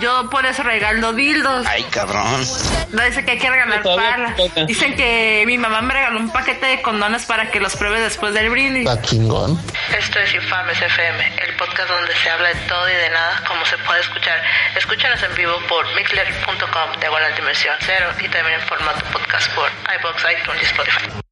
yo 0.00 0.28
por 0.30 0.46
eso 0.46 0.62
regalo 0.62 1.12
dildos. 1.12 1.66
Ay, 1.66 1.84
cabrón. 1.90 2.44
No 2.92 3.02
dice 3.04 3.24
que 3.24 3.32
hay 3.32 3.38
que 3.38 3.50
regalar 3.50 3.82
palas. 3.82 4.32
Dicen 4.66 4.94
que 4.96 5.42
mi 5.46 5.58
mamá 5.58 5.80
me 5.82 5.94
regaló 5.94 6.18
un 6.20 6.30
paquete 6.30 6.66
de 6.66 6.82
condones 6.82 7.24
para 7.24 7.50
que 7.50 7.60
los 7.60 7.74
pruebe 7.76 8.00
después 8.00 8.34
del 8.34 8.50
brindis. 8.50 8.88
Está 8.88 9.02
chingón. 9.02 9.60
Esto 9.98 10.18
es 10.20 10.34
Infames 10.34 10.80
FM, 10.80 11.32
el 11.46 11.56
podcast 11.56 11.88
donde 11.88 12.14
se 12.16 12.30
habla 12.30 12.48
de 12.48 12.54
todo 12.68 12.88
y 12.88 12.94
de 12.94 13.10
nada, 13.10 13.42
como 13.46 13.64
se 13.64 13.76
puede 13.78 14.00
escuchar. 14.00 14.40
Escúchanos 14.76 15.22
en 15.22 15.34
vivo 15.34 15.54
por 15.68 15.86
mixler.com, 15.94 17.00
diagonal 17.00 17.34
dimensión 17.34 17.63
cero, 17.80 18.10
y 18.20 18.28
también 18.28 18.60
en 18.60 18.66
formato 18.66 19.04
podcast 19.12 19.52
por 19.54 19.70
iBox, 19.98 20.24
iTunes 20.30 20.62
y 20.62 20.64
Spotify. 20.66 21.23